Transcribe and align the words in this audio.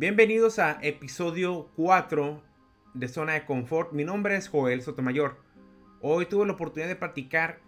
Bienvenidos 0.00 0.60
a 0.60 0.78
episodio 0.80 1.72
4 1.74 2.40
de 2.94 3.08
Zona 3.08 3.32
de 3.32 3.44
Confort. 3.44 3.92
Mi 3.92 4.04
nombre 4.04 4.36
es 4.36 4.46
Joel 4.46 4.80
Sotomayor. 4.80 5.42
Hoy 6.00 6.26
tuve 6.26 6.46
la 6.46 6.52
oportunidad 6.52 6.86
de 6.86 6.94
practicar 6.94 7.58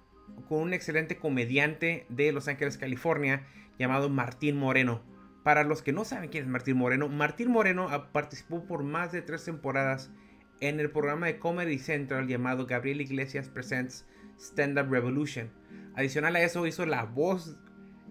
con 0.49 0.61
un 0.61 0.73
excelente 0.73 1.17
comediante 1.17 2.07
de 2.09 2.31
Los 2.31 2.47
Ángeles, 2.47 2.79
California, 2.79 3.49
llamado 3.81 4.09
Martín 4.11 4.57
Moreno. 4.57 5.03
Para 5.43 5.65
los 5.65 5.83
que 5.83 5.93
no 5.93 6.05
saben 6.05 6.31
quién 6.31 6.45
es 6.45 6.49
Martín 6.49 6.77
Moreno, 6.77 7.09
Martín 7.09 7.51
Moreno 7.51 7.89
participó 8.13 8.65
por 8.65 8.85
más 8.85 9.11
de 9.11 9.23
tres 9.23 9.45
temporadas 9.45 10.13
en 10.61 10.79
el 10.79 10.89
programa 10.89 11.27
de 11.27 11.41
Comedy 11.41 11.81
Central 11.81 12.29
llamado 12.29 12.65
Gabriel 12.65 13.01
Iglesias 13.01 13.49
Presents 13.49 14.07
Stand 14.39 14.79
Up 14.79 14.89
Revolution. 14.89 15.51
Adicional 15.97 16.37
a 16.37 16.43
eso 16.43 16.65
hizo 16.65 16.87
la 16.87 17.07
voz 17.07 17.57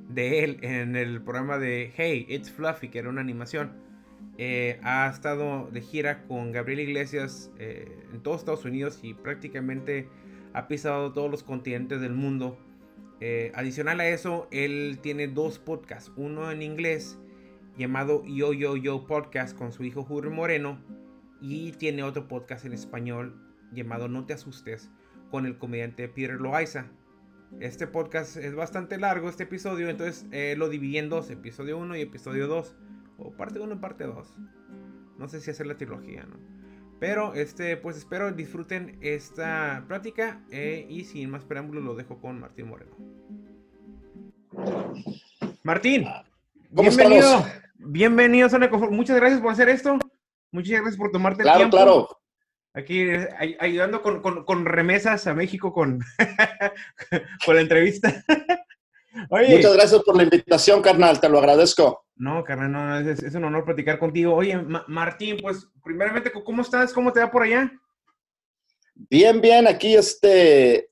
de 0.10 0.44
él 0.44 0.60
en 0.62 0.98
el 0.98 1.22
programa 1.22 1.58
de 1.58 1.94
Hey, 1.96 2.26
It's 2.28 2.52
Fluffy, 2.52 2.90
que 2.90 3.00
era 3.00 3.08
una 3.08 3.22
animación. 3.22 3.88
Eh, 4.42 4.80
ha 4.84 5.10
estado 5.10 5.70
de 5.70 5.82
gira 5.82 6.24
con 6.24 6.54
Gabriel 6.54 6.80
Iglesias 6.80 7.52
eh, 7.60 8.08
en 8.14 8.24
todos 8.24 8.40
Estados 8.40 8.64
Unidos 8.64 9.02
y 9.04 9.14
prácticamente 9.14 10.08
ha 10.54 10.70
pisado 10.70 11.12
todos 11.12 11.30
los 11.30 11.44
continentes 11.44 12.00
del 12.00 12.14
mundo. 12.14 12.58
Eh, 13.20 13.52
adicional 13.54 14.00
a 14.00 14.08
eso, 14.08 14.48
él 14.50 15.00
tiene 15.04 15.28
dos 15.28 15.60
podcasts, 15.60 16.14
uno 16.16 16.54
en 16.54 16.62
inglés 16.62 17.20
llamado 17.78 18.24
Yo 18.26 18.54
Yo 18.54 18.78
Yo 18.78 19.08
Podcast 19.08 19.58
con 19.58 19.74
su 19.74 19.84
hijo 19.84 20.04
Jurre 20.04 20.30
Moreno 20.30 20.80
y 21.42 21.74
tiene 21.74 22.04
otro 22.04 22.30
podcast 22.30 22.64
en 22.64 22.72
español 22.72 23.36
llamado 23.74 24.08
No 24.08 24.26
te 24.26 24.32
asustes 24.32 24.90
con 25.32 25.48
el 25.48 25.58
comediante 25.58 26.08
Peter 26.08 26.40
Loaiza. 26.40 26.86
Este 27.60 27.88
podcast 27.88 28.38
es 28.38 28.56
bastante 28.56 28.98
largo, 28.98 29.28
este 29.28 29.44
episodio, 29.44 29.90
entonces 29.90 30.26
lo 30.58 30.70
dividí 30.70 30.98
en 30.98 31.10
dos, 31.10 31.30
episodio 31.30 31.78
1 31.78 31.98
y 31.98 32.02
episodio 32.02 32.48
2 32.48 32.78
o 33.20 33.32
parte 33.32 33.60
1 33.60 33.74
y 33.74 33.78
parte 33.78 34.06
2. 34.06 34.28
No 35.18 35.28
sé 35.28 35.42
si 35.42 35.52
hacer 35.52 35.68
la 35.68 35.78
trilogía, 35.78 36.24
¿no? 36.24 36.38
Pero 37.00 37.34
este, 37.34 37.78
pues 37.78 37.98
espero 37.98 38.32
disfruten 38.32 38.98
esta 39.02 39.86
práctica 39.88 40.44
eh, 40.52 40.86
y 40.90 41.06
sin 41.06 41.30
más 41.30 41.46
preámbulos 41.46 41.84
lo 41.84 41.96
dejo 41.96 42.20
con 42.20 42.40
Martín 42.40 42.68
Moreno. 42.68 42.92
Martín, 45.64 46.06
bienvenido. 46.70 47.46
Bienvenido, 47.76 48.50
Muchas 48.92 49.16
gracias 49.16 49.40
por 49.40 49.52
hacer 49.52 49.70
esto. 49.70 49.98
Muchas 50.52 50.82
gracias 50.82 50.98
por 50.98 51.12
tomarte 51.12 51.44
el 51.44 51.54
tiempo. 51.54 51.78
Claro, 51.78 52.08
claro. 52.08 52.20
Aquí 52.74 53.02
eh, 53.02 53.58
ayudando 53.60 54.02
con, 54.02 54.22
con, 54.22 54.44
con, 54.44 54.66
remesas 54.66 55.26
a 55.28 55.34
México 55.34 55.74
con, 55.74 56.00
con 57.46 57.56
la 57.56 57.62
entrevista. 57.62 58.24
Muchas 59.30 59.74
gracias 59.74 60.04
por 60.04 60.16
la 60.18 60.24
invitación, 60.24 60.82
carnal, 60.82 61.20
te 61.20 61.30
lo 61.30 61.40
agradezco. 61.40 62.06
No, 62.20 62.44
carnal, 62.44 62.72
no, 62.72 63.12
es, 63.12 63.34
un 63.34 63.46
honor 63.46 63.66
platicar 63.66 63.98
contigo. 63.98 64.36
Oye, 64.36 64.58
Martín, 64.88 65.38
pues 65.42 65.68
primeramente, 65.84 66.32
¿cómo 66.32 66.62
estás? 66.62 66.94
¿Cómo 66.94 67.14
te 67.14 67.22
va 67.22 67.32
por 67.32 67.44
allá? 67.44 67.72
Bien, 68.94 69.40
bien, 69.40 69.68
aquí 69.68 69.96
este, 69.96 70.90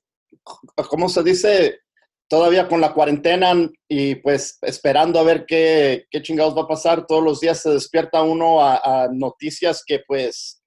¿cómo 0.88 1.08
se 1.08 1.22
dice? 1.22 1.80
Todavía 2.28 2.66
con 2.66 2.80
la 2.80 2.94
cuarentena 2.94 3.54
y 3.86 4.14
pues 4.16 4.58
esperando 4.62 5.20
a 5.20 5.22
ver 5.22 5.44
qué, 5.46 6.06
qué 6.10 6.22
chingados 6.22 6.56
va 6.56 6.62
a 6.62 6.68
pasar. 6.68 7.06
Todos 7.06 7.22
los 7.22 7.40
días 7.40 7.60
se 7.60 7.70
despierta 7.70 8.22
uno 8.22 8.62
a, 8.62 8.80
a 9.04 9.08
noticias 9.12 9.82
que 9.86 10.00
pues 10.06 10.62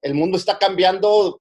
el 0.00 0.14
mundo 0.14 0.36
está 0.36 0.58
cambiando 0.58 1.40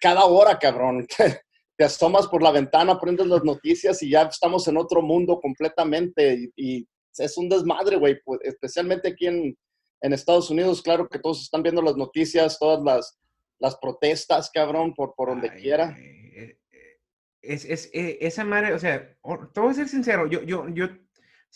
cada 0.00 0.24
hora, 0.24 0.58
cabrón. 0.58 1.06
te 1.76 1.84
asomas 1.84 2.26
por 2.26 2.42
la 2.42 2.50
ventana, 2.50 2.98
prendes 2.98 3.26
las 3.26 3.44
noticias 3.44 4.02
y 4.02 4.10
ya 4.10 4.22
estamos 4.22 4.66
en 4.66 4.76
otro 4.76 5.02
mundo 5.02 5.38
completamente. 5.40 6.50
Y, 6.56 6.86
es 7.18 7.36
un 7.36 7.48
desmadre, 7.48 7.96
güey, 7.96 8.20
pues, 8.24 8.40
especialmente 8.42 9.08
aquí 9.08 9.26
en, 9.26 9.56
Estados 10.00 10.50
Unidos. 10.50 10.82
Claro 10.82 11.08
que 11.08 11.18
todos 11.18 11.42
están 11.42 11.64
viendo 11.64 11.82
las 11.82 11.96
noticias, 11.96 12.60
todas 12.60 12.80
las, 12.84 13.18
las 13.58 13.76
protestas, 13.76 14.50
cabrón, 14.52 14.94
por, 14.94 15.14
por 15.16 15.30
donde 15.30 15.52
quiera. 15.54 15.96
Eh, 15.98 16.58
eh, 16.70 17.00
es, 17.42 17.64
es, 17.64 17.90
eh, 17.92 18.18
esa 18.20 18.44
madre, 18.44 18.72
o 18.72 18.78
sea, 18.78 19.16
te 19.52 19.60
voy 19.60 19.70
a 19.70 19.74
ser 19.74 19.88
sincero, 19.88 20.28
yo, 20.28 20.42
yo, 20.42 20.68
yo 20.68 20.88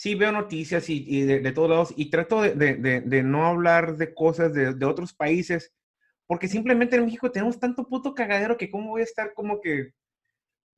sí 0.01 0.15
veo 0.15 0.33
noticias 0.33 0.89
y, 0.89 1.23
de, 1.23 1.53
todos 1.53 1.71
lados 1.71 1.95
y 1.97 2.11
trato 2.11 2.41
de, 2.43 2.55
de, 2.55 3.23
no 3.23 3.47
hablar 3.47 3.97
de 3.97 4.15
cosas 4.15 4.53
de, 4.55 4.87
otros 4.87 5.13
países, 5.13 5.75
porque 6.27 6.49
simplemente 6.49 6.97
en 6.97 7.05
México 7.05 7.31
tenemos 7.31 7.61
tanto 7.61 7.87
puto 7.87 8.15
cagadero 8.15 8.57
que 8.57 8.71
cómo 8.71 8.91
voy 8.91 9.03
a 9.03 9.05
estar 9.05 9.35
como 9.35 9.61
que 9.61 9.93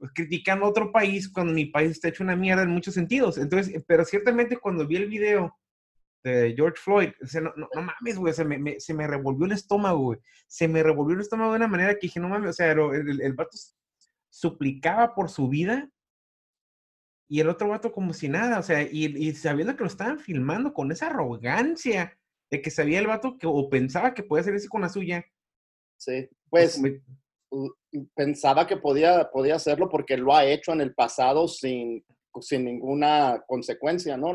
pues, 0.03 0.11
criticando 0.17 0.67
a 0.67 0.69
otro 0.69 0.91
país 0.91 1.29
cuando 1.29 1.53
mi 1.53 1.67
país 1.67 1.93
está 1.93 2.09
hecho 2.09 2.25
una 2.25 2.35
mierda 2.35 2.65
en 2.65 2.71
muchos 2.71 2.93
sentidos. 2.93 3.39
Entonces, 3.39 3.81
pero 3.87 4.05
ciertamente 4.05 4.57
cuando 4.57 4.85
vi 4.85 4.97
el 4.97 5.07
video 5.07 5.57
de 6.25 6.55
George 6.57 6.83
Floyd, 6.83 7.11
no, 7.41 7.55
no, 7.73 7.83
mames, 7.83 8.19
güey, 8.19 8.35
se 8.35 8.45
me, 8.45 8.81
se 8.81 8.95
me, 8.95 9.07
revolvió 9.07 9.47
el 9.47 9.53
estómago, 9.53 10.01
güey. 10.01 10.19
Se 10.49 10.67
me 10.67 10.83
revolvió 10.83 11.15
el 11.15 11.21
estómago 11.21 11.53
de 11.53 11.59
una 11.59 11.69
manera 11.69 11.95
que 11.95 12.09
dije, 12.09 12.19
no 12.19 12.29
mames, 12.29 12.51
o 12.51 12.53
sea, 12.53 12.73
el, 12.73 13.21
el, 13.21 13.33
vato 13.35 13.57
suplicaba 14.29 15.15
por 15.15 15.31
su 15.31 15.49
vida 15.49 15.89
y 17.29 17.39
el 17.39 17.49
otro 17.49 17.69
vato 17.69 17.93
como 17.93 18.13
si 18.13 18.29
nada, 18.29 18.59
o 18.59 18.63
sea, 18.65 18.83
y, 18.83 19.07
y, 19.07 19.33
sabiendo 19.35 19.77
que 19.77 19.85
lo 19.85 19.89
estaban 19.89 20.19
filmando 20.19 20.75
con 20.75 20.91
esa 20.91 21.07
arrogancia 21.07 22.19
de 22.51 22.61
que 22.61 22.73
sabía 22.73 22.99
el 22.99 23.07
vato 23.07 23.39
que 23.39 23.47
o 23.47 23.71
pensaba 23.71 24.15
que 24.15 24.25
podía 24.25 24.41
hacer 24.41 24.57
eso 24.57 24.69
con 24.69 24.81
la 24.81 24.89
suya. 24.89 25.25
Sí, 25.97 26.29
pues, 26.51 26.81
pues 26.81 27.01
pensaba 28.15 28.67
que 28.67 28.77
podía, 28.77 29.31
podía 29.33 29.57
hacerlo 29.57 29.89
porque 29.89 30.17
lo 30.17 30.35
ha 30.35 30.45
hecho 30.47 30.73
en 30.73 30.81
el 30.81 30.95
pasado 30.95 31.49
sin, 31.49 32.05
sin 32.41 32.65
ninguna 32.65 33.43
consecuencia, 33.47 34.17
¿no? 34.17 34.33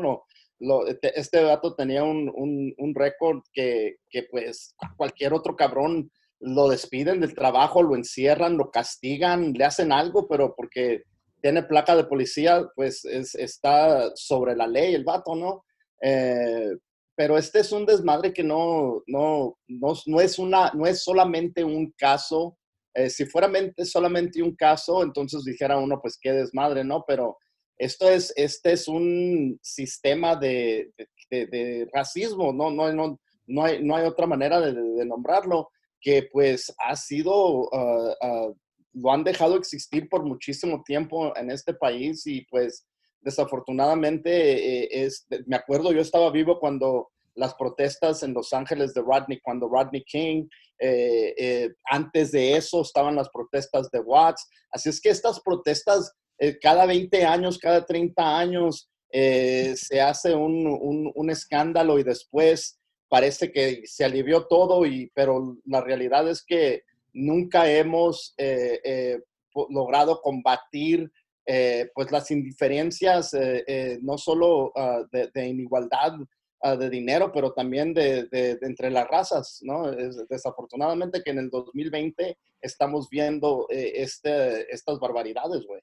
lo, 0.60 0.86
este, 0.86 1.18
este 1.18 1.42
dato 1.42 1.74
tenía 1.74 2.04
un, 2.04 2.32
un, 2.76 2.94
récord 2.94 3.42
que, 3.52 3.96
que, 4.10 4.24
pues 4.24 4.74
cualquier 4.96 5.32
otro 5.32 5.54
cabrón 5.54 6.10
lo 6.40 6.68
despiden 6.68 7.20
del 7.20 7.34
trabajo, 7.34 7.82
lo 7.82 7.96
encierran, 7.96 8.56
lo 8.56 8.70
castigan, 8.70 9.52
le 9.52 9.64
hacen 9.64 9.92
algo, 9.92 10.26
pero 10.28 10.54
porque 10.56 11.02
tiene 11.40 11.62
placa 11.62 11.96
de 11.96 12.04
policía, 12.04 12.66
pues 12.74 13.04
está 13.04 14.10
sobre 14.14 14.56
la 14.56 14.66
ley 14.66 14.94
el 14.94 15.04
vato, 15.04 15.34
¿no? 15.34 15.64
Eh, 16.02 16.76
pero 17.16 17.36
este 17.36 17.60
es 17.60 17.72
un 17.72 17.84
desmadre 17.86 18.32
que 18.32 18.44
no, 18.44 19.02
no, 19.06 19.58
no, 19.66 19.92
no, 20.06 20.20
es 20.20 20.38
una, 20.38 20.70
no 20.74 20.86
es 20.86 21.02
solamente 21.02 21.64
un 21.64 21.92
caso 21.96 22.57
eh, 22.98 23.10
si 23.10 23.26
fuera 23.26 23.48
solamente 23.84 24.42
un 24.42 24.56
caso, 24.56 25.04
entonces 25.04 25.44
dijera 25.44 25.78
uno, 25.78 26.00
pues 26.00 26.18
qué 26.20 26.32
desmadre, 26.32 26.82
¿no? 26.82 27.04
Pero 27.06 27.38
esto 27.76 28.08
es, 28.08 28.32
este 28.34 28.72
es 28.72 28.88
un 28.88 29.56
sistema 29.62 30.34
de, 30.34 30.90
racismo, 31.92 32.52
¿no? 32.52 32.72
No, 32.72 32.92
no, 32.92 33.20
no, 33.46 33.64
hay, 33.64 33.84
no 33.84 33.94
hay 33.94 34.04
otra 34.04 34.26
manera 34.26 34.60
de, 34.60 35.04
nombrarlo, 35.06 35.70
que 36.00 36.28
pues 36.32 36.74
ha 36.84 36.96
sido, 36.96 37.72
ah, 37.72 38.16
ah, 38.20 38.48
lo 38.94 39.12
han 39.12 39.22
dejado 39.22 39.56
existir 39.56 40.08
por 40.08 40.24
muchísimo 40.24 40.82
tiempo 40.84 41.36
en 41.36 41.52
este 41.52 41.74
país 41.74 42.26
y 42.26 42.44
pues 42.46 42.84
desafortunadamente 43.20 44.82
eh, 44.82 44.88
es, 44.90 45.24
me 45.46 45.54
acuerdo, 45.54 45.92
yo 45.92 46.00
estaba 46.00 46.32
vivo 46.32 46.58
cuando 46.58 47.10
las 47.36 47.54
protestas 47.54 48.24
en 48.24 48.34
Los 48.34 48.52
Ángeles 48.52 48.92
de 48.92 49.02
Rodney, 49.02 49.38
cuando 49.40 49.68
Rodney 49.68 50.02
King 50.02 50.48
eh, 50.78 51.34
eh, 51.36 51.74
antes 51.90 52.30
de 52.30 52.56
eso 52.56 52.82
estaban 52.82 53.16
las 53.16 53.28
protestas 53.30 53.90
de 53.90 54.00
Watts. 54.00 54.48
Así 54.70 54.88
es 54.88 55.00
que 55.00 55.10
estas 55.10 55.40
protestas, 55.40 56.12
eh, 56.38 56.58
cada 56.60 56.86
20 56.86 57.24
años, 57.24 57.58
cada 57.58 57.84
30 57.84 58.38
años, 58.38 58.88
se 59.10 60.02
hace 60.02 60.34
un, 60.34 61.30
escándalo 61.30 61.98
y 61.98 62.02
después 62.02 62.78
parece 63.08 63.50
que 63.50 63.80
se 63.86 64.04
alivió 64.04 64.46
todo, 64.46 64.84
y, 64.84 65.10
pero 65.14 65.56
la 65.64 65.80
realidad 65.80 66.28
es 66.28 66.44
que 66.44 66.82
nunca 67.14 67.70
hemos 67.70 68.34
logrado 69.70 70.20
combatir 70.20 71.10
pues 71.94 72.12
las 72.12 72.30
indiferencias, 72.30 73.34
no 74.02 74.18
solo 74.18 74.74
de, 75.10 75.30
de, 75.32 75.48
inigualdad 75.48 76.12
Ah, 76.60 76.74
de 76.74 76.90
dinero, 76.90 77.30
pero 77.32 77.52
también 77.52 77.94
de, 77.94 78.24
de, 78.24 78.58
entre 78.62 78.90
las 78.90 79.06
razas, 79.06 79.60
¿no? 79.62 79.92
Es, 79.92 80.26
desafortunadamente 80.28 81.22
que 81.22 81.30
en 81.30 81.38
el 81.38 81.50
2020 81.50 82.36
estamos 82.60 83.08
viendo 83.08 83.68
eh, 83.70 83.92
este, 84.02 84.72
estas 84.74 84.98
barbaridades, 84.98 85.64
güey. 85.64 85.80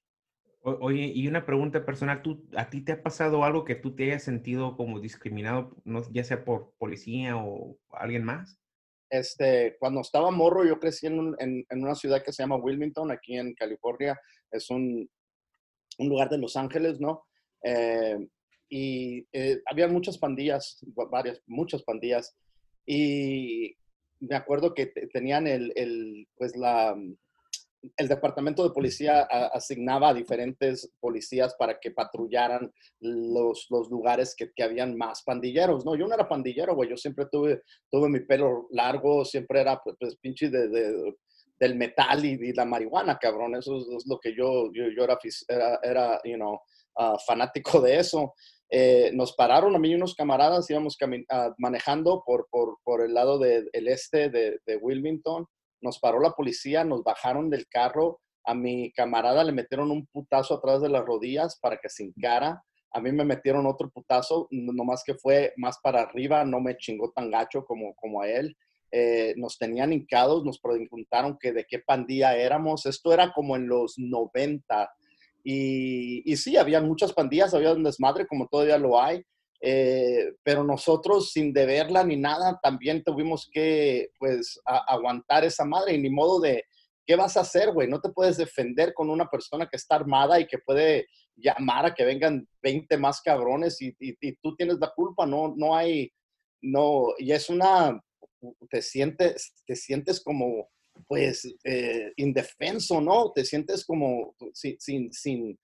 Oye, 0.63 1.11
y 1.13 1.27
una 1.29 1.45
pregunta 1.45 1.85
personal, 1.85 2.21
¿tú, 2.21 2.43
¿a 2.57 2.69
ti 2.69 2.81
te 2.81 2.93
ha 2.93 3.03
pasado 3.03 3.45
algo 3.45 3.63
que 3.63 3.75
tú 3.75 3.95
te 3.95 4.05
hayas 4.05 4.23
sentido 4.23 4.75
como 4.75 4.99
discriminado, 4.99 5.77
no, 5.85 6.01
ya 6.11 6.25
sea 6.25 6.43
por 6.43 6.73
policía 6.77 7.37
o 7.37 7.77
alguien 7.91 8.25
más? 8.25 8.59
Este, 9.09 9.77
cuando 9.79 10.01
estaba 10.01 10.29
morro, 10.31 10.65
yo 10.65 10.79
crecí 10.79 11.07
en, 11.07 11.35
en, 11.39 11.65
en 11.69 11.83
una 11.83 11.95
ciudad 11.95 12.21
que 12.21 12.33
se 12.33 12.43
llama 12.43 12.57
Wilmington, 12.57 13.11
aquí 13.11 13.37
en 13.37 13.53
California. 13.53 14.19
Es 14.51 14.69
un, 14.69 15.09
un 15.99 16.09
lugar 16.09 16.29
de 16.29 16.39
Los 16.39 16.57
Ángeles, 16.57 16.99
¿no? 16.99 17.23
Eh, 17.63 18.17
y 18.69 19.27
eh, 19.31 19.61
había 19.69 19.87
muchas 19.87 20.17
pandillas, 20.17 20.83
varias, 21.11 21.41
muchas 21.47 21.83
pandillas, 21.83 22.35
y 22.85 23.75
me 24.19 24.35
acuerdo 24.35 24.73
que 24.73 24.87
tenían 25.13 25.47
el, 25.47 25.73
el, 25.75 26.27
pues 26.37 26.55
la, 26.55 26.95
el 27.97 28.07
departamento 28.07 28.63
de 28.63 28.73
policía 28.73 29.21
asignaba 29.21 30.09
a 30.09 30.13
diferentes 30.13 30.91
policías 30.99 31.55
para 31.57 31.79
que 31.79 31.91
patrullaran 31.91 32.71
los, 32.99 33.67
los 33.69 33.89
lugares 33.89 34.35
que, 34.35 34.51
que, 34.55 34.63
habían 34.63 34.97
más 34.97 35.23
pandilleros, 35.23 35.85
¿no? 35.85 35.95
Yo 35.95 36.07
no 36.07 36.15
era 36.15 36.27
pandillero, 36.27 36.75
güey, 36.75 36.89
yo 36.89 36.97
siempre 36.97 37.25
tuve, 37.31 37.61
tuve 37.91 38.09
mi 38.09 38.21
pelo 38.21 38.67
largo, 38.71 39.25
siempre 39.25 39.61
era, 39.61 39.79
pues, 39.83 39.95
pues 39.99 40.15
pinche 40.17 40.49
de, 40.49 40.67
de, 40.69 41.15
del 41.59 41.75
metal 41.75 42.25
y, 42.25 42.53
la 42.53 42.65
marihuana, 42.65 43.17
cabrón, 43.17 43.55
eso 43.55 43.77
es, 43.77 44.05
lo 44.07 44.19
que 44.19 44.35
yo, 44.35 44.71
yo, 44.73 44.85
yo 44.95 45.03
era, 45.03 45.17
era, 45.47 45.79
era, 45.83 46.21
you 46.23 46.35
know, 46.35 46.59
uh, 46.97 47.17
fanático 47.25 47.81
de 47.81 47.99
eso. 47.99 48.33
Eh, 48.69 49.11
nos 49.13 49.33
pararon 49.33 49.75
a 49.75 49.79
mí 49.79 49.91
y 49.91 49.95
unos 49.95 50.15
camaradas, 50.15 50.69
íbamos 50.69 50.97
uh, 50.99 51.53
manejando 51.57 52.23
por, 52.25 52.47
por, 52.49 52.77
por, 52.83 53.01
el 53.01 53.13
lado 53.13 53.37
del 53.37 53.69
este 53.73 54.29
de, 54.29 54.77
Wilmington 54.81 55.45
nos 55.81 55.99
paró 55.99 56.19
la 56.19 56.31
policía, 56.31 56.83
nos 56.83 57.03
bajaron 57.03 57.49
del 57.49 57.67
carro, 57.67 58.19
a 58.43 58.55
mi 58.55 58.91
camarada 58.93 59.43
le 59.43 59.51
metieron 59.51 59.91
un 59.91 60.07
putazo 60.07 60.55
atrás 60.55 60.81
de 60.81 60.89
las 60.89 61.05
rodillas 61.05 61.59
para 61.59 61.77
que 61.77 61.89
se 61.89 62.03
encara, 62.03 62.63
a 62.91 63.01
mí 63.01 63.11
me 63.11 63.25
metieron 63.25 63.67
otro 63.67 63.89
putazo, 63.89 64.47
nomás 64.51 65.03
que 65.05 65.15
fue 65.15 65.53
más 65.57 65.77
para 65.83 66.01
arriba, 66.01 66.45
no 66.45 66.61
me 66.61 66.77
chingó 66.77 67.11
tan 67.11 67.29
gacho 67.29 67.65
como, 67.65 67.93
como 67.95 68.21
a 68.21 68.29
él. 68.29 68.55
Eh, 68.89 69.33
nos 69.35 69.57
tenían 69.57 69.91
hincados, 69.91 70.45
nos 70.45 70.59
preguntaron 70.59 71.37
que 71.37 71.51
de 71.51 71.65
qué 71.67 71.79
pandilla 71.79 72.37
éramos, 72.37 72.85
esto 72.85 73.11
era 73.11 73.33
como 73.33 73.57
en 73.57 73.67
los 73.67 73.95
90. 73.97 74.89
Y, 75.47 76.23
y 76.25 76.37
sí, 76.37 76.57
había 76.57 76.81
muchas 76.81 77.13
pandillas, 77.13 77.53
había 77.53 77.73
un 77.73 77.83
desmadre 77.83 78.25
como 78.25 78.47
todavía 78.47 78.79
lo 78.79 78.99
hay, 78.99 79.23
eh, 79.61 80.33
pero 80.43 80.63
nosotros 80.63 81.31
sin 81.31 81.53
deberla 81.53 82.03
ni 82.03 82.17
nada, 82.17 82.59
también 82.61 83.03
tuvimos 83.03 83.47
que, 83.51 84.09
pues, 84.19 84.59
aguantar 84.65 85.45
esa 85.45 85.65
madre 85.65 85.93
y 85.93 85.97
ni 85.99 86.09
modo 86.09 86.39
de, 86.39 86.63
¿qué 87.05 87.15
vas 87.15 87.37
a 87.37 87.41
hacer, 87.41 87.71
güey? 87.73 87.87
No 87.87 88.01
te 88.01 88.09
puedes 88.09 88.37
defender 88.37 88.93
con 88.93 89.09
una 89.09 89.27
persona 89.27 89.67
que 89.67 89.77
está 89.77 89.95
armada 89.95 90.39
y 90.39 90.47
que 90.47 90.57
puede 90.57 91.07
llamar 91.35 91.85
a 91.85 91.93
que 91.93 92.05
vengan 92.05 92.47
20 92.63 92.97
más 92.97 93.21
cabrones 93.21 93.77
y, 93.81 93.93
tú 94.41 94.55
tienes 94.55 94.77
la 94.79 94.91
culpa, 94.95 95.25
no, 95.25 95.53
no 95.55 95.75
hay, 95.75 96.11
no, 96.61 97.07
y 97.17 97.31
es 97.31 97.49
una, 97.49 98.01
te 98.69 98.81
sientes, 98.81 99.53
te 99.65 99.75
sientes 99.75 100.23
como, 100.23 100.69
pues, 101.07 101.45
eh, 101.63 102.11
indefenso, 102.17 103.01
¿no? 103.01 103.31
Te 103.31 103.45
sientes 103.45 103.85
como 103.85 104.35
sin, 104.53 104.79
sin, 104.79 105.11
sin 105.11 105.59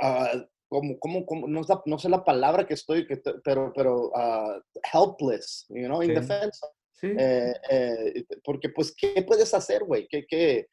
ah, 0.00 0.44
como, 0.68 0.98
como, 1.26 1.46
no, 1.46 1.62
no, 1.86 1.98
sé 1.98 2.08
la 2.08 2.24
palabra 2.24 2.66
que 2.66 2.74
estoy, 2.74 3.06
pero, 3.44 3.72
pero 3.74 4.08
uh, 4.08 4.60
helpless, 4.92 5.66
you 5.68 5.86
know, 5.86 6.02
indefenso. 6.02 6.66
Sí. 6.92 7.08
Eh, 7.18 7.54
eh, 7.70 8.24
porque, 8.42 8.68
pues, 8.70 8.94
¿qué 8.96 9.22
puedes 9.22 9.52
hacer, 9.54 9.84
güey? 9.84 10.06
¿Qué, 10.08 10.24
qué? 10.26 10.66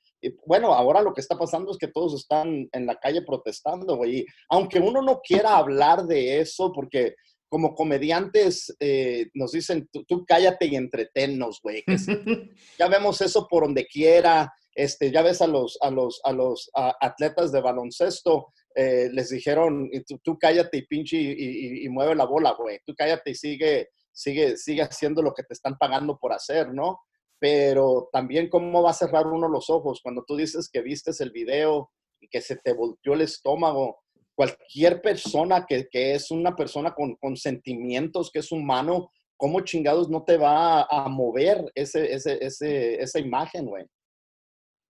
Bueno, 0.46 0.74
ahora 0.74 1.02
lo 1.02 1.14
que 1.14 1.22
está 1.22 1.38
pasando 1.38 1.72
es 1.72 1.78
que 1.78 1.88
todos 1.88 2.16
están 2.16 2.70
en 2.72 2.86
la 2.86 2.96
calle 2.96 3.24
protestando, 3.24 3.98
güey. 3.98 4.26
Aunque 4.50 4.80
uno 4.80 5.02
no 5.02 5.20
quiera 5.20 5.58
hablar 5.58 6.06
de 6.06 6.40
eso, 6.40 6.72
porque 6.74 7.16
como 7.52 7.76
comediantes 7.76 8.74
eh, 8.80 9.28
nos 9.34 9.52
dicen, 9.52 9.90
tú, 9.92 10.26
cállate 10.26 10.68
y 10.68 10.78
entretennos, 10.78 11.60
güey. 11.62 11.84
ya 12.80 12.88
vemos 12.88 13.20
eso 13.20 13.46
por 13.50 13.64
donde 13.64 13.86
quiera. 13.88 14.54
Este, 14.74 15.12
ya 15.12 15.22
ves 15.22 15.42
a 15.42 15.48
los, 15.48 15.78
a 15.82 15.92
los, 15.92 16.22
a 16.24 16.32
los 16.32 16.72
atletas 16.74 17.52
de 17.52 17.60
baloncesto 17.60 18.54
eh, 18.74 19.10
les 19.12 19.32
dijeron, 19.32 19.92
tú, 20.24 20.40
cállate 20.40 20.78
y 20.78 20.88
pinche 20.88 21.18
y, 21.18 21.90
mueve 21.90 22.16
la 22.16 22.24
bola, 22.24 22.54
güey. 22.54 22.80
Tú 22.86 22.94
cállate 22.96 23.32
y 23.32 23.36
sigue, 23.36 23.90
sigue, 24.14 24.56
sigue 24.56 24.84
haciendo 24.84 25.22
lo 25.22 25.34
que 25.34 25.44
te 25.44 25.54
están 25.54 25.78
pagando 25.78 26.18
por 26.18 26.32
hacer, 26.32 26.74
¿no? 26.74 27.02
Pero 27.38 28.08
también 28.14 28.48
cómo 28.48 28.82
va 28.82 28.92
a 28.92 28.94
cerrar 28.94 29.28
uno 29.28 29.50
los 29.50 29.70
ojos 29.70 30.00
cuando 30.02 30.24
tú 30.26 30.38
dices 30.38 30.70
que 30.72 30.82
vistes 30.82 31.20
el 31.20 31.32
video 31.32 31.92
y 32.22 32.30
que 32.30 32.40
se 32.40 32.56
te 32.56 32.72
volteó 32.72 33.14
el 33.14 33.22
estómago. 33.22 34.00
Cualquier 34.42 35.02
persona 35.02 35.66
que, 35.68 35.88
que 35.90 36.16
es 36.16 36.32
una 36.32 36.56
persona 36.56 36.94
con, 36.94 37.16
con, 37.16 37.38
sentimientos, 37.38 38.32
que 38.32 38.40
es 38.40 38.52
humano, 38.52 39.12
¿cómo 39.38 39.62
chingados 39.62 40.10
no 40.10 40.24
te 40.24 40.38
va 40.38 40.84
a, 40.84 41.08
mover 41.10 41.72
ese, 41.76 42.14
ese, 42.14 42.44
ese, 42.44 43.02
esa 43.02 43.20
imagen, 43.20 43.66
güey? 43.66 43.86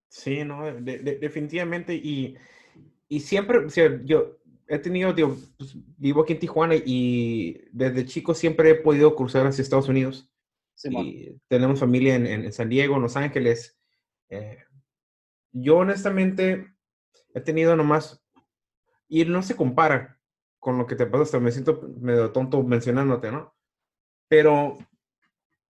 Sí, 0.10 0.44
no, 0.44 0.64
definitivamente. 0.74 1.94
Y 1.96 2.36
y 3.12 3.20
siempre, 3.20 3.58
o 3.58 3.70
sea, 3.70 4.00
yo 4.06 4.38
he 4.70 4.80
tenido, 4.80 5.12
digo, 5.12 5.36
pues, 5.58 5.76
vivo 5.98 6.22
aquí 6.22 6.32
en 6.32 6.40
Tijuana 6.40 6.76
y 6.76 7.62
desde 7.74 8.06
chico 8.06 8.34
siempre 8.34 8.70
he 8.70 8.76
podido 8.76 9.18
cruzar 9.18 9.46
hacia 9.46 9.64
Estados 9.64 9.90
Unidos. 9.90 10.32
y 10.86 11.38
tenemos 11.50 11.82
familia 11.82 12.16
en, 12.16 12.26
en, 12.26 12.54
San 12.54 12.70
Diego, 12.70 12.96
en 12.96 13.02
Los 13.02 13.18
Ángeles. 13.18 13.78
Eh, 14.30 14.60
yo 15.52 15.80
honestamente 15.80 16.68
he 17.34 17.42
tenido 17.42 17.76
nomás, 17.76 18.24
y 19.12 19.26
no 19.26 19.44
se 19.44 19.58
compara 19.58 20.18
con 20.58 20.78
lo 20.78 20.88
que 20.88 20.96
te 20.96 21.06
pasa, 21.06 21.24
hasta 21.24 21.40
me 21.42 21.52
siento 21.52 21.82
medio 22.00 22.32
tonto 22.32 22.64
mencionándote, 22.64 23.30
¿no? 23.30 23.54
Pero 24.30 24.78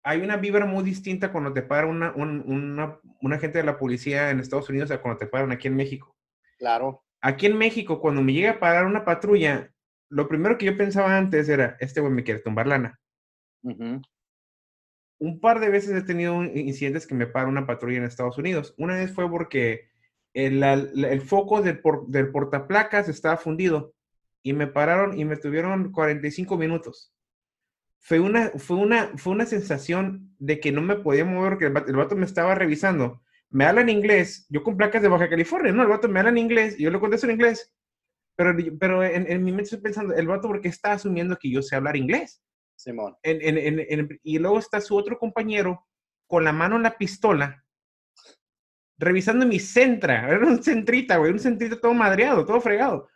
hay 0.02 0.20
una 0.20 0.37
vibra 0.37 0.66
muy 0.66 0.84
distinta 0.84 1.32
cuando 1.32 1.54
te 1.54 1.62
para 1.62 1.87
una, 1.87 2.12
un, 2.14 2.42
una, 2.46 3.00
un 3.22 3.32
agente 3.32 3.56
de 3.56 3.64
la 3.64 3.78
policía 3.78 4.28
en 4.28 4.40
Estados 4.40 4.69
Unidos 4.69 4.90
a 4.90 5.00
cuando 5.00 5.19
te 5.19 5.26
paran 5.26 5.52
aquí 5.52 5.69
en 5.69 5.76
México. 5.76 6.14
Claro. 6.58 7.02
Aquí 7.22 7.46
en 7.46 7.56
México, 7.56 7.98
cuando 7.98 8.20
me 8.20 8.34
llega 8.34 8.50
a 8.50 8.60
parar 8.60 8.84
una 8.84 9.06
patrulla, 9.06 9.72
lo 10.10 10.28
primero 10.28 10.58
que 10.58 10.66
yo 10.66 10.76
pensaba 10.76 11.16
antes 11.16 11.48
era, 11.48 11.78
este 11.81 12.02
güey 12.02 12.12
me 12.12 12.25
quiere 12.25 12.40
tumbar 12.40 12.66
lana. 12.66 13.00
Un 13.62 15.40
par 15.40 15.60
de 15.60 15.70
veces 15.70 15.96
he 15.96 16.02
tenido 16.02 16.44
incidentes 16.44 17.06
que 17.06 17.14
me 17.14 17.26
para 17.26 17.48
una 17.48 17.66
patrulla 17.66 17.98
en 17.98 18.04
Estados 18.04 18.37
Unidos. 18.37 18.75
Una 18.76 18.96
vez 18.96 19.14
fue 19.14 19.31
porque 19.31 19.89
el, 20.35 20.62
el, 20.62 21.21
foco 21.23 21.62
del, 21.62 21.81
del 22.09 22.31
portaplacas 22.31 23.09
estaba 23.09 23.37
fundido 23.37 23.94
y 24.43 24.53
me 24.53 24.67
pararon 24.67 25.19
y 25.19 25.25
me 25.25 25.37
tuvieron 25.37 25.93
45 25.93 26.56
minutos. 26.56 27.12
Fue 27.99 28.21
una, 28.21 28.50
fue 28.50 28.77
una, 28.77 29.12
fue 29.17 29.32
una 29.32 29.47
sensación 29.47 30.35
de 30.38 30.61
que 30.61 30.73
no 30.73 30.81
me 30.81 30.97
podía 30.97 31.25
mover, 31.25 31.59
que 31.59 31.67
el, 31.67 31.77
el 31.87 31.97
vato 31.97 32.17
me 32.17 32.27
estaba 32.27 32.55
revisando 32.55 33.23
me 33.50 33.65
habla 33.65 33.81
en 33.81 33.88
inglés, 33.88 34.47
yo 34.49 34.62
con 34.62 34.77
placas 34.77 35.03
de 35.03 35.09
Baja 35.09 35.29
California, 35.29 35.73
¿no? 35.73 35.82
El 35.82 35.88
vato 35.88 36.09
me 36.09 36.21
habla 36.21 36.31
en 36.31 36.38
inglés 36.38 36.79
y 36.79 36.85
yo 36.85 36.91
le 36.91 37.00
contesto 37.00 37.26
en 37.26 37.33
inglés. 37.33 37.73
Pero, 38.37 38.56
pero 38.79 39.05
en, 39.05 39.43
mi 39.43 39.50
mente 39.50 39.65
estoy 39.65 39.81
pensando, 39.81 40.15
el 40.15 40.26
vato 40.26 40.49
porque 40.49 40.69
está 40.69 40.93
asumiendo 40.93 41.37
que 41.37 41.50
yo 41.50 41.61
sé 41.61 41.76
hablar 41.76 41.97
inglés. 41.97 42.43
Simón. 42.76 43.15
y 43.23 44.38
luego 44.38 44.59
está 44.59 44.81
su 44.81 44.97
otro 44.97 45.19
compañero 45.19 45.87
con 46.26 46.44
la 46.44 46.53
mano 46.53 46.76
en 46.76 46.85
la 46.85 46.97
pistola, 46.97 47.62
revisando 49.00 49.47
mi 49.47 49.58
centra. 49.58 50.29
Era 50.31 50.47
un 50.47 50.62
centrita, 50.62 51.17
güey, 51.17 51.32
un 51.32 51.41
centrita 51.41 51.81
todo 51.81 51.94
madreado, 51.94 52.44
todo 52.44 52.61
fregado. 52.61 53.08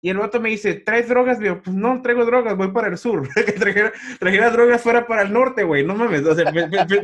Y 0.00 0.10
el 0.10 0.18
vato 0.18 0.40
me 0.40 0.50
dice, 0.50 0.74
¿traes 0.74 1.08
drogas? 1.08 1.40
Digo, 1.40 1.60
pues 1.60 1.74
no 1.74 2.00
traigo 2.02 2.24
drogas, 2.24 2.56
voy 2.56 2.70
para 2.70 2.86
el 2.86 2.96
sur. 2.98 3.28
que 3.34 3.52
trajera, 3.52 3.92
trajera, 4.20 4.50
drogas 4.50 4.80
fuera 4.80 5.06
para 5.06 5.22
el 5.22 5.32
norte, 5.32 5.64
güey. 5.64 5.84
No 5.84 5.96
mames. 5.96 6.24
O 6.24 6.36
sea, 6.36 6.52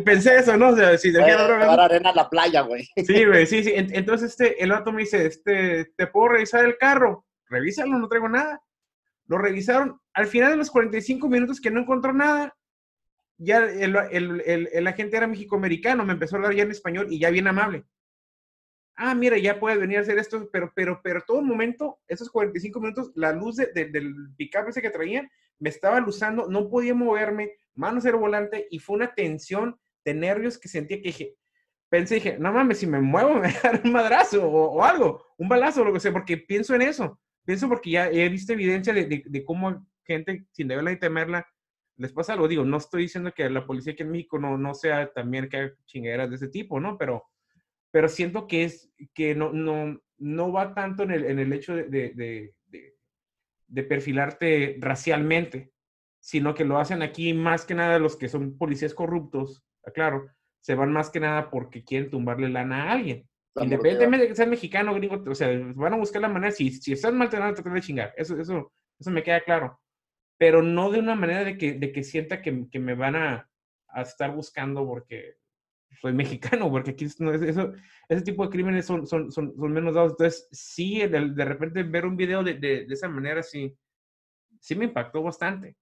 pensé 0.05 0.37
eso, 0.37 0.57
¿no? 0.57 0.69
O 0.69 0.77
sea, 0.77 0.97
si 0.97 1.13
trajera 1.13 1.45
drogas. 1.45 1.67
Para 1.67 1.85
arena 1.87 2.11
a 2.11 2.15
la 2.15 2.31
playa, 2.31 2.61
güey. 2.61 2.89
sí, 2.95 3.25
güey, 3.25 3.47
sí, 3.47 3.65
sí. 3.65 3.73
Entonces, 3.75 4.31
este, 4.31 4.63
el 4.63 4.71
vato 4.71 4.93
me 4.93 5.03
dice, 5.03 5.27
este, 5.27 5.87
¿te 5.97 6.07
puedo 6.07 6.29
revisar 6.29 6.65
el 6.65 6.77
carro? 6.77 7.27
Revísalo, 7.49 7.99
no 7.99 8.09
traigo 8.09 8.29
nada. 8.29 8.63
Lo 9.27 9.39
revisaron. 9.39 10.01
Al 10.13 10.29
final 10.29 10.53
de 10.53 10.59
los 10.59 10.71
45 10.71 11.29
minutos 11.29 11.61
que 11.61 11.73
no 11.73 11.81
encontró 11.81 12.13
nada, 12.13 12.55
ya 13.39 13.59
el, 13.59 13.97
el, 14.13 14.43
el, 14.47 14.69
el 14.73 14.87
agente 14.87 15.17
era 15.17 15.27
mexicoamericano, 15.27 16.05
me 16.05 16.13
empezó 16.13 16.37
a 16.37 16.39
hablar 16.39 16.55
ya 16.55 16.63
en 16.63 16.71
español 16.71 17.09
y 17.11 17.19
ya 17.19 17.31
bien 17.31 17.49
amable 17.49 17.85
ah, 18.97 19.15
mira, 19.15 19.39
ya 19.39 19.59
puedes 19.59 19.79
venir 19.79 19.99
a 19.99 20.01
hacer 20.03 20.19
esto, 20.19 20.49
pero, 20.53 20.73
pero, 20.75 21.01
pero 21.03 21.23
todo 21.27 21.41
el 21.41 21.47
momento, 21.47 21.99
esos 22.09 22.31
45 22.31 22.81
minutos, 22.81 23.13
la 23.15 23.33
luz 23.33 23.57
del 23.57 24.15
pick-up 24.37 24.69
ese 24.69 24.83
que 24.83 24.91
traían, 24.91 25.29
me 25.59 25.71
estaba 25.71 26.01
luzando, 26.01 26.49
no 26.49 26.69
podía 26.69 26.95
moverme, 26.95 27.53
manos 27.75 28.05
el 28.05 28.17
volante, 28.17 28.67
y 28.71 28.79
fue 28.79 28.97
una 28.97 29.15
tensión 29.15 29.79
de 30.05 30.15
nervios 30.15 30.59
que 30.59 30.69
sentía 30.69 30.99
que 30.99 31.09
dije, 31.09 31.37
pensé, 31.89 32.17
dije, 32.17 32.37
no 32.39 32.53
mames, 32.53 32.79
si 32.79 32.87
me 32.87 33.01
muevo 33.01 33.35
me 33.41 33.53
dar 33.63 33.81
un 33.85 33.93
madrazo 33.93 34.47
o, 34.47 34.83
algo, 34.85 35.25
un 35.39 35.49
balazo 35.49 35.83
o 35.83 35.85
lo 35.85 35.93
que 35.93 36.01
sea, 36.01 36.13
porque 36.13 36.37
pienso 36.37 36.75
en 36.75 36.83
eso, 36.83 37.21
pienso 37.45 37.69
porque 37.69 37.91
ya 37.91 38.09
he 38.09 38.29
visto 38.29 38.53
evidencia 38.53 38.93
de, 38.93 39.45
cómo 39.45 39.87
gente, 40.05 40.47
sin 40.53 40.69
deberla 40.69 40.91
ni 40.91 40.99
temerla, 40.99 41.47
les 41.97 42.13
pasa 42.13 42.33
algo, 42.33 42.49
digo, 42.49 42.65
no 42.65 42.79
estoy 42.79 43.03
diciendo 43.03 43.33
que 43.33 43.49
la 43.49 43.67
policía 43.67 43.93
aquí 43.93 44.03
en 44.03 44.11
México 44.11 44.39
no, 44.39 44.59
no 44.59 44.75
sea 44.75 45.13
también 45.13 45.49
que 45.49 45.57
haga 45.57 45.75
chingaderas 45.87 46.29
de 46.29 46.37
ese 46.37 46.49
tipo, 46.49 46.81
¿no? 46.81 46.99
Pero 46.99 47.25
pero 47.95 48.09
siento 48.09 48.49
que 48.49 48.65
es 48.65 48.93
que 49.15 49.37
no, 49.37 49.53
no, 49.53 50.03
no 50.19 50.51
va 50.51 50.75
tanto 50.75 51.05
en 51.05 51.13
el, 51.13 51.27
en 51.27 51.39
el 51.39 51.53
hecho 51.53 51.77
de, 51.77 51.85
de, 51.85 52.53
de, 53.69 53.83
perfilarte 53.85 54.79
racialmente, 54.81 55.71
sino 56.19 56.57
que 56.57 56.65
lo 56.65 56.79
hacen 56.79 57.03
aquí 57.03 57.33
más 57.35 57.65
que 57.65 57.77
nada 57.77 58.01
los 58.01 58.17
que 58.17 58.29
son 58.29 58.59
policías 58.59 58.95
corruptos, 58.95 59.65
claro, 59.95 60.29
se 60.61 60.75
van 60.75 60.93
más 60.93 61.09
que 61.09 61.21
nada 61.21 61.53
porque 61.53 61.85
quieren 61.85 62.11
tumbarle 62.11 62.49
lana 62.49 62.83
a 62.83 62.93
alguien. 62.95 63.29
Independientemente 63.55 64.25
de 64.25 64.29
que 64.29 64.35
seas 64.35 64.49
mexicano, 64.49 64.93
gringo, 64.93 65.23
o 65.31 65.35
sea, 65.37 65.57
van 65.77 65.95
a 65.95 65.99
buscar 65.99 66.21
la 66.21 66.29
manera, 66.29 66.51
si, 66.51 66.73
si 66.73 66.95
estás 66.95 67.13
mal, 67.13 67.31
te 67.31 67.39
van 67.39 67.51
a 67.51 67.55
tratar 67.55 67.75
de 67.75 67.81
chingar, 67.81 68.13
eso, 68.17 68.37
eso, 68.41 68.73
eso 68.99 69.11
me 69.13 69.23
queda 69.23 69.41
claro. 69.43 69.81
Pero 70.37 70.63
no 70.63 70.91
de 70.91 70.99
una 70.99 71.15
manera 71.15 71.45
de 71.45 71.57
que, 71.57 71.75
de 71.75 71.93
que 71.93 72.03
sienta 72.03 72.43
que, 72.43 72.67
que 72.73 72.81
me 72.81 72.97
van 72.97 73.15
a, 73.15 73.49
a 73.87 74.03
estar 74.03 74.35
buscando 74.35 74.85
porque 74.85 75.37
soy 76.01 76.13
mexicano, 76.13 76.71
porque 76.71 76.93
aquí 76.93 77.05
eso, 77.05 77.73
ese 78.09 78.23
tipo 78.23 78.45
de 78.45 78.51
crímenes 78.51 78.87
son, 78.87 79.07
son, 79.07 79.31
son, 79.31 79.55
menos 79.73 79.95
dados. 79.95 80.13
Entonces, 80.13 80.49
sí, 80.53 80.99
de, 81.07 81.45
repente 81.45 81.83
ver 81.83 82.07
un 82.07 82.17
video 82.17 82.43
de, 82.43 82.55
de, 82.55 82.87
esa 82.89 83.09
manera, 83.09 83.43
sí, 83.43 83.77
sí 84.61 84.75
me 84.75 84.87
impactó 84.87 85.23
bastante. 85.23 85.77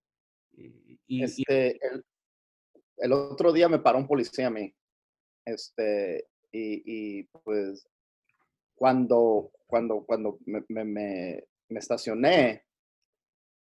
Este, 1.08 1.78
El, 2.98 3.12
otro 3.12 3.52
día 3.52 3.68
me 3.68 3.78
paró 3.78 3.98
un 3.98 4.06
policía 4.06 4.46
a 4.46 4.50
mí. 4.50 4.74
Este, 5.44 6.28
y, 6.52 7.18
y 7.18 7.22
pues 7.24 7.86
cuando, 8.74 9.50
cuando, 9.66 10.04
cuando 10.04 10.38
me, 10.46 10.64
me, 10.68 10.84
me, 10.84 11.44
me 11.68 11.78
estacioné, 11.78 12.64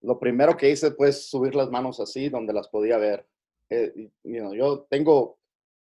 lo 0.01 0.19
primero 0.19 0.57
que 0.57 0.69
hice 0.69 0.91
fue 0.91 1.11
subir 1.11 1.55
las 1.55 1.69
manos 1.69 1.99
así, 1.99 2.29
donde 2.29 2.53
las 2.53 2.67
podía 2.67 2.97
ver. 2.97 3.27
Eh, 3.69 4.09
yo 4.23 4.85
tengo 4.89 5.39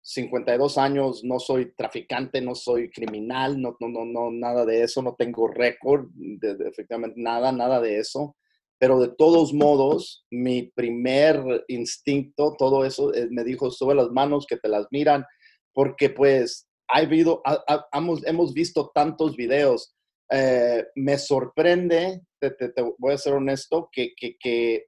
52 0.01 0.77
años, 0.77 1.23
no 1.23 1.39
soy 1.39 1.73
traficante, 1.75 2.41
no 2.41 2.55
soy 2.55 2.89
criminal, 2.89 3.61
no, 3.61 3.77
no, 3.79 3.87
no, 3.87 4.05
no 4.05 4.31
nada 4.31 4.65
de 4.65 4.83
eso, 4.83 5.01
no 5.01 5.15
tengo 5.15 5.47
récord, 5.47 6.07
de, 6.13 6.57
efectivamente, 6.67 7.19
nada, 7.19 7.51
nada 7.51 7.79
de 7.79 7.99
eso. 7.99 8.35
Pero 8.79 8.99
de 8.99 9.09
todos 9.09 9.53
modos, 9.53 10.25
mi 10.31 10.63
primer 10.63 11.65
instinto, 11.67 12.55
todo 12.57 12.83
eso, 12.83 13.13
eh, 13.13 13.27
me 13.29 13.43
dijo, 13.43 13.69
sube 13.69 13.93
las 13.93 14.09
manos, 14.09 14.47
que 14.47 14.57
te 14.57 14.69
las 14.69 14.87
miran, 14.89 15.23
porque 15.73 16.09
pues 16.09 16.67
ha 16.87 16.99
habido, 16.99 17.41
ha, 17.45 17.63
ha, 17.67 17.87
hemos, 17.93 18.25
hemos 18.25 18.53
visto 18.53 18.91
tantos 18.93 19.35
videos 19.35 19.95
eh, 20.33 20.85
me 20.95 21.17
sorprende, 21.17 22.21
te, 22.39 22.51
te, 22.51 22.69
te, 22.69 22.81
voy 22.97 23.13
a 23.13 23.17
ser 23.17 23.33
honesto, 23.33 23.89
que, 23.91 24.13
que, 24.15 24.37
que, 24.39 24.85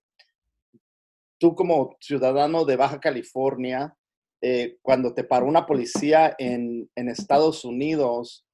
tú 1.38 1.54
como 1.54 1.98
ciudadano 2.00 2.64
de 2.64 2.78
Baja 2.78 3.02
California, 3.02 3.94
eh, 4.46 4.78
cuando 4.82 5.14
te 5.14 5.24
paró 5.24 5.46
una 5.46 5.66
policía 5.66 6.36
en, 6.38 6.90
en 6.96 7.08
Estados 7.08 7.64
Unidos, 7.64 8.46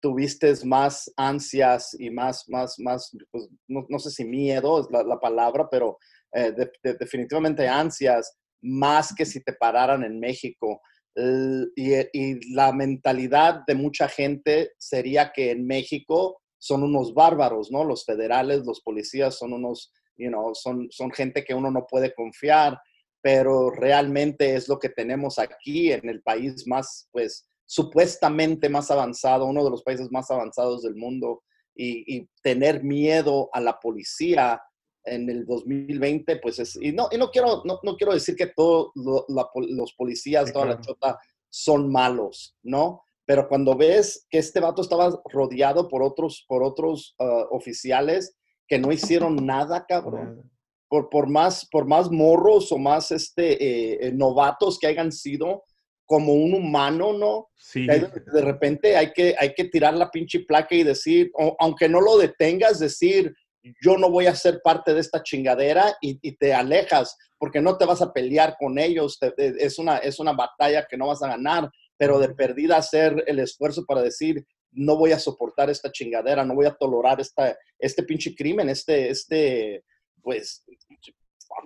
tuviste 0.00 0.50
más 0.64 1.12
ansias 1.18 1.94
y 2.00 2.08
más, 2.08 2.48
más, 2.48 2.78
más, 2.78 3.14
pues, 3.30 3.50
no, 3.68 3.84
no, 3.90 3.98
sé 3.98 4.10
si 4.10 4.24
miedo 4.24 4.80
es 4.80 4.86
la, 4.90 5.02
la 5.02 5.20
palabra, 5.20 5.68
pero 5.70 5.98
eh, 6.32 6.50
de, 6.52 6.72
de, 6.82 6.94
definitivamente 6.94 7.68
ansias, 7.68 8.38
más 8.62 9.14
que 9.14 9.26
si 9.26 9.44
te 9.44 9.52
pararan 9.52 10.02
en 10.02 10.18
México. 10.18 10.80
Y, 11.14 11.92
y, 12.14 12.54
la 12.54 12.72
mentalidad 12.72 13.64
de 13.66 13.74
mucha 13.74 14.08
gente 14.08 14.72
sería 14.78 15.30
que 15.30 15.50
en 15.50 15.66
México 15.66 16.40
son 16.58 16.82
unos 16.84 17.12
bárbaros, 17.12 17.70
¿no? 17.70 17.84
Los 17.84 18.06
federales, 18.06 18.64
los 18.64 18.80
policías 18.80 19.36
son 19.36 19.52
unos, 19.52 19.92
you 20.16 20.28
know, 20.28 20.54
son, 20.54 20.88
son 20.90 21.10
gente 21.10 21.44
que 21.44 21.52
uno 21.52 21.70
no 21.70 21.86
puede 21.86 22.14
confiar, 22.14 22.80
pero 23.24 23.70
realmente 23.70 24.54
es 24.54 24.68
lo 24.68 24.78
que 24.78 24.90
tenemos 24.90 25.38
aquí 25.38 25.90
en 25.90 26.10
el 26.10 26.20
país 26.20 26.66
más, 26.66 27.08
pues, 27.10 27.48
supuestamente 27.64 28.68
más 28.68 28.90
avanzado, 28.90 29.46
uno 29.46 29.64
de 29.64 29.70
los 29.70 29.82
países 29.82 30.12
más 30.12 30.30
avanzados 30.30 30.82
del 30.82 30.94
mundo, 30.94 31.42
y, 31.74 32.16
y 32.18 32.28
tener 32.42 32.84
miedo 32.84 33.48
a 33.54 33.62
la 33.62 33.80
policía 33.80 34.60
en 35.04 35.30
el 35.30 35.46
2020, 35.46 36.36
pues 36.36 36.58
es, 36.58 36.76
y 36.76 36.92
no, 36.92 37.08
y 37.10 37.16
no 37.16 37.30
quiero, 37.30 37.62
no, 37.64 37.80
no 37.82 37.96
quiero 37.96 38.12
decir 38.12 38.36
que 38.36 38.48
todos 38.48 38.90
lo, 38.94 39.24
los 39.26 39.94
policías, 39.94 40.52
toda 40.52 40.66
la 40.66 40.80
chota 40.82 41.18
son 41.48 41.90
malos, 41.90 42.58
¿no? 42.62 43.04
Pero 43.24 43.48
cuando 43.48 43.74
ves 43.74 44.26
que 44.28 44.36
este 44.36 44.60
vato 44.60 44.82
estaba 44.82 45.18
rodeado 45.32 45.88
por 45.88 46.02
otros, 46.02 46.44
por 46.46 46.62
otros 46.62 47.14
uh, 47.18 47.56
oficiales 47.56 48.36
que 48.68 48.78
no 48.78 48.92
hicieron 48.92 49.46
nada, 49.46 49.86
cabrón, 49.86 50.50
por, 50.94 51.10
por, 51.10 51.28
más, 51.28 51.66
por 51.72 51.86
más 51.86 52.08
morros 52.08 52.70
o 52.70 52.78
más 52.78 53.10
este, 53.10 54.06
eh, 54.06 54.12
novatos 54.12 54.78
que 54.78 54.86
hayan 54.86 55.10
sido, 55.10 55.64
como 56.06 56.34
un 56.34 56.54
humano, 56.54 57.12
¿no? 57.12 57.48
Sí. 57.56 57.84
De, 57.84 58.08
de, 58.32 58.42
repente 58.42 58.96
hay 58.96 59.12
que, 59.12 59.34
hay 59.36 59.54
que 59.54 59.64
tirar 59.64 59.94
la 59.94 60.08
pinche 60.08 60.44
placa 60.46 60.72
y 60.72 60.84
decir, 60.84 61.32
o, 61.34 61.56
aunque 61.58 61.88
no 61.88 62.00
lo 62.00 62.16
detengas, 62.16 62.78
decir, 62.78 63.34
yo 63.82 63.98
no 63.98 64.08
voy 64.08 64.26
a 64.26 64.36
ser 64.36 64.60
parte 64.62 64.94
de 64.94 65.00
esta 65.00 65.20
chingadera 65.20 65.96
y, 66.00 66.16
y, 66.22 66.36
te 66.36 66.54
alejas 66.54 67.16
porque 67.38 67.60
no 67.60 67.76
te 67.76 67.86
vas 67.86 68.00
a 68.00 68.12
pelear 68.12 68.54
con 68.56 68.78
ellos, 68.78 69.18
te, 69.18 69.32
es, 69.36 69.80
una, 69.80 69.98
es 69.98 70.20
una 70.20 70.32
batalla 70.32 70.86
que 70.88 70.96
no 70.96 71.08
vas 71.08 71.24
a 71.24 71.28
ganar, 71.28 71.68
pero 71.96 72.20
de 72.20 72.28
perdida 72.28 72.76
hacer 72.76 73.24
el 73.26 73.40
esfuerzo 73.40 73.84
para 73.84 74.00
decir, 74.00 74.46
no 74.70 74.96
voy 74.96 75.10
a 75.10 75.18
soportar 75.18 75.70
esta 75.70 75.90
chingadera, 75.90 76.44
no 76.44 76.54
voy 76.54 76.66
a 76.66 76.74
tolerar 76.74 77.20
esta, 77.20 77.56
este 77.80 78.04
pinche 78.04 78.32
crimen, 78.36 78.68
este, 78.68 79.10
este, 79.10 79.82
pues, 80.24 80.64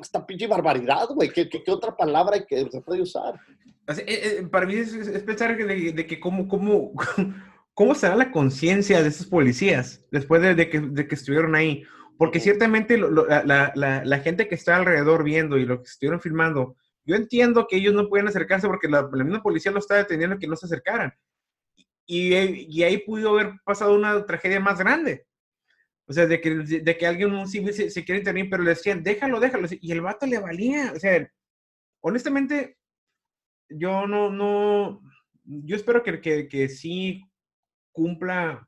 esta 0.00 0.26
pinche 0.26 0.46
barbaridad, 0.46 1.08
güey. 1.14 1.30
¿Qué, 1.30 1.48
¿Qué, 1.48 1.62
¿Qué, 1.62 1.70
otra 1.70 1.96
palabra 1.96 2.44
que 2.44 2.68
se 2.70 2.80
puede 2.82 3.00
usar? 3.00 3.40
Así, 3.86 4.02
eh, 4.06 4.46
para 4.50 4.66
mí 4.66 4.74
es, 4.74 4.92
es 4.92 5.22
pensar 5.22 5.56
de, 5.56 5.92
de, 5.92 6.06
que 6.06 6.20
cómo, 6.20 6.46
cómo, 6.46 6.92
cómo 7.74 7.94
será 7.94 8.16
la 8.16 8.30
conciencia 8.30 9.02
de 9.02 9.08
esos 9.08 9.26
policías 9.26 10.04
después 10.10 10.42
de, 10.42 10.54
de, 10.54 10.68
que, 10.68 10.80
de 10.80 11.08
que 11.08 11.14
estuvieron 11.14 11.54
ahí. 11.54 11.84
Porque 12.18 12.40
ciertamente 12.40 12.98
lo, 12.98 13.10
lo, 13.10 13.26
la, 13.26 13.72
la, 13.74 14.04
la, 14.04 14.18
gente 14.18 14.48
que 14.48 14.56
está 14.56 14.76
alrededor 14.76 15.22
viendo 15.22 15.56
y 15.56 15.64
lo 15.64 15.78
que 15.80 15.88
estuvieron 15.88 16.20
filmando, 16.20 16.76
yo 17.04 17.14
entiendo 17.14 17.66
que 17.68 17.76
ellos 17.76 17.94
no 17.94 18.08
pueden 18.08 18.26
acercarse 18.26 18.66
porque 18.66 18.88
la, 18.88 19.08
la 19.12 19.24
misma 19.24 19.40
policía 19.40 19.70
lo 19.70 19.78
está 19.78 19.94
deteniendo 19.94 20.38
que 20.38 20.48
no 20.48 20.56
se 20.56 20.66
acercaran. 20.66 21.14
Y, 22.06 22.34
y, 22.34 22.82
ahí 22.82 22.98
pudo 22.98 23.30
haber 23.30 23.52
pasado 23.64 23.94
una 23.94 24.24
tragedia 24.26 24.58
más 24.58 24.78
grande. 24.78 25.27
O 26.08 26.12
sea, 26.12 26.26
de 26.26 26.40
que, 26.40 26.54
de 26.54 26.96
que 26.96 27.06
alguien, 27.06 27.32
un 27.32 27.46
civil, 27.46 27.72
se, 27.74 27.90
se 27.90 28.04
quiere 28.04 28.20
intervenir, 28.20 28.50
pero 28.50 28.62
le 28.62 28.70
decían, 28.70 29.02
déjalo, 29.02 29.40
déjalo. 29.40 29.68
Y 29.80 29.92
el 29.92 30.00
vato 30.00 30.26
le 30.26 30.38
valía. 30.38 30.92
O 30.96 30.98
sea, 30.98 31.30
honestamente, 32.00 32.78
yo 33.68 34.06
no, 34.06 34.30
no, 34.30 35.02
yo 35.44 35.76
espero 35.76 36.02
que, 36.02 36.20
que, 36.20 36.48
que 36.48 36.68
sí 36.70 37.22
cumpla, 37.92 38.66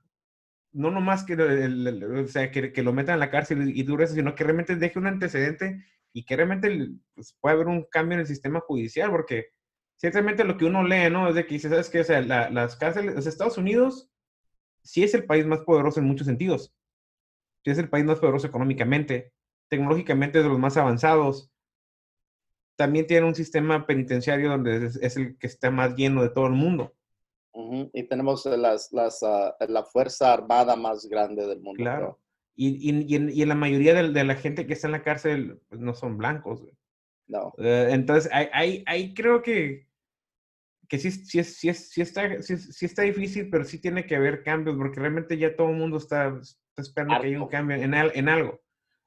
no 0.73 0.91
nomás 0.91 1.25
que, 1.25 1.35
o 1.35 2.29
sea, 2.29 2.51
que, 2.51 2.73
que, 2.73 2.83
lo 2.83 2.93
metan 2.93 3.15
en 3.15 3.21
la 3.21 3.31
cárcel 3.31 3.73
y 3.75 3.83
dure 3.85 4.05
eso, 4.05 4.15
sino 4.15 4.35
que 4.35 4.45
realmente 4.45 4.77
deje 4.77 4.99
un 4.99 5.07
antecedente 5.07 5.85
y 6.13 6.25
que 6.25 6.37
realmente 6.37 6.91
pues, 7.15 7.37
puede 7.41 7.55
haber 7.55 7.69
un 7.69 7.85
cambio 7.85 8.15
en 8.15 8.21
el 8.21 8.27
sistema 8.27 8.61
judicial, 8.61 9.11
porque 9.11 9.49
ciertamente 9.97 10.45
lo 10.45 10.57
que 10.59 10.67
uno 10.67 10.83
lee, 10.85 11.11
¿no? 11.11 11.29
Es 11.29 11.35
de 11.35 11.47
que 11.47 11.55
dice, 11.55 11.71
¿sabes 11.71 11.89
qué? 11.89 12.01
O 12.01 12.05
sea, 12.05 12.21
la, 12.21 12.51
las 12.51 12.77
cárceles, 12.77 13.15
los 13.15 13.27
Estados 13.27 13.57
Unidos 13.57 14.11
sí 14.83 15.03
es 15.05 15.15
el 15.15 15.25
país 15.25 15.47
más 15.47 15.61
poderoso 15.61 16.01
en 16.01 16.07
muchos 16.07 16.27
sentidos. 16.27 16.75
Es 17.65 17.79
el 17.79 17.89
país 17.89 18.05
más 18.05 18.19
poderoso 18.19 18.47
económicamente, 18.47 19.33
tecnológicamente 19.69 20.39
es 20.39 20.45
de 20.45 20.51
los 20.51 20.59
más 20.59 20.77
avanzados. 20.77 21.51
También 22.77 23.07
tiene 23.07 23.27
un 23.27 23.35
sistema 23.35 23.87
penitenciario 23.87 24.51
donde 24.51 24.87
es, 24.87 24.97
es 24.97 25.17
el 25.17 25.39
que 25.39 25.47
está 25.47 25.71
más 25.71 25.95
lleno 25.95 26.23
de 26.23 26.31
todo 26.31 26.47
el 26.47 26.53
mundo. 26.53 26.95
Uh 27.53 27.73
-huh. 27.73 27.91
Y 27.93 28.05
tenemos 28.05 28.47
las, 28.47 28.93
las, 28.93 29.23
uh, 29.23 29.53
la 29.69 29.85
Fuerza 29.85 30.33
Armada 30.33 30.77
más 30.77 31.07
grande 31.07 31.47
del 31.47 31.61
mundo. 31.61 31.83
Claro. 31.83 32.19
Y, 32.57 32.91
y, 32.91 33.05
y, 33.07 33.17
en, 33.17 33.31
y, 33.31 33.43
en, 33.43 33.49
la 33.49 33.55
mayoría 33.55 33.95
de, 33.95 34.11
de, 34.11 34.25
la 34.25 34.35
gente 34.35 34.67
que 34.67 34.73
está 34.73 34.89
en 34.89 34.93
la 34.93 35.03
cárcel 35.03 35.61
pues, 35.69 35.81
no 35.81 35.95
son 35.95 36.19
blancos. 36.19 36.63
No. 37.27 37.55
Uh, 37.59 37.63
entonces, 37.91 38.31
ahí, 38.33 39.15
creo 39.15 39.41
que, 39.43 39.87
que 40.89 40.99
sí, 40.99 41.11
sí, 41.11 41.45
sí, 41.45 41.73
sí, 41.73 42.01
está, 42.01 42.43
sí, 42.43 42.57
sí, 42.57 42.87
está 42.87 43.03
difícil, 43.03 43.49
pero 43.51 43.65
sí 43.65 43.79
tiene 43.79 44.05
que 44.05 44.17
haber 44.17 44.43
cambios, 44.43 44.77
porque 44.77 45.01
realmente 45.01 45.39
ya 45.39 45.55
todo 45.55 45.71
el 45.71 45.77
mundo 45.77 45.99
está, 45.99 46.41
está 46.81 46.91
esperando 46.91 47.15
Harto. 47.15 47.23
que 47.23 47.29
haya 47.29 47.43
un 47.43 47.49
cambio 47.49 47.77
en, 47.77 47.95
en 47.95 48.29
algo. 48.29 48.61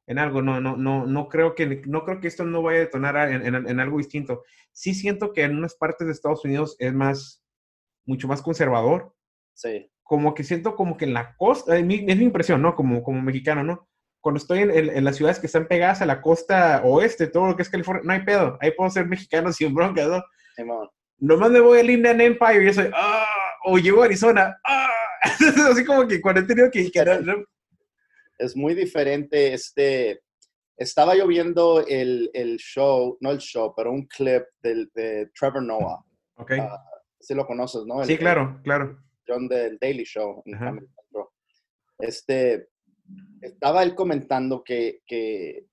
En 0.06 0.20
algo, 0.20 0.42
no, 0.42 0.60
no, 0.60 0.76
no, 0.76 1.06
no 1.06 1.30
creo 1.30 1.56
que, 1.56 1.82
no 1.86 2.04
creo 2.04 2.20
que 2.20 2.28
esto 2.28 2.44
no 2.44 2.62
vaya 2.62 2.80
a 2.80 2.82
detonar 2.82 3.32
en, 3.32 3.46
en, 3.46 3.68
en 3.68 3.80
algo 3.80 3.98
distinto. 3.98 4.44
Sí 4.72 4.94
siento 4.94 5.32
que 5.32 5.44
en 5.44 5.56
unas 5.56 5.76
partes 5.76 6.08
de 6.08 6.14
Estados 6.14 6.44
Unidos 6.44 6.76
es 6.80 6.94
más, 6.94 7.42
mucho 8.06 8.28
más 8.28 8.42
conservador. 8.42 9.16
Sí 9.54 9.90
como 10.04 10.34
que 10.34 10.44
siento 10.44 10.76
como 10.76 10.98
que 10.98 11.06
en 11.06 11.14
la 11.14 11.36
costa, 11.38 11.78
es 11.78 11.86
mi, 11.86 12.06
es 12.08 12.18
mi 12.18 12.24
impresión, 12.24 12.62
¿no? 12.62 12.76
Como, 12.76 13.02
como 13.04 13.22
mexicano, 13.22 13.64
¿no? 13.64 13.90
Cuando 14.22 14.38
estoy 14.38 14.60
en, 14.60 14.72
en, 14.72 14.90
en, 14.96 15.04
las 15.04 15.16
ciudades 15.16 15.40
que 15.40 15.48
están 15.48 15.68
pegadas 15.68 16.02
a 16.02 16.06
la 16.06 16.22
costa 16.22 16.82
oeste, 16.84 17.28
todo 17.28 17.48
lo 17.48 17.56
que 17.56 17.64
es 17.64 17.70
California, 17.70 18.04
no 18.06 18.14
hay 18.14 18.24
pedo. 18.24 18.58
Ahí 18.62 18.72
puedo 18.72 18.90
ser 18.90 19.08
mexicano 19.08 19.52
sin 19.52 19.74
bronca, 19.74 20.06
¿no? 20.06 20.24
Sí, 20.56 20.64
Nomás 21.18 21.52
me 21.52 21.60
voy 21.60 21.80
al 21.80 21.90
Indian 21.90 22.22
Empire 22.22 22.62
y 22.62 22.66
yo 22.68 22.74
soy, 22.74 22.92
¡ah! 22.94 23.26
O 23.66 23.78
llego 23.78 24.02
a 24.02 24.06
Arizona, 24.06 24.58
¡ah! 24.66 24.90
Así 25.72 25.86
como 25.86 26.08
que 26.08 26.22
cuando 26.22 26.42
he 26.42 26.46
tenido 26.46 26.70
que... 26.70 26.92
que 26.92 27.06
¿no? 27.24 27.44
Es 28.38 28.56
muy 28.56 28.74
diferente, 28.76 29.54
este... 29.54 30.22
Estaba 30.76 31.16
yo 31.16 31.28
viendo 31.28 31.86
el, 31.86 32.32
el 32.34 32.58
show, 32.58 33.16
no 33.22 33.30
el 33.30 33.38
show, 33.38 33.74
pero 33.78 33.92
un 33.92 34.08
clip 34.08 34.44
del, 34.62 34.90
de 34.96 35.30
Trevor 35.40 35.62
Noah. 35.62 36.04
Ok. 36.36 36.52
Uh, 36.58 36.64
sí 37.20 37.36
lo 37.36 37.46
conoces, 37.46 37.86
¿no? 37.86 38.02
El, 38.02 38.08
sí, 38.08 38.18
claro, 38.18 38.60
claro 38.64 38.98
John 39.28 39.48
del 39.48 39.78
Daily 39.80 40.04
Show. 40.04 40.44
Este, 42.00 42.70
estaba 43.40 43.84
él 43.84 43.94
comentando 43.94 44.64
que, 44.64 45.02
que 45.06 45.68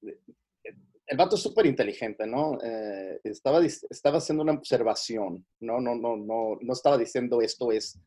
el 1.06 1.16
vato 1.16 1.36
es 1.36 1.42
súper 1.42 1.66
inteligente, 1.66 2.26
¿no? 2.26 2.58
Eh, 2.62 3.20
estaba, 3.24 3.64
estaba 3.64 4.18
haciendo 4.18 4.42
una 4.42 4.52
observación, 4.52 5.44
¿no? 5.60 5.80
No, 5.80 5.94
no, 5.94 6.16
no, 6.16 6.58
no 6.60 6.72
estaba 6.72 6.96
diciendo 6.98 7.40
esto 7.40 7.72
es, 7.72 7.98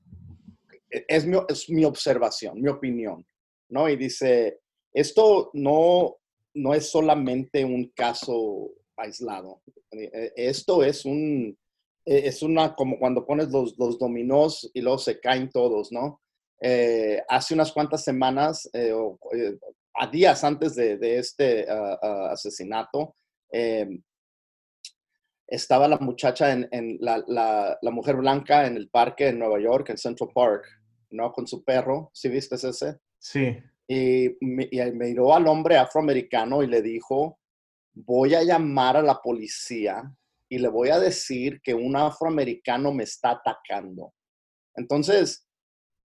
es 0.89 1.25
mi, 1.25 1.37
es 1.49 1.69
mi 1.69 1.83
observación, 1.83 2.61
mi 2.61 2.69
opinión, 2.69 3.25
¿no? 3.73 3.89
Y 3.89 3.95
dice, 3.97 4.59
esto 4.93 5.49
no, 5.53 6.17
no 6.53 6.73
es 6.73 6.89
solamente 6.89 7.65
un 7.65 7.91
caso 7.95 8.71
aislado, 8.95 9.61
esto 10.35 10.83
es 10.83 11.03
un, 11.03 11.57
eh, 12.05 12.21
es 12.25 12.43
una 12.43 12.75
como 12.75 12.99
cuando 12.99 13.25
pones 13.25 13.49
los, 13.49 13.77
los 13.77 13.97
y 14.73 14.81
luego 14.81 14.97
se 14.97 15.19
caen 15.19 15.49
todos, 15.49 15.91
¿no? 15.91 16.21
Eh, 16.61 17.21
hace 17.27 17.53
unas 17.53 17.71
cuantas 17.71 18.03
semanas, 18.03 18.69
eh, 18.73 18.93
a 19.95 20.07
días 20.07 20.43
antes 20.43 20.75
de, 20.75 21.17
este 21.17 21.65
ah, 21.69 22.29
asesinato, 22.31 23.15
em, 23.51 24.01
estaba 25.47 25.87
la 25.87 25.97
muchacha 25.97 26.51
en, 26.51 26.97
la, 26.99 27.23
la, 27.27 27.91
mujer 27.91 28.15
blanca 28.15 28.65
en 28.65 28.77
el 28.77 28.89
parque 28.89 29.27
en 29.27 29.39
Nueva 29.39 29.59
York, 29.59 29.89
en 29.89 29.97
Central 29.97 30.29
Park, 30.33 30.65
¿no? 31.11 31.31
Con 31.31 31.47
su 31.47 31.63
perro. 31.63 32.09
¿Sí 32.13 32.29
viste 32.29 32.55
ese? 32.55 32.97
Sí. 33.23 33.57
Y, 33.87 34.35
miró 34.41 35.33
al 35.33 35.47
hombre 35.47 35.77
afroamericano 35.77 36.61
y 36.61 36.67
le 36.67 36.81
dijo, 36.81 37.39
voy 37.93 38.35
a 38.35 38.43
llamar 38.43 38.97
a 38.97 39.01
la 39.01 39.21
policía 39.21 40.03
y 40.49 40.57
le 40.59 40.67
voy 40.67 40.89
a 40.89 40.99
decir 40.99 41.61
que 41.61 41.73
un 41.73 41.95
afroamericano 41.95 42.91
me 42.91 43.03
está 43.03 43.31
atacando. 43.31 44.13
Entonces, 44.75 45.47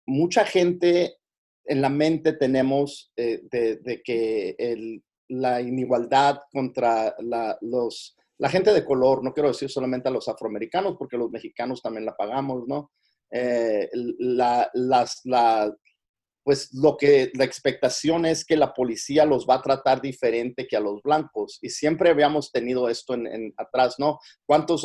mucha 0.06 0.44
gente 0.44 1.18
en 1.66 1.80
la 1.80 1.88
mente 1.88 2.32
tenemos 2.32 3.12
eh, 3.16 3.42
de, 3.50 4.02
que 4.02 4.56
la 5.28 5.60
inigualdad 5.60 6.40
contra 6.52 7.14
la, 7.20 7.56
los, 7.60 8.16
la 8.38 8.48
gente 8.48 8.72
de 8.72 8.84
color, 8.84 9.22
no 9.22 9.32
quiero 9.32 9.48
decir 9.48 9.70
solamente 9.70 10.08
a 10.08 10.12
los 10.12 10.28
afroamericanos, 10.28 10.96
porque 10.98 11.16
los 11.16 11.30
mexicanos 11.30 11.80
también 11.80 12.06
la 12.06 12.16
pagamos, 12.16 12.66
¿no? 12.66 12.90
Eh, 13.30 13.88
la, 14.18 14.68
las, 14.74 15.20
la, 15.24 15.74
pues 16.44 16.74
lo 16.74 16.98
que 16.98 17.32
la 17.34 17.44
expectación 17.44 18.26
es 18.26 18.44
que 18.44 18.58
la 18.58 18.74
policía 18.74 19.24
los 19.24 19.46
va 19.48 19.54
a 19.56 19.62
tratar 19.62 20.02
diferente 20.02 20.66
que 20.66 20.76
a 20.76 20.80
los 20.80 21.02
blancos. 21.02 21.58
Y 21.62 21.70
siempre 21.70 22.10
habíamos 22.10 22.52
tenido 22.52 22.90
esto 22.90 23.14
en, 23.14 23.54
atrás, 23.56 23.96
¿no? 23.98 24.18
¿Cuántos, 24.44 24.84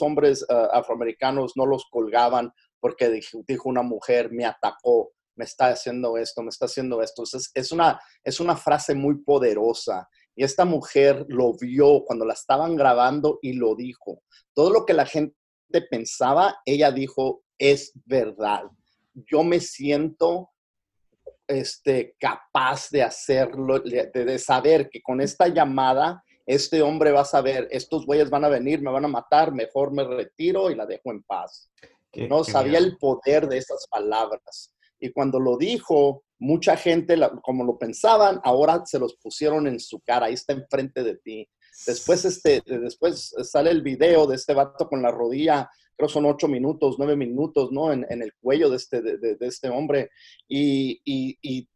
hombres 0.00 0.46
ah, 0.48 0.70
afroamericanos 0.72 1.52
no 1.56 1.66
los 1.66 1.84
colgaban 1.90 2.50
porque 2.80 3.10
dijo, 3.46 3.68
una 3.68 3.82
mujer, 3.82 4.32
me 4.32 4.46
atacó, 4.46 5.12
me 5.36 5.44
está 5.44 5.68
haciendo 5.68 6.16
esto, 6.16 6.42
me 6.42 6.48
está 6.48 6.64
haciendo 6.64 7.02
esto? 7.02 7.24
Es, 7.24 7.50
es, 7.52 7.70
una, 7.70 8.00
es 8.24 8.40
una 8.40 8.56
frase 8.56 8.94
muy 8.94 9.22
poderosa. 9.22 10.08
Y 10.34 10.42
esta 10.42 10.64
mujer 10.64 11.26
lo 11.28 11.54
vio 11.58 12.02
cuando 12.06 12.24
la 12.24 12.32
estaban 12.32 12.76
grabando 12.76 13.38
y 13.42 13.52
lo 13.52 13.74
dijo. 13.74 14.22
Todo 14.54 14.70
lo 14.70 14.86
que 14.86 14.94
la 14.94 15.04
gente 15.04 15.34
pensaba, 15.90 16.56
ella 16.64 16.90
dijo, 16.92 17.42
es 17.58 17.92
verdad 18.06 18.62
yo 19.30 19.42
me 19.42 19.60
siento 19.60 20.50
este, 21.48 22.16
capaz 22.18 22.90
de 22.90 23.02
hacerlo, 23.02 23.80
de, 23.80 24.38
saber 24.38 24.90
que 24.90 25.00
con 25.00 25.20
esta 25.20 25.48
llamada, 25.48 26.22
este 26.44 26.82
hombre 26.82 27.12
va 27.12 27.22
a 27.22 27.24
saber, 27.24 27.66
estos 27.70 28.06
güeyes 28.06 28.30
van 28.30 28.44
a 28.44 28.48
venir, 28.48 28.80
me 28.80 28.90
van 28.90 29.04
a 29.04 29.08
matar, 29.08 29.52
mejor 29.52 29.92
me 29.92 30.04
retiro 30.04 30.70
y 30.70 30.74
la 30.74 30.86
dejo 30.86 31.10
en 31.10 31.22
paz. 31.22 31.70
no 32.28 32.44
sabía 32.44 32.78
el 32.78 32.96
poder 32.98 33.48
de 33.48 33.58
esas 33.58 33.86
palabras. 33.88 34.72
Y 34.98 35.12
cuando 35.12 35.38
lo 35.40 35.56
dijo, 35.56 36.24
mucha 36.38 36.76
gente, 36.76 37.16
como 37.42 37.64
lo 37.64 37.78
pensaban, 37.78 38.40
ahora 38.44 38.82
se 38.86 38.98
los 38.98 39.16
pusieron 39.16 39.66
en 39.66 39.80
su 39.80 40.00
cara, 40.00 40.26
ahí 40.26 40.34
está 40.34 40.52
enfrente 40.52 41.02
de 41.02 41.16
ti. 41.16 41.48
Después, 41.86 42.24
este, 42.24 42.62
después 42.64 43.34
sale 43.42 43.70
el 43.70 43.82
video 43.82 44.26
de 44.26 44.36
este 44.36 44.54
vato 44.54 44.88
con 44.88 45.02
la 45.02 45.10
rodilla 45.10 45.68
creo 45.96 46.08
son 46.08 46.26
ocho 46.26 46.48
minutos, 46.48 46.96
nueve 46.98 47.16
minutos, 47.16 47.72
¿no? 47.72 47.92
En, 47.92 48.04
el 48.10 48.32
cuello 48.40 48.70
de 48.70 48.76
este, 48.76 49.00
de, 49.00 49.36
este 49.40 49.68
hombre. 49.68 50.10
Y, 50.48 51.00
y, 51.04 51.68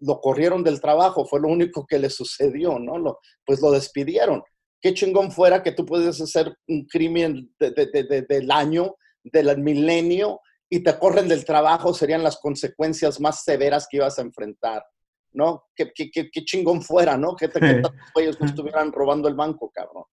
lo 0.00 0.20
corrieron 0.20 0.62
del 0.62 0.78
trabajo, 0.78 1.24
fue 1.24 1.40
lo 1.40 1.48
único 1.48 1.86
que 1.86 1.98
le 1.98 2.10
sucedió, 2.10 2.78
¿no? 2.78 2.98
Lo, 2.98 3.18
pues 3.46 3.62
lo 3.62 3.70
despidieron. 3.70 4.42
Qué 4.78 4.92
chingón 4.92 5.32
fuera 5.32 5.62
que 5.62 5.72
tú 5.72 5.86
puedes 5.86 6.20
hacer 6.20 6.54
un 6.68 6.84
crimen 6.84 7.50
del 7.58 8.50
año, 8.50 8.94
del 9.24 9.56
milenio, 9.58 10.40
y 10.68 10.82
te 10.82 10.98
corren 10.98 11.28
del 11.28 11.46
trabajo, 11.46 11.94
serían 11.94 12.22
las 12.22 12.36
consecuencias 12.36 13.20
más 13.20 13.42
severas 13.42 13.86
que 13.88 13.98
ibas 13.98 14.18
a 14.18 14.22
enfrentar, 14.22 14.84
¿no? 15.32 15.64
Qué, 15.74 15.92
qué, 15.94 16.10
qué, 16.10 16.44
chingón 16.44 16.82
fuera, 16.82 17.16
¿no? 17.16 17.34
Que, 17.34 17.48
te, 17.48 17.58
que 17.58 17.82
ellos 18.16 18.38
no 18.40 18.46
estuvieran 18.46 18.92
robando 18.92 19.28
el 19.28 19.34
banco, 19.34 19.70
cabrón. 19.70 20.04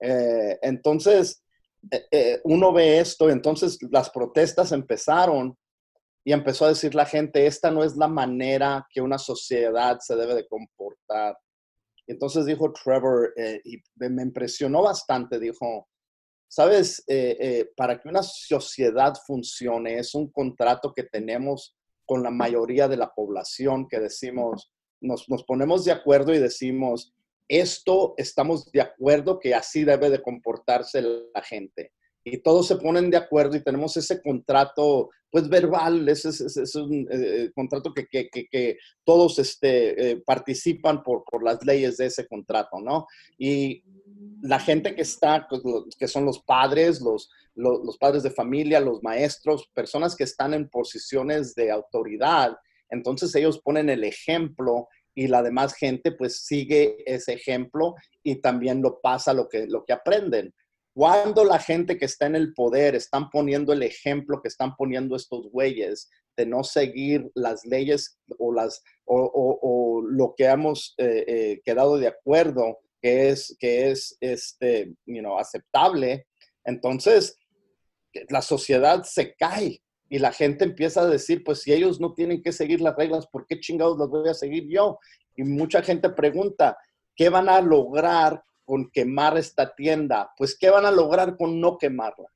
Eh, 0.00 0.58
entonces, 0.62 1.42
eh, 1.90 2.06
eh, 2.10 2.40
uno 2.44 2.72
ve 2.72 3.00
esto, 3.00 3.30
entonces 3.30 3.78
las 3.90 4.10
protestas 4.10 4.72
empezaron 4.72 5.56
y 6.24 6.32
empezó 6.32 6.66
a 6.66 6.68
decir 6.68 6.94
la 6.94 7.06
gente, 7.06 7.46
esta 7.46 7.70
no 7.70 7.82
es 7.82 7.96
la 7.96 8.08
manera 8.08 8.86
que 8.90 9.00
una 9.00 9.18
sociedad 9.18 9.98
se 10.00 10.16
debe 10.16 10.34
de 10.34 10.46
comportar. 10.46 11.36
Entonces 12.06 12.44
dijo 12.44 12.72
Trevor, 12.72 13.32
eh, 13.36 13.60
y 13.64 13.78
me 13.96 14.22
impresionó 14.22 14.82
bastante, 14.82 15.38
dijo, 15.38 15.88
sabes, 16.48 17.04
para 17.76 17.98
que 17.98 18.08
una 18.08 18.22
sociedad 18.22 19.14
funcione 19.26 19.98
es 19.98 20.14
un 20.14 20.30
contrato 20.30 20.92
que 20.92 21.04
tenemos 21.04 21.76
con 22.04 22.22
la 22.22 22.30
mayoría 22.30 22.88
de 22.88 22.96
la 22.96 23.14
población 23.14 23.86
que 23.88 24.00
decimos, 24.00 24.72
nos, 25.00 25.28
nos 25.28 25.44
ponemos 25.44 25.84
de 25.84 25.92
acuerdo 25.92 26.34
y 26.34 26.38
decimos, 26.38 27.14
esto 27.50 28.14
estamos 28.16 28.70
de 28.70 28.80
acuerdo 28.80 29.40
que 29.40 29.54
así 29.54 29.82
debe 29.82 30.08
de 30.08 30.22
comportarse 30.22 31.02
la 31.02 31.42
gente. 31.42 31.92
Y 32.22 32.38
todos 32.38 32.68
se 32.68 32.76
ponen 32.76 33.10
de 33.10 33.16
acuerdo 33.16 33.56
y 33.56 33.64
tenemos 33.64 33.96
ese 33.96 34.22
contrato, 34.22 35.10
pues 35.30 35.48
verbal, 35.48 36.08
ese 36.08 36.28
es, 36.28 36.74
un 36.76 37.08
eh, 37.10 37.50
contrato 37.54 37.92
que, 37.92 38.06
que, 38.06 38.28
que, 38.30 38.78
todos 39.04 39.38
este, 39.40 40.10
eh, 40.10 40.22
participan 40.24 41.02
por, 41.02 41.24
por 41.24 41.42
las 41.42 41.64
leyes 41.64 41.96
de 41.96 42.06
ese 42.06 42.28
contrato, 42.28 42.78
¿no? 42.80 43.06
Y 43.36 43.82
la 44.42 44.60
gente 44.60 44.94
que 44.94 45.02
está, 45.02 45.48
pues, 45.48 45.62
que 45.98 46.06
son 46.06 46.24
los 46.24 46.40
padres, 46.44 47.00
los, 47.00 47.30
los 47.56 47.98
padres 47.98 48.22
de 48.22 48.30
familia, 48.30 48.78
los 48.80 49.02
maestros, 49.02 49.68
personas 49.74 50.14
que 50.14 50.24
están 50.24 50.54
en 50.54 50.68
posiciones 50.68 51.54
de 51.54 51.70
autoridad, 51.72 52.56
entonces 52.90 53.34
ellos 53.34 53.60
ponen 53.60 53.88
el 53.88 54.04
ejemplo 54.04 54.88
y 55.20 55.26
la 55.28 55.42
demás 55.42 55.74
gente 55.74 56.12
pues 56.12 56.46
sigue 56.46 56.96
ese 57.04 57.34
ejemplo 57.34 57.94
y 58.22 58.36
también 58.36 58.80
lo 58.80 59.02
pasa 59.02 59.34
lo 59.34 59.50
que, 59.50 59.66
lo 59.66 59.84
que 59.84 59.92
aprenden. 59.92 60.54
Cuando 60.94 61.44
la 61.44 61.58
gente 61.58 61.98
que 61.98 62.06
está 62.06 62.24
en 62.24 62.36
el 62.36 62.54
poder 62.54 62.94
están 62.94 63.28
poniendo 63.28 63.74
el 63.74 63.82
ejemplo 63.82 64.40
que 64.40 64.48
están 64.48 64.74
poniendo 64.76 65.16
estos 65.16 65.50
güeyes 65.50 66.08
de 66.38 66.46
no 66.46 66.64
seguir 66.64 67.30
las 67.34 67.66
leyes 67.66 68.18
o, 68.38 68.50
las, 68.50 68.82
o, 69.04 70.02
lo 70.08 70.32
que 70.34 70.46
hemos 70.46 70.94
eh, 70.96 71.24
eh, 71.28 71.60
quedado 71.66 71.98
de 71.98 72.06
acuerdo 72.06 72.78
que 73.02 73.28
es, 73.28 73.54
que 73.60 73.90
es 73.90 74.16
este, 74.22 74.94
you 75.04 75.20
know, 75.20 75.38
aceptable, 75.38 76.28
entonces 76.64 77.38
la 78.30 78.40
sociedad 78.40 79.02
se 79.02 79.34
cae 79.34 79.82
y 80.10 80.18
la 80.18 80.32
gente 80.32 80.64
empieza 80.64 81.02
a 81.02 81.06
decir, 81.06 81.44
pues 81.44 81.62
si 81.62 81.72
ellos 81.72 82.00
no 82.00 82.12
tienen 82.14 82.42
que 82.42 82.50
seguir 82.50 82.80
las 82.80 82.96
reglas, 82.96 83.28
¿por 83.28 83.46
qué 83.46 83.60
chingados 83.60 83.96
las 83.96 84.08
voy 84.08 84.28
a 84.28 84.34
seguir 84.34 84.66
yo? 84.68 84.98
Y 85.36 85.44
mucha 85.44 85.82
gente 85.82 86.10
pregunta, 86.10 86.76
¿qué 87.14 87.28
van 87.28 87.48
a 87.48 87.60
lograr 87.60 88.42
con 88.64 88.90
quemar 88.90 89.38
esta 89.38 89.72
tienda? 89.72 90.32
Pues, 90.36 90.58
¿qué 90.58 90.68
van 90.68 90.84
a 90.84 90.90
lograr 90.90 91.36
con 91.36 91.60
no 91.60 91.78
quemarla? 91.78 92.26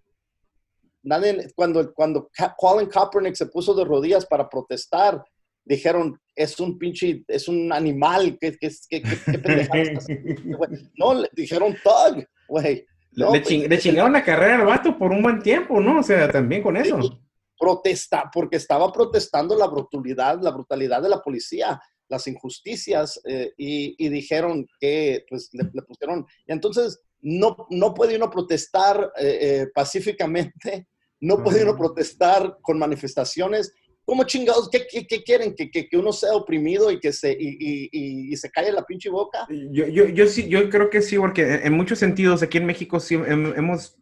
Nadie, 1.02 1.52
cuando, 1.56 1.92
cuando 1.92 2.30
Colin 2.56 2.88
Kaepernick 2.88 3.34
se 3.34 3.46
puso 3.46 3.74
de 3.74 3.84
rodillas 3.84 4.24
para 4.24 4.48
protestar, 4.48 5.24
dijeron, 5.64 6.16
es 6.36 6.60
un 6.60 6.78
pinche, 6.78 7.24
es 7.26 7.48
un 7.48 7.72
animal, 7.72 8.38
¿qué, 8.40 8.56
qué, 8.56 8.70
qué, 8.88 9.02
No, 10.96 11.14
le 11.14 11.28
dijeron 11.32 11.74
thug, 11.82 12.24
güey. 12.46 12.86
le, 13.10 13.78
chingaron 13.78 14.12
la 14.12 14.22
carrera 14.22 14.60
al 14.60 14.66
vato 14.66 14.96
por 14.96 15.10
un 15.10 15.24
buen 15.24 15.42
tiempo, 15.42 15.80
¿no? 15.80 15.98
O 15.98 16.02
sea, 16.04 16.30
también 16.30 16.62
con 16.62 16.76
eso 16.76 17.23
protesta, 17.58 18.30
porque 18.32 18.56
estaba 18.56 18.92
protestando 18.92 19.56
la 19.56 19.66
brutalidad, 19.66 20.40
la 20.40 20.50
brutalidad 20.50 21.02
de 21.02 21.08
la 21.08 21.22
policía, 21.22 21.80
las 22.08 22.26
injusticias, 22.26 23.20
eh, 23.24 23.52
y, 23.56 24.08
dijeron 24.08 24.66
que, 24.80 25.24
pues, 25.28 25.50
le, 25.52 25.82
pusieron, 25.82 26.26
y 26.46 26.52
entonces 26.52 27.00
no, 27.20 27.66
no 27.70 27.94
puede 27.94 28.16
uno 28.16 28.30
protestar 28.30 29.12
eh, 29.18 29.38
eh, 29.40 29.66
pacíficamente, 29.74 30.88
no 31.20 31.42
puede 31.42 31.62
uno 31.62 31.76
protestar 31.76 32.58
con 32.60 32.78
manifestaciones. 32.78 33.72
¿Cómo 34.04 34.24
chingados? 34.24 34.68
¿Qué, 34.68 34.86
qué, 34.86 35.22
quieren? 35.22 35.54
¿Que, 35.54 35.70
¿Que, 35.70 35.88
uno 35.96 36.12
sea 36.12 36.34
oprimido 36.34 36.90
y 36.90 37.00
que 37.00 37.14
se, 37.14 37.32
y, 37.32 37.88
y, 37.90 38.32
y 38.32 38.36
se 38.36 38.50
calle 38.50 38.70
la 38.70 38.84
pinche 38.84 39.08
boca? 39.08 39.46
Yo, 39.48 39.86
yo, 39.86 40.06
yo, 40.06 40.26
sí, 40.26 40.46
yo 40.46 40.68
creo 40.68 40.90
que 40.90 41.00
sí, 41.00 41.16
porque 41.16 41.60
en 41.64 41.72
muchos 41.72 41.98
sentidos 41.98 42.42
aquí 42.42 42.58
en 42.58 42.66
México 42.66 43.00
sí 43.00 43.14
hemos, 43.14 43.96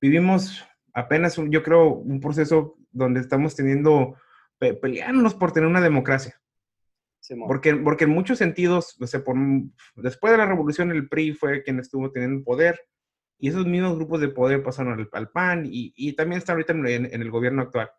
vivimos 0.00 0.64
apenas, 0.92 1.36
yo 1.36 1.62
creo, 1.62 1.94
un 1.94 2.20
proceso 2.20 2.76
donde 2.90 3.20
estamos 3.20 3.54
teniendo, 3.54 4.16
peleándonos 4.58 5.34
por 5.34 5.52
tener 5.52 5.68
una 5.68 5.80
democracia. 5.80 6.40
porque, 7.46 7.76
porque 7.76 8.04
en 8.04 8.10
muchos 8.10 8.38
sentidos, 8.38 8.96
no 8.98 9.06
sé, 9.06 9.20
por, 9.20 9.36
después 9.96 10.32
de 10.32 10.38
la 10.38 10.46
revolución 10.46 10.90
el 10.90 11.08
PRI 11.08 11.34
fue 11.34 11.62
quien 11.62 11.78
estuvo 11.78 12.10
teniendo 12.10 12.44
poder 12.44 12.80
y 13.38 13.48
esos 13.48 13.66
mismos 13.66 13.96
grupos 13.96 14.20
de 14.20 14.28
poder 14.28 14.62
pasaron 14.62 15.08
al, 15.12 15.30
PAN 15.30 15.64
y, 15.64 15.92
y, 15.96 16.12
también 16.12 16.38
están 16.38 16.54
ahorita 16.54 16.72
en, 16.72 17.06
el 17.06 17.30
gobierno 17.30 17.62
actual. 17.62 17.90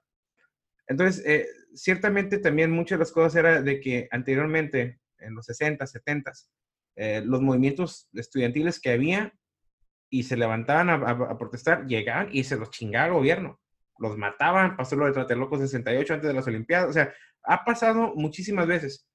Entonces, 0.88 1.26
eh, 1.26 1.48
ciertamente 1.74 2.38
también 2.38 2.72
muchas 2.72 2.98
de 2.98 3.02
las 3.02 3.12
cosas 3.12 3.36
era 3.36 3.62
de 3.62 3.80
que 3.80 4.08
anteriormente, 4.12 5.00
en 5.18 5.34
los 5.34 5.46
60, 5.46 5.88
70, 5.88 6.32
eh, 6.96 7.22
los 7.26 7.42
movimientos 7.42 8.08
estudiantiles 8.14 8.80
que 8.80 8.92
había 8.92 9.34
y 10.12 10.24
se 10.24 10.36
levantaban 10.36 10.89
a, 10.89 11.38
protestar, 11.38 11.88
llegaban 11.88 12.28
y 12.32 12.43
se 12.43 12.58
los 12.58 12.69
chingaba 12.69 13.08
el 13.08 13.13
gobierno. 13.13 13.60
Los 13.97 14.17
mataban, 14.17 14.76
pasó 14.76 14.97
lo 14.97 15.06
de 15.06 15.13
Tlatelolco 15.13 15.58
68 15.58 16.13
antes 16.13 16.28
de 16.28 16.34
las 16.34 16.45
Olimpiadas, 16.45 16.89
o 16.89 16.93
sea, 16.93 17.13
ha 17.43 17.63
pasado 17.63 18.13
muchísimas 18.15 18.67
veces. 18.67 19.08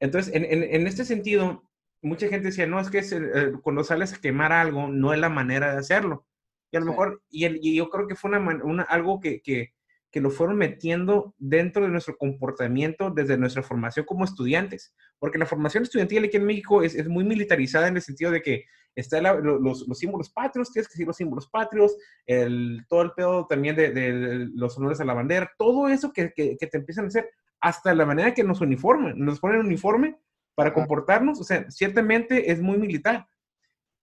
Entonces, 0.00 0.34
en, 0.34 0.44
en, 0.44 0.86
este 0.86 1.04
sentido, 1.04 1.68
mucha 2.00 2.28
gente 2.28 2.48
decía, 2.48 2.66
no, 2.66 2.80
es 2.80 2.88
que 2.88 3.00
eh, 3.00 3.52
cuando 3.62 3.84
sales 3.84 4.14
a 4.14 4.20
quemar 4.20 4.52
algo, 4.52 4.88
no 4.88 5.12
es 5.12 5.20
la 5.20 5.28
manera 5.28 5.72
de 5.72 5.78
hacerlo. 5.78 6.26
Y 6.70 6.78
a 6.78 6.80
lo 6.80 6.86
mejor, 6.86 7.22
y, 7.28 7.46
y, 7.46 7.76
yo 7.76 7.90
creo 7.90 8.06
que 8.06 8.14
fue 8.14 8.30
una, 8.30 8.40
una 8.64 8.84
algo 8.84 9.20
que, 9.20 9.42
que, 9.42 9.74
que, 10.10 10.20
lo 10.22 10.30
fueron 10.30 10.56
metiendo 10.56 11.34
dentro 11.36 11.82
de 11.82 11.90
nuestro 11.90 12.16
comportamiento 12.16 13.10
desde 13.10 13.36
nuestra 13.36 13.62
formación 13.62 14.06
como 14.06 14.24
estudiantes. 14.24 14.94
Porque 15.18 15.38
la 15.38 15.46
formación 15.46 15.82
estudiantil 15.82 16.24
aquí 16.24 16.38
en 16.38 16.46
México 16.46 16.82
es, 16.82 16.94
es 16.94 17.06
muy 17.06 17.24
militarizada 17.24 17.88
en 17.88 17.96
el 17.96 18.02
sentido 18.02 18.30
de 18.30 18.40
que 18.40 18.64
está 18.94 19.20
los, 19.20 19.86
los, 19.86 19.98
símbolos 19.98 20.30
patrios, 20.30 20.72
tienes 20.72 20.88
que 20.88 20.94
decir 20.94 21.06
los 21.06 21.16
símbolos 21.16 21.48
patrios, 21.48 21.96
el, 22.26 22.84
todo 22.88 23.02
el 23.02 23.12
pedo 23.12 23.46
también 23.46 23.76
de, 23.76 23.90
de, 23.90 24.48
los 24.54 24.76
honores 24.76 25.00
a 25.00 25.04
la 25.04 25.14
bandera, 25.14 25.52
todo 25.56 25.88
eso 25.88 26.12
que, 26.12 26.32
que, 26.34 26.56
te 26.56 26.76
empiezan 26.76 27.04
a 27.04 27.08
hacer, 27.08 27.30
hasta 27.60 27.94
la 27.94 28.06
manera 28.06 28.34
que 28.34 28.44
nos 28.44 28.60
uniforman, 28.60 29.18
nos 29.18 29.40
ponen 29.40 29.60
uniforme 29.60 30.18
para 30.54 30.74
comportarnos, 30.74 31.40
o 31.40 31.44
sea, 31.44 31.70
ciertamente 31.70 32.50
es 32.50 32.60
muy 32.60 32.78
militar 32.78 33.28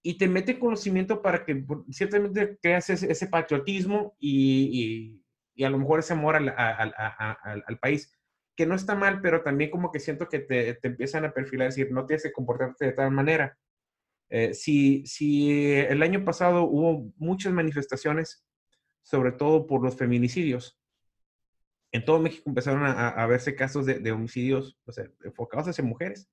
y 0.01 0.17
te 0.17 0.27
mete 0.27 0.59
conocimiento 0.59 1.21
para 1.21 1.43
que 1.43 1.65
ciertamente 1.89 2.57
creas 2.61 2.89
ese, 2.91 3.27
patriotismo 3.27 4.15
y, 4.19 5.19
y, 5.55 5.63
a 5.63 5.69
lo 5.69 5.79
mejor 5.79 5.99
ese 5.99 6.13
amor 6.13 6.35
al, 6.35 6.49
al, 6.49 6.93
al, 7.65 7.79
país, 7.79 8.15
que 8.55 8.67
no 8.67 8.75
está 8.75 8.93
mal, 8.93 9.19
pero 9.19 9.41
también 9.41 9.71
como 9.71 9.91
que 9.91 9.99
siento 9.99 10.29
que 10.29 10.39
te, 10.39 10.75
te 10.75 10.87
empiezan 10.87 11.25
a 11.25 11.33
perfilar, 11.33 11.69
decir, 11.69 11.91
no 11.91 12.05
tienes 12.05 12.21
que 12.21 12.31
comportarte 12.31 12.85
de 12.85 12.91
tal 12.91 13.09
manera. 13.09 13.57
Eh, 14.29 14.53
si, 14.53 15.05
si 15.05 15.71
el 15.71 16.01
año 16.01 16.25
pasado 16.25 16.63
hubo 16.63 17.11
muchas 17.17 17.53
manifestaciones, 17.53 18.45
sobre 19.03 19.31
todo 19.31 19.67
por 19.67 19.83
los 19.83 19.95
feminicidios, 19.95 20.79
en 21.91 22.03
todo 22.03 22.19
México 22.19 22.43
empezaron 22.47 22.83
a, 22.83 23.09
a 23.09 23.27
verse 23.27 23.55
casos 23.55 23.85
de, 23.85 23.99
de 23.99 24.11
homicidios 24.11 24.77
o 24.85 24.91
sea, 24.91 25.05
enfocados 25.23 25.67
hacia 25.67 25.83
mujeres. 25.83 26.29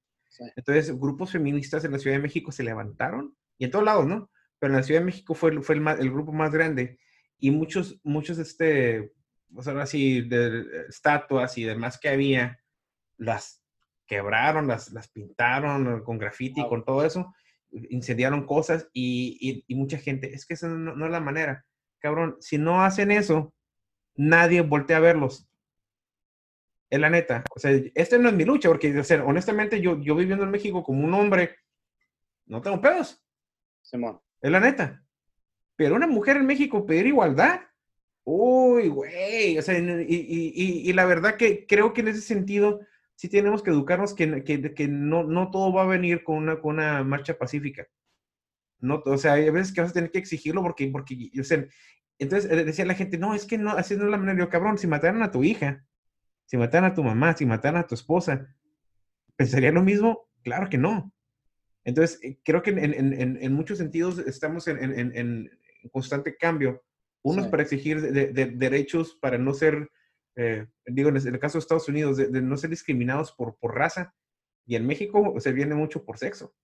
Entonces, 0.56 0.98
grupos 0.98 1.30
feministas 1.30 1.84
en 1.84 1.92
la 1.92 1.98
Ciudad 1.98 2.16
de 2.16 2.22
México 2.22 2.50
se 2.50 2.64
levantaron 2.64 3.36
y 3.58 3.66
en 3.66 3.70
todos 3.70 3.84
lados, 3.84 4.06
¿no? 4.06 4.30
Pero 4.58 4.72
en 4.72 4.78
la 4.78 4.82
Ciudad 4.82 5.00
de 5.00 5.06
México 5.06 5.34
fue, 5.34 5.60
fue 5.62 5.74
el, 5.76 5.86
el 5.86 6.10
grupo 6.10 6.32
más 6.32 6.50
grande 6.52 6.98
y 7.38 7.50
muchos, 7.50 8.00
muchos, 8.02 8.38
este, 8.38 9.12
o 9.54 9.62
sea, 9.62 9.80
así, 9.82 10.22
de 10.22 10.86
estatuas 10.88 11.58
y 11.58 11.64
demás 11.64 11.98
que 11.98 12.08
había, 12.08 12.58
las 13.18 13.62
quebraron, 14.06 14.68
las, 14.68 14.92
las 14.92 15.08
pintaron 15.08 16.02
con 16.02 16.18
graffiti, 16.18 16.66
con 16.68 16.84
todo 16.84 17.04
eso, 17.04 17.34
incendiaron 17.72 18.46
cosas 18.46 18.88
y, 18.92 19.64
y, 19.66 19.74
mucha 19.74 19.98
gente, 19.98 20.34
es 20.34 20.46
que 20.46 20.54
esa 20.54 20.68
no, 20.68 20.94
no, 20.94 21.06
es 21.06 21.12
la 21.12 21.20
manera. 21.20 21.64
Cabrón, 21.98 22.36
si 22.40 22.58
no 22.58 22.84
hacen 22.84 23.10
eso, 23.10 23.54
nadie 24.14 24.60
voltea 24.60 24.98
a 24.98 25.00
verlos. 25.00 25.48
Es 26.90 27.00
la 27.00 27.10
neta. 27.10 27.44
O 27.54 27.58
sea, 27.58 27.72
esta 27.94 28.18
no 28.18 28.28
es 28.28 28.34
mi 28.34 28.44
lucha, 28.44 28.68
porque, 28.68 28.98
o 28.98 29.04
sea, 29.04 29.24
honestamente, 29.24 29.80
yo, 29.80 29.98
yo 30.00 30.14
viviendo 30.14 30.44
en 30.44 30.50
México 30.50 30.82
como 30.82 31.04
un 31.04 31.14
hombre, 31.14 31.56
no 32.46 32.60
tengo 32.60 32.80
pedos. 32.80 33.22
Es 34.40 34.50
la 34.50 34.60
neta. 34.60 35.02
Pero 35.76 35.96
una 35.96 36.06
mujer 36.06 36.36
en 36.36 36.46
México 36.46 36.86
pedir 36.86 37.06
igualdad. 37.06 37.60
Uy, 38.24 38.88
güey. 38.88 39.58
O 39.58 39.62
sea, 39.62 39.76
y, 39.78 40.92
la 40.92 41.04
verdad 41.04 41.36
que 41.36 41.66
creo 41.66 41.92
que 41.92 42.02
en 42.02 42.08
ese 42.08 42.20
sentido 42.20 42.80
sí 43.22 43.28
tenemos 43.28 43.62
que 43.62 43.70
educarnos 43.70 44.14
que, 44.14 44.42
que, 44.42 44.88
no, 44.88 45.22
no, 45.22 45.52
todo 45.52 45.72
va 45.72 45.82
a 45.84 45.86
venir 45.86 46.24
con 46.24 46.38
una, 46.38 46.60
con 46.60 46.74
una 46.74 47.04
marcha 47.04 47.38
pacífica. 47.38 47.86
No, 48.80 49.00
o 49.04 49.16
sea, 49.16 49.34
hay 49.34 49.48
veces 49.50 49.72
que 49.72 49.80
vas 49.80 49.90
a 49.90 49.94
tener 49.94 50.10
que 50.10 50.18
exigirlo 50.18 50.60
porque, 50.60 50.88
porque 50.88 51.30
o 51.38 51.44
sea, 51.44 51.64
entonces 52.18 52.50
eh, 52.50 52.64
decía 52.64 52.84
la 52.84 52.96
gente, 52.96 53.18
no, 53.18 53.32
es 53.32 53.44
que 53.44 53.58
no, 53.58 53.70
así 53.70 53.94
no 53.94 54.06
es 54.06 54.10
la 54.10 54.16
manera. 54.16 54.40
Yo, 54.40 54.48
cabrón, 54.48 54.76
si 54.76 54.88
mataran 54.88 55.22
a 55.22 55.30
tu 55.30 55.44
hija, 55.44 55.86
si 56.46 56.56
mataran 56.56 56.90
a 56.90 56.94
tu 56.94 57.04
mamá, 57.04 57.36
si 57.36 57.46
mataran 57.46 57.80
a 57.80 57.86
tu 57.86 57.94
esposa, 57.94 58.52
¿pensaría 59.36 59.70
lo 59.70 59.84
mismo? 59.84 60.28
Claro 60.42 60.68
que 60.68 60.78
no. 60.78 61.14
Entonces, 61.84 62.18
eh, 62.24 62.40
creo 62.42 62.60
que 62.64 62.70
en, 62.70 63.52
muchos 63.52 63.78
sentidos 63.78 64.18
estamos 64.18 64.66
en, 64.66 65.48
constante 65.92 66.36
cambio. 66.36 66.82
Unos 67.22 67.46
para 67.46 67.62
exigir 67.62 68.00
de, 68.00 68.32
derechos 68.32 69.16
para 69.20 69.38
no 69.38 69.54
ser, 69.54 69.92
eh, 70.36 70.66
digo, 70.86 71.08
en 71.10 71.16
el 71.16 71.38
caso 71.38 71.58
de 71.58 71.60
Estados 71.60 71.88
Unidos, 71.88 72.16
de, 72.16 72.42
no 72.42 72.56
ser 72.56 72.70
discriminados 72.70 73.32
por, 73.32 73.56
por 73.56 73.74
raza. 73.74 74.14
Y 74.66 74.76
en 74.76 74.86
México 74.86 75.34
se 75.38 75.52
viene 75.52 75.74
mucho 75.74 76.04
por 76.04 76.18
sexo. 76.18 76.54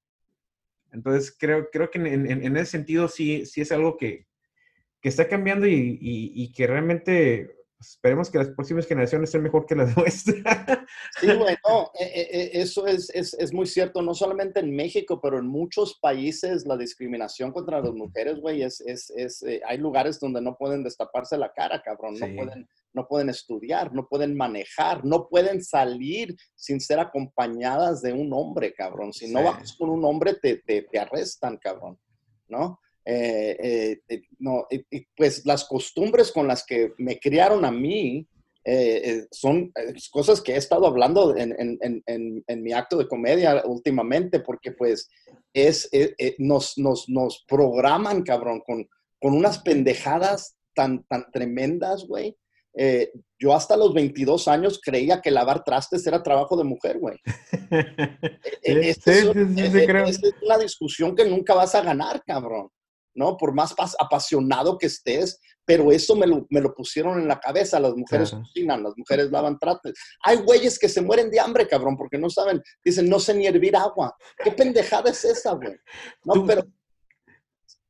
Entonces, 0.93 1.37
creo, 1.39 1.69
creo 1.71 1.91
que 1.91 1.99
en, 1.99 2.57
ese 2.57 2.71
sentido 2.71 3.09
sí, 3.09 3.45
sí 3.45 3.61
es 3.61 3.73
algo 3.73 3.97
que, 3.97 4.27
que 5.03 5.09
está 5.09 5.29
cambiando 5.29 5.67
y, 5.67 5.99
y 6.01 6.53
que 6.53 6.67
realmente 6.67 7.58
pues, 7.79 7.91
esperemos 7.91 8.29
que 8.29 8.39
las 8.39 8.49
próximas 8.51 8.87
generaciones 8.87 9.31
sean 9.31 9.45
mejor 9.45 9.65
que 9.65 9.77
las 9.77 9.97
nuestras. 9.97 10.79
Sí, 11.21 11.27
bueno, 11.29 11.93
e, 11.99 12.05
e, 12.05 12.21
e, 12.21 12.61
eso 12.61 12.89
es, 12.89 13.09
es, 13.15 13.35
es, 13.35 13.53
muy 13.53 13.67
cierto, 13.67 14.03
no 14.03 14.15
solamente 14.15 14.59
en 14.59 14.75
México, 14.75 15.21
pero 15.21 15.39
en 15.39 15.47
muchos 15.47 15.97
países 16.01 16.67
la 16.67 16.77
discriminación 16.77 17.53
contra 17.53 17.81
las 17.81 17.93
mujeres, 17.93 18.41
güey, 18.41 18.63
es, 18.63 18.81
es, 18.81 19.11
es 19.11 19.43
eh, 19.45 19.61
hay 19.65 19.79
lugares 19.79 20.19
donde 20.19 20.41
no 20.41 20.57
pueden 20.57 20.83
destaparse 20.83 21.39
la 21.39 21.53
cara, 21.53 21.81
cabrón, 21.81 22.15
no, 22.19 22.27
pueden, 22.35 22.69
no 22.95 23.07
pueden 23.07 23.29
estudiar, 23.29 23.95
no 23.95 24.09
pueden 24.09 24.37
manejar, 24.37 25.05
no 25.05 25.29
pueden 25.29 25.63
salir 25.63 26.35
sin 26.57 26.81
ser 26.81 26.99
acompañadas 26.99 28.03
de 28.03 28.13
un 28.13 28.33
hombre, 28.33 28.75
cabrón. 28.75 29.13
Si 29.13 29.33
no 29.33 29.45
vas 29.45 29.77
con 29.77 29.91
un 29.91 30.05
hombre, 30.05 30.35
te, 30.35 30.57
te, 30.57 30.83
te 30.83 30.99
arrestan, 30.99 31.59
cabrón, 31.59 31.97
¿no? 32.49 32.81
Eh, 33.11 33.57
eh, 33.59 34.01
eh, 34.07 34.23
no, 34.39 34.67
pues 35.17 35.47
las 35.47 35.65
costumbres 35.65 36.31
con 36.31 36.47
las 36.47 36.63
que 36.67 36.93
me 36.99 37.19
criaron 37.19 37.65
a 37.65 37.71
mí 37.71 38.29
son 39.31 39.73
cosas 40.11 40.43
que 40.43 40.53
he 40.53 40.57
estado 40.59 40.87
hablando 40.87 41.35
en, 41.35 42.45
mi 42.63 42.73
acto 42.75 42.99
de 42.99 43.09
comedia 43.09 43.63
últimamente, 43.65 44.41
porque 44.41 44.73
pues 44.73 45.09
es, 45.55 45.89
nos, 46.37 46.77
nos, 46.77 47.09
nos, 47.09 47.47
programan, 47.49 48.23
cabrón, 48.23 48.61
con, 48.67 48.87
con 49.19 49.33
unas 49.33 49.61
pendejadas 49.61 50.59
tan, 50.75 51.03
tan 51.05 51.31
tremendas, 51.33 52.05
güey. 52.07 52.37
yo 53.39 53.55
hasta 53.55 53.75
los 53.79 53.95
22 53.95 54.49
años 54.49 54.83
creía 54.85 55.23
que 55.23 55.31
lavar 55.31 55.65
trastes 55.65 56.07
era 56.07 56.23
trabajo 56.23 56.59
de 56.59 56.65
mujer, 56.65 56.99
güey. 56.99 57.17
es, 58.61 59.07
es, 59.07 59.25
una 60.43 60.59
discusión 60.59 61.17
que 61.17 61.25
nunca 61.25 61.55
vas 61.55 61.75
a 61.75 61.81
ganar, 61.81 62.23
cabrón. 62.27 62.69
¿No? 63.19 63.37
Por 63.37 63.53
más 63.53 63.75
apasionado 63.99 64.79
que 64.79 64.87
estés, 64.87 65.41
pero 65.67 65.93
eso 65.93 66.17
me 66.17 66.27
lo, 66.27 66.47
me 66.49 66.61
lo 66.61 66.73
pusieron 66.73 67.21
en 67.21 67.29
la 67.29 67.41
cabeza. 67.41 67.81
Las 67.81 67.95
mujeres 67.95 68.31
cocinan, 68.31 68.83
las 68.83 68.95
mujeres 68.97 69.31
lavan 69.31 69.59
trates. 69.59 69.93
Hay 70.23 70.37
güeyes 70.37 70.79
que 70.79 70.89
se 70.89 71.03
mueren 71.03 71.31
de 71.31 71.41
hambre, 71.41 71.67
cabrón, 71.67 71.97
porque 71.97 72.17
no 72.17 72.31
saben, 72.31 72.63
dicen, 72.83 73.09
no 73.09 73.19
sé 73.19 73.35
ni 73.35 73.47
hervir 73.47 73.77
agua. 73.77 74.15
¿Qué 74.43 74.53
pendejada 74.53 75.11
es 75.11 75.25
esa, 75.25 75.53
güey? 75.53 75.77
No, 76.25 76.47
pero... 76.47 76.63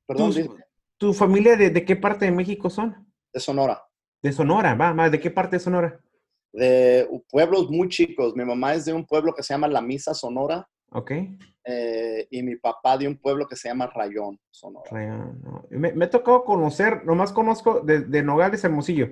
Perdón, 0.07 0.33
¿Tu 0.97 1.13
familia 1.13 1.55
de, 1.57 1.71
de, 1.71 1.85
qué 1.85 1.95
parte 1.95 2.25
de 2.25 2.33
México 2.33 2.71
son? 2.71 3.07
De 3.33 3.39
Sonora. 3.39 3.81
De 4.23 4.33
Sonora, 4.33 4.75
va, 4.75 5.11
¿de 5.11 5.21
qué 5.21 5.31
parte 5.31 5.57
de 5.57 5.61
Sonora? 5.61 6.01
De 6.53 7.09
pueblos 7.31 7.71
muy 7.71 7.89
chicos. 7.89 8.35
Mi 8.35 8.45
mamá 8.45 8.75
es 8.75 8.87
de 8.87 8.93
un 8.95 9.07
pueblo 9.07 9.33
que 9.33 9.43
se 9.43 9.55
llama 9.55 9.69
La 9.69 9.83
Misa 9.83 10.15
Sonora. 10.15 10.67
Ok. 10.91 11.13
Eh, 11.65 12.27
y 12.31 12.43
mi 12.43 12.57
papá 12.57 12.97
de 12.97 13.07
un 13.07 13.19
pueblo 13.19 13.47
que 13.47 13.57
se 13.57 13.69
llama 13.69 13.89
Rayón, 13.89 14.41
Sonora. 14.51 14.91
Rayón, 14.91 15.67
me, 15.71 15.93
me, 15.93 16.07
tocado 16.07 16.45
conocer, 16.45 17.05
nomás 17.05 17.33
conozco 17.33 17.81
de, 17.81 18.01
de 18.01 18.23
Nogales, 18.23 18.65
Hermosillo. 18.65 19.09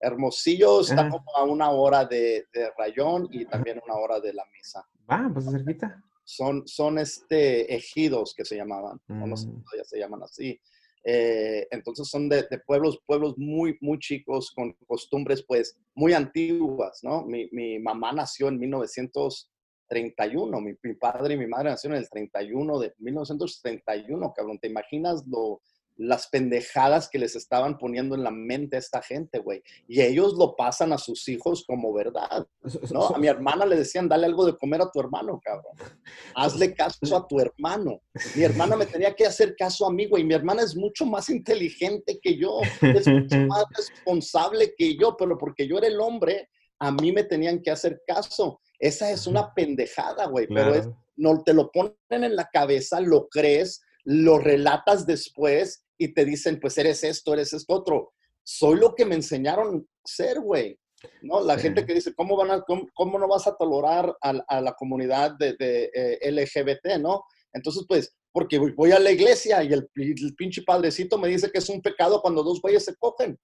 Hermosillo 0.00 0.80
está 0.80 1.08
como 1.08 1.36
a 1.36 1.44
una 1.44 1.70
hora 1.70 2.04
de, 2.04 2.46
de, 2.52 2.70
Rayón 2.76 3.28
y 3.30 3.44
también 3.44 3.80
una 3.84 3.94
hora 3.94 4.20
de 4.20 4.32
la 4.32 4.44
misa. 4.52 4.86
Ah, 5.08 5.28
pues 5.32 5.50
cerquita. 5.50 6.02
Son, 6.24 6.66
son 6.66 6.98
este, 6.98 7.74
ejidos 7.74 8.34
que 8.34 8.44
se 8.44 8.56
llamaban, 8.56 9.00
no 9.08 9.36
sé 9.36 9.46
mm. 9.46 9.62
todavía 9.64 9.84
se 9.84 9.98
llaman 9.98 10.22
así. 10.22 10.60
Eh, 11.04 11.66
entonces 11.70 12.08
son 12.08 12.28
de, 12.28 12.42
de, 12.50 12.58
pueblos, 12.58 13.00
pueblos 13.06 13.38
muy, 13.38 13.78
muy 13.80 13.98
chicos 13.98 14.52
con 14.54 14.74
costumbres 14.86 15.42
pues 15.42 15.78
muy 15.94 16.12
antiguas, 16.12 17.00
¿no? 17.02 17.24
Mi, 17.24 17.48
mi 17.52 17.78
mamá 17.78 18.12
nació 18.12 18.48
en 18.48 18.58
1900 18.58 19.50
31. 19.88 20.60
Mi, 20.60 20.74
padre 20.94 21.34
y 21.34 21.38
mi 21.38 21.46
madre 21.46 21.70
nacieron 21.70 21.96
en 21.96 22.02
el 22.02 22.10
31 22.10 22.78
de 22.78 22.94
1931, 22.98 24.32
cabrón. 24.34 24.58
¿Te 24.58 24.68
imaginas 24.68 25.24
lo, 25.26 25.60
las 25.96 26.28
pendejadas 26.28 27.08
que 27.08 27.18
les 27.18 27.34
estaban 27.34 27.76
poniendo 27.76 28.14
en 28.14 28.22
la 28.22 28.30
mente 28.30 28.76
a 28.76 28.78
esta 28.78 29.02
gente, 29.02 29.38
güey? 29.38 29.62
Y 29.88 30.00
ellos 30.00 30.34
lo 30.34 30.54
pasan 30.54 30.92
a 30.92 30.98
sus 30.98 31.28
hijos 31.28 31.64
como 31.66 31.92
verdad, 31.92 32.46
¿no? 32.92 33.08
A 33.08 33.18
mi 33.18 33.26
hermana 33.26 33.66
le 33.66 33.76
decían, 33.76 34.08
dale 34.08 34.26
algo 34.26 34.46
de 34.46 34.56
comer 34.56 34.82
a 34.82 34.90
tu 34.90 35.00
hermano, 35.00 35.40
cabrón. 35.42 35.74
Hazle 36.34 36.74
caso 36.74 37.16
a 37.16 37.26
tu 37.26 37.40
hermano. 37.40 38.00
Mi 38.36 38.44
hermana 38.44 38.76
me 38.76 38.86
tenía 38.86 39.14
que 39.14 39.26
hacer 39.26 39.56
caso 39.56 39.86
a 39.86 39.92
mí, 39.92 40.06
güey. 40.06 40.24
Mi 40.24 40.34
hermana 40.34 40.62
es 40.62 40.76
mucho 40.76 41.04
más 41.04 41.28
inteligente 41.30 42.18
que 42.22 42.36
yo, 42.36 42.60
es 42.82 43.06
mucho 43.08 43.36
más 43.48 43.64
responsable 43.76 44.74
que 44.76 44.96
yo, 44.96 45.16
pero 45.16 45.36
porque 45.36 45.66
yo 45.66 45.78
era 45.78 45.88
el 45.88 46.00
hombre, 46.00 46.48
a 46.78 46.92
mí 46.92 47.12
me 47.12 47.24
tenían 47.24 47.60
que 47.60 47.70
hacer 47.70 48.02
caso. 48.06 48.60
Esa 48.78 49.10
es 49.10 49.26
una 49.26 49.52
pendejada, 49.54 50.26
güey, 50.26 50.46
pero 50.46 50.96
no 51.16 51.42
te 51.42 51.52
lo 51.52 51.70
ponen 51.70 51.94
en 52.10 52.36
la 52.36 52.48
cabeza, 52.52 53.00
lo 53.00 53.28
crees, 53.28 53.80
lo 54.04 54.38
relatas 54.38 55.04
después 55.06 55.84
y 55.98 56.14
te 56.14 56.24
dicen, 56.24 56.60
pues 56.60 56.78
eres 56.78 57.02
esto, 57.02 57.34
eres 57.34 57.52
esto 57.52 57.74
otro. 57.74 58.12
Soy 58.44 58.78
lo 58.78 58.94
que 58.94 59.04
me 59.04 59.16
enseñaron 59.16 59.86
ser, 60.04 60.40
güey. 60.40 60.78
¿no? 61.22 61.40
La 61.42 61.58
gente 61.58 61.84
que 61.84 61.94
dice, 61.94 62.14
¿cómo, 62.14 62.36
van 62.36 62.50
a, 62.50 62.62
cómo, 62.62 63.18
no 63.18 63.28
vas 63.28 63.46
a 63.46 63.56
tolerar 63.56 64.16
a, 64.20 64.60
la 64.60 64.72
comunidad 64.72 65.32
de, 65.38 65.90
eh, 65.94 66.30
LGBT, 66.30 66.98
¿no? 67.00 67.24
Entonces, 67.52 67.84
pues, 67.88 68.14
porque 68.32 68.58
voy 68.58 68.92
a 68.92 68.98
la 68.98 69.10
iglesia 69.10 69.62
y 69.62 69.72
el, 69.72 69.88
el, 69.96 70.34
pinche 70.36 70.62
padrecito 70.62 71.18
me 71.18 71.28
dice 71.28 71.50
que 71.50 71.58
es 71.58 71.68
un 71.68 71.80
pecado 71.80 72.20
cuando 72.20 72.42
dos 72.42 72.60
güeyes 72.60 72.84
se 72.84 72.94
cogen. 72.96 73.38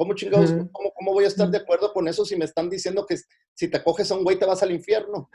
¿Cómo 0.00 0.14
chingados, 0.14 0.54
cómo, 0.72 1.12
voy 1.12 1.24
a 1.24 1.26
estar 1.26 1.50
de 1.50 1.58
acuerdo 1.58 1.92
con 1.92 2.08
eso 2.08 2.24
si 2.24 2.34
me 2.34 2.46
están 2.46 2.70
diciendo 2.70 3.04
que 3.04 3.18
si 3.52 3.68
te 3.68 3.84
coges 3.84 4.10
a 4.10 4.14
un 4.14 4.24
güey 4.24 4.38
te 4.38 4.46
vas 4.46 4.62
al 4.62 4.72
infierno? 4.72 5.28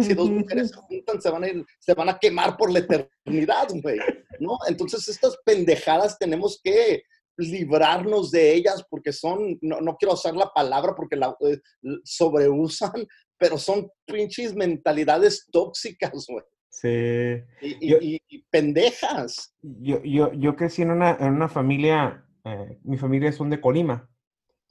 Si 0.00 0.14
dos 0.14 0.30
mujeres 0.30 0.70
se 0.70 0.76
juntan, 0.76 1.20
se 1.20 1.28
van 1.28 1.44
a, 1.44 1.48
se 1.78 1.92
van 1.92 2.08
a 2.08 2.18
quemar 2.18 2.56
por 2.56 2.72
la 2.72 2.78
eternidad, 2.78 3.68
güey, 3.82 3.98
¿no? 4.40 4.56
Entonces, 4.68 5.06
estas 5.10 5.36
pendejadas 5.44 6.18
tenemos 6.18 6.58
que 6.64 7.02
librarnos 7.36 8.30
de 8.30 8.54
ellas 8.54 8.82
porque 8.88 9.12
son, 9.12 9.58
no, 9.60 9.82
no 9.82 9.96
quiero 9.98 10.14
usar 10.14 10.34
la 10.34 10.48
palabra 10.48 10.94
porque 10.96 11.16
la 11.16 11.36
eh, 11.40 11.58
sobreusan, 12.02 13.06
pero 13.36 13.58
son 13.58 13.90
pinches 14.06 14.54
mentalidades 14.54 15.46
tóxicas, 15.52 16.24
güey. 16.26 16.42
Sí. 16.70 17.42
Y, 17.60 18.44
pendejas. 18.50 19.54
Yo, 19.60 20.02
yo, 20.02 20.32
yo 20.32 20.56
crecí 20.56 20.80
en 20.80 20.92
una, 20.92 21.18
en 21.20 21.34
una 21.34 21.48
familia 21.48 22.25
eh, 22.46 22.78
mi 22.84 22.96
familia 22.96 23.32
son 23.32 23.50
de 23.50 23.60
Colima. 23.60 24.08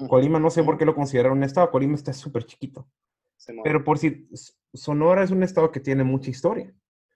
Colima 0.09 0.39
no 0.39 0.49
sé 0.49 0.63
por 0.63 0.77
qué 0.77 0.85
lo 0.85 0.95
consideraron 0.95 1.37
un 1.37 1.43
estado, 1.43 1.71
Colima 1.71 1.95
está 1.95 2.13
súper 2.13 2.45
chiquito. 2.45 2.87
Pero 3.63 3.83
por 3.83 3.97
si 3.97 4.27
Sonora 4.73 5.23
es 5.23 5.31
un 5.31 5.43
estado 5.43 5.71
que 5.71 5.79
tiene 5.79 6.03
mucha 6.03 6.29
historia. 6.29 6.73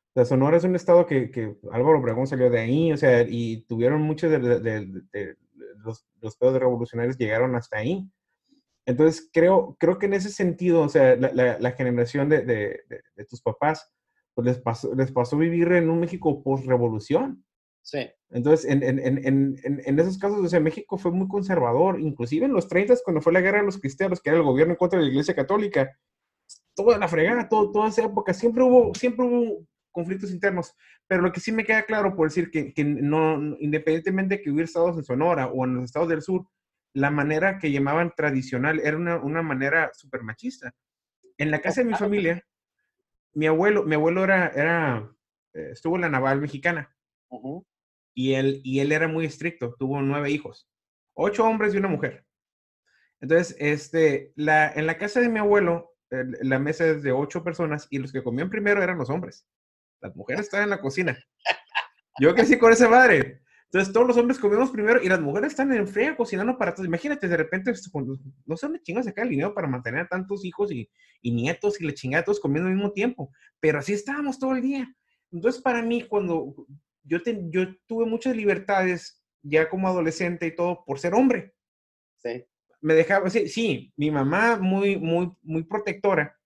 O 0.10 0.12
sea, 0.14 0.26
Sonora 0.26 0.58
es 0.58 0.64
un 0.64 0.76
estado 0.76 1.06
que, 1.06 1.32
que 1.32 1.58
Álvaro 1.72 2.00
Obregón 2.00 2.28
salió 2.28 2.50
de 2.50 2.60
ahí, 2.60 2.92
o 2.92 2.98
sea, 2.98 3.22
y 3.28 3.62
tuvieron 3.68 4.02
muchos 4.02 4.32
de, 4.32 4.40
de, 4.40 5.38
los, 5.78 6.06
los 6.20 6.36
pedos 6.38 6.60
revolucionarios 6.60 7.18
llegaron 7.18 7.56
hasta 7.56 7.78
ahí. 7.78 8.10
Entonces, 8.86 9.30
creo, 9.32 9.78
creo 9.80 9.98
que 9.98 10.08
en 10.08 10.16
ese 10.16 10.30
sentido, 10.30 10.82
o 10.82 10.90
sea, 10.90 11.16
la, 11.16 11.58
la, 11.60 11.72
generación 11.72 12.28
de, 12.28 12.42
de, 12.42 13.26
tus 13.30 13.42
papás, 13.42 13.94
pues 14.34 14.46
les 14.48 14.60
pasó, 14.60 14.94
les 14.96 15.12
pasó 15.12 15.38
vivir 15.38 15.72
en 15.74 15.90
un 15.90 16.00
México 16.00 16.44
post-revolución. 16.44 17.46
Sí. 17.90 18.08
Entonces, 18.30 18.70
en, 18.70 18.84
en, 18.84 19.00
en, 19.00 19.58
en, 19.64 20.00
esos 20.00 20.20
casos, 20.20 20.38
o 20.38 20.48
sea, 20.48 20.60
México 20.60 20.96
fue 21.00 21.12
muy 21.12 21.28
conservador, 21.28 22.00
inclusive 22.00 22.46
en 22.46 22.54
los 22.54 22.68
30, 22.68 22.98
cuando 23.04 23.20
fue 23.20 23.34
la 23.34 23.42
guerra 23.42 23.62
de 23.62 23.66
los 23.66 23.80
cristianos, 23.80 24.22
que 24.22 24.30
era 24.30 24.38
el 24.38 24.44
gobierno 24.44 24.74
en 24.74 24.78
contra 24.78 25.00
de 25.00 25.06
la 25.06 25.12
Iglesia 25.12 25.34
Católica, 25.34 25.98
toda 26.76 27.00
la 27.00 27.08
fregada, 27.08 27.50
todo, 27.50 27.72
toda 27.72 27.90
esa 27.90 28.06
época, 28.06 28.32
siempre 28.36 28.62
hubo, 28.62 28.94
siempre 28.94 29.26
hubo 29.26 29.66
conflictos 29.92 30.30
internos, 30.30 30.76
pero 31.08 31.24
lo 31.24 31.32
que 31.32 31.40
sí 31.40 31.52
me 31.52 31.66
queda 31.66 31.82
claro 31.82 32.16
por 32.16 32.28
decir 32.28 32.52
que, 32.52 32.76
que 32.76 32.84
no, 32.84 33.58
independientemente 33.60 34.38
de 34.38 34.42
que 34.44 34.52
hubiera 34.52 34.66
estados 34.66 34.96
en 34.96 35.04
Sonora 35.04 35.48
o 35.48 35.66
en 35.66 35.74
los 35.74 35.86
estados 35.86 36.10
del 36.10 36.22
sur, 36.22 36.46
la 36.94 37.10
manera 37.10 37.58
que 37.58 37.72
llamaban 37.72 38.14
tradicional 38.16 38.80
era 38.84 38.98
una, 38.98 39.18
una 39.18 39.42
manera 39.42 39.90
súper 39.96 40.22
machista. 40.22 40.76
En 41.40 41.50
la 41.50 41.60
casa 41.60 41.82
de 41.82 41.88
mi 41.88 41.96
familia, 41.96 42.46
mi 43.34 43.48
abuelo, 43.48 43.84
mi 43.84 43.96
abuelo 43.96 44.24
era, 44.24 44.50
era 44.50 45.12
eh, 45.54 45.70
estuvo 45.72 45.96
en 45.96 46.02
la 46.02 46.10
naval 46.10 46.40
mexicana. 46.40 46.96
Y 48.20 48.34
él, 48.34 48.60
y 48.66 48.82
él 48.82 48.92
era 48.92 49.08
muy 49.08 49.26
estricto, 49.26 49.78
tuvo 49.80 50.02
nueve 50.02 50.30
hijos, 50.30 50.70
ocho 51.14 51.46
hombres 51.46 51.74
y 51.74 51.78
una 51.78 51.88
mujer. 51.88 52.26
Entonces, 53.22 53.56
este, 53.60 54.34
la, 54.36 54.74
en 54.74 54.88
la 54.88 54.98
casa 54.98 55.22
de 55.22 55.30
mi 55.30 55.40
abuelo, 55.40 55.94
la 56.10 56.60
mesa 56.60 56.86
es 56.86 57.02
de 57.02 57.14
ocho 57.14 57.46
personas 57.46 57.88
y 57.90 57.98
los 57.98 58.12
que 58.12 58.22
comían 58.22 58.50
primero 58.50 58.84
eran 58.84 58.98
los 58.98 59.10
hombres. 59.10 59.48
Las 60.02 60.14
mujeres 60.18 60.42
estaban 60.42 60.66
en 60.66 60.72
la 60.72 60.82
cocina. 60.82 61.18
Yo 62.20 62.36
crecí 62.36 62.60
con 62.60 62.74
esa 62.74 62.90
madre. 62.90 63.42
Entonces, 63.68 63.94
todos 63.94 64.08
los 64.08 64.18
hombres 64.18 64.38
comíamos 64.38 64.72
primero 64.72 65.02
y 65.02 65.08
las 65.08 65.22
mujeres 65.22 65.52
están 65.52 65.72
en 65.72 65.88
fría 65.88 66.18
cocinando 66.18 66.58
para 66.58 66.74
todos. 66.74 66.88
Imagínate, 66.88 67.26
de 67.26 67.38
repente, 67.38 67.72
pues, 67.72 68.06
no 68.46 68.58
sé 68.58 68.66
dónde 68.66 68.82
chingas 68.82 69.08
acá 69.08 69.22
el 69.22 69.30
dinero 69.30 69.54
para 69.54 69.70
mantener 69.70 70.02
a 70.02 70.08
tantos 70.10 70.44
hijos 70.44 70.74
y, 70.74 70.90
y 71.22 71.32
nietos 71.32 71.80
y 71.80 71.86
le 71.86 71.94
chingados 71.94 72.42
comiendo 72.42 72.68
al 72.68 72.76
mismo 72.76 72.92
tiempo. 72.92 73.32
Pero 73.62 73.80
así 73.80 73.94
estábamos 73.94 74.38
todo 74.38 74.56
el 74.56 74.62
día. 74.62 74.94
Entonces, 75.32 75.62
para 75.62 75.82
mí, 75.82 76.04
cuando 76.04 76.54
yo, 77.10 77.18
yo 77.50 77.76
tuve 77.88 78.06
muchas 78.06 78.36
libertades 78.36 79.22
ya 79.42 79.68
como 79.68 79.88
adolescente 79.88 80.46
y 80.48 80.56
todo 80.56 80.84
por 80.86 81.00
ser 81.00 81.14
hombre. 81.14 81.54
Sí. 82.18 82.46
Me 82.82 82.94
dejaba, 82.94 83.30
sí, 83.30 83.50
sí, 83.50 83.94
mi 83.98 84.12
mamá 84.12 84.58
muy, 84.58 84.98
muy, 84.98 85.32
muy 85.42 85.64
protectora, 85.64 86.38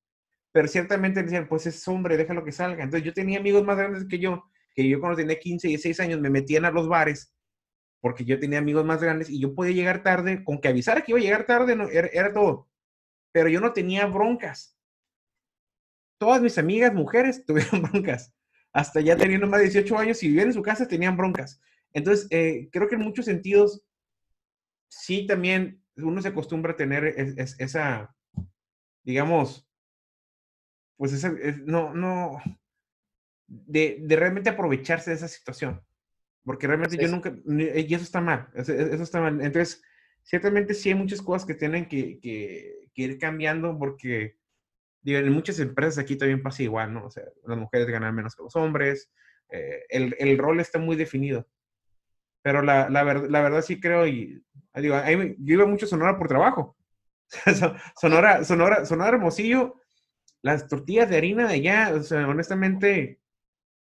pero 0.51 0.67
ciertamente 0.67 1.21
decían, 1.21 1.47
pues 1.47 1.67
es 1.67 1.87
hombre, 1.87 2.17
déjalo 2.17 2.43
que 2.43 2.51
salga. 2.51 2.83
Entonces 2.83 3.05
yo 3.05 3.13
tenía 3.13 3.39
amigos 3.39 3.63
más 3.63 3.77
grandes 3.77 4.05
que 4.07 4.17
yo, 4.17 4.43
que 4.73 4.87
yo 4.87 4.99
cuando 4.99 5.17
tenía 5.17 5.37
15 5.37 5.67
y 5.67 5.71
16 5.71 5.99
años 5.99 6.21
me 6.21 6.29
metían 6.29 6.65
a 6.65 6.71
los 6.71 6.87
bares, 6.87 7.35
porque 7.99 8.25
yo 8.25 8.39
tenía 8.39 8.59
amigos 8.59 8.85
más 8.85 9.01
grandes 9.01 9.29
y 9.29 9.39
yo 9.39 9.53
podía 9.53 9.73
llegar 9.73 10.01
tarde, 10.01 10.43
con 10.43 10.59
que 10.59 10.69
avisara 10.69 11.01
que 11.01 11.11
iba 11.11 11.19
a 11.19 11.23
llegar 11.23 11.45
tarde, 11.45 11.75
no, 11.75 11.87
era, 11.89 12.07
era 12.07 12.33
todo. 12.33 12.69
Pero 13.31 13.49
yo 13.49 13.59
no 13.59 13.73
tenía 13.73 14.05
broncas. 14.07 14.77
Todas 16.17 16.41
mis 16.41 16.57
amigas 16.57 16.93
mujeres 16.93 17.45
tuvieron 17.45 17.83
broncas 17.83 18.33
hasta 18.73 18.99
ya 19.01 19.15
teniendo 19.15 19.47
más 19.47 19.59
de 19.59 19.65
18 19.65 19.97
años, 19.97 20.17
si 20.17 20.27
vivían 20.27 20.47
en 20.47 20.53
su 20.53 20.63
casa, 20.63 20.87
tenían 20.87 21.15
broncas. 21.15 21.61
Entonces, 21.93 22.27
eh, 22.31 22.69
creo 22.71 22.89
que 22.89 22.95
en 22.95 23.01
muchos 23.01 23.25
sentidos, 23.25 23.85
sí 24.89 25.27
también 25.27 25.81
uno 25.95 26.21
se 26.21 26.29
acostumbra 26.29 26.73
a 26.73 26.75
tener 26.75 27.05
esa, 27.05 28.15
digamos, 29.03 29.69
pues 30.97 31.13
esa, 31.13 31.31
no, 31.65 31.93
no, 31.93 32.41
de, 33.47 33.99
de, 34.01 34.15
realmente 34.15 34.49
aprovecharse 34.49 35.11
de 35.11 35.17
esa 35.17 35.27
situación. 35.27 35.81
Porque 36.43 36.67
realmente 36.67 36.97
yo 36.97 37.07
nunca, 37.07 37.33
y 37.45 37.93
eso 37.93 38.03
está 38.03 38.19
mal, 38.19 38.49
eso, 38.55 38.73
está 38.73 39.21
mal. 39.21 39.39
Entonces, 39.39 39.81
ciertamente 40.23 40.73
sí 40.73 40.89
hay 40.89 40.95
muchas 40.95 41.21
cosas 41.21 41.45
que 41.45 41.53
tienen 41.53 41.87
que, 41.87 42.19
que, 42.19 42.89
que 42.93 43.01
ir 43.01 43.17
cambiando 43.17 43.77
porque 43.77 44.37
digo, 45.03 45.19
en 45.19 45.31
muchas 45.31 45.59
empresas 45.59 45.99
aquí 45.99 46.15
también 46.15 46.41
pasa 46.41 46.63
igual, 46.63 46.93
¿no? 46.93 47.05
O 47.05 47.11
sea, 47.11 47.23
las 47.45 47.57
mujeres 47.57 47.87
ganan 47.87 48.15
menos 48.15 48.35
que 48.35 48.43
los 48.43 48.55
hombres, 48.55 49.11
eh, 49.49 49.83
el, 49.89 50.15
el, 50.17 50.37
rol 50.37 50.59
está 50.59 50.79
muy 50.79 50.95
definido. 50.95 51.47
Pero 52.41 52.61
la, 52.61 52.89
la, 52.89 53.03
la 53.03 53.41
verdad 53.41 53.61
sí 53.61 53.79
creo, 53.79 54.07
y 54.07 54.43
digo, 54.75 54.95
yo 55.39 55.53
iba 55.53 55.65
mucho 55.65 55.85
a 55.85 55.89
Sonora 55.89 56.17
por 56.17 56.27
trabajo. 56.27 56.75
Sonora, 57.99 58.43
Sonora, 58.43 58.85
Sonora 58.85 59.09
Hermosillo, 59.09 59.75
las 60.41 60.67
tortillas 60.67 61.09
de 61.09 61.17
harina 61.17 61.47
de 61.47 61.53
allá, 61.55 61.93
o 61.95 62.03
sea, 62.03 62.27
honestamente, 62.27 63.19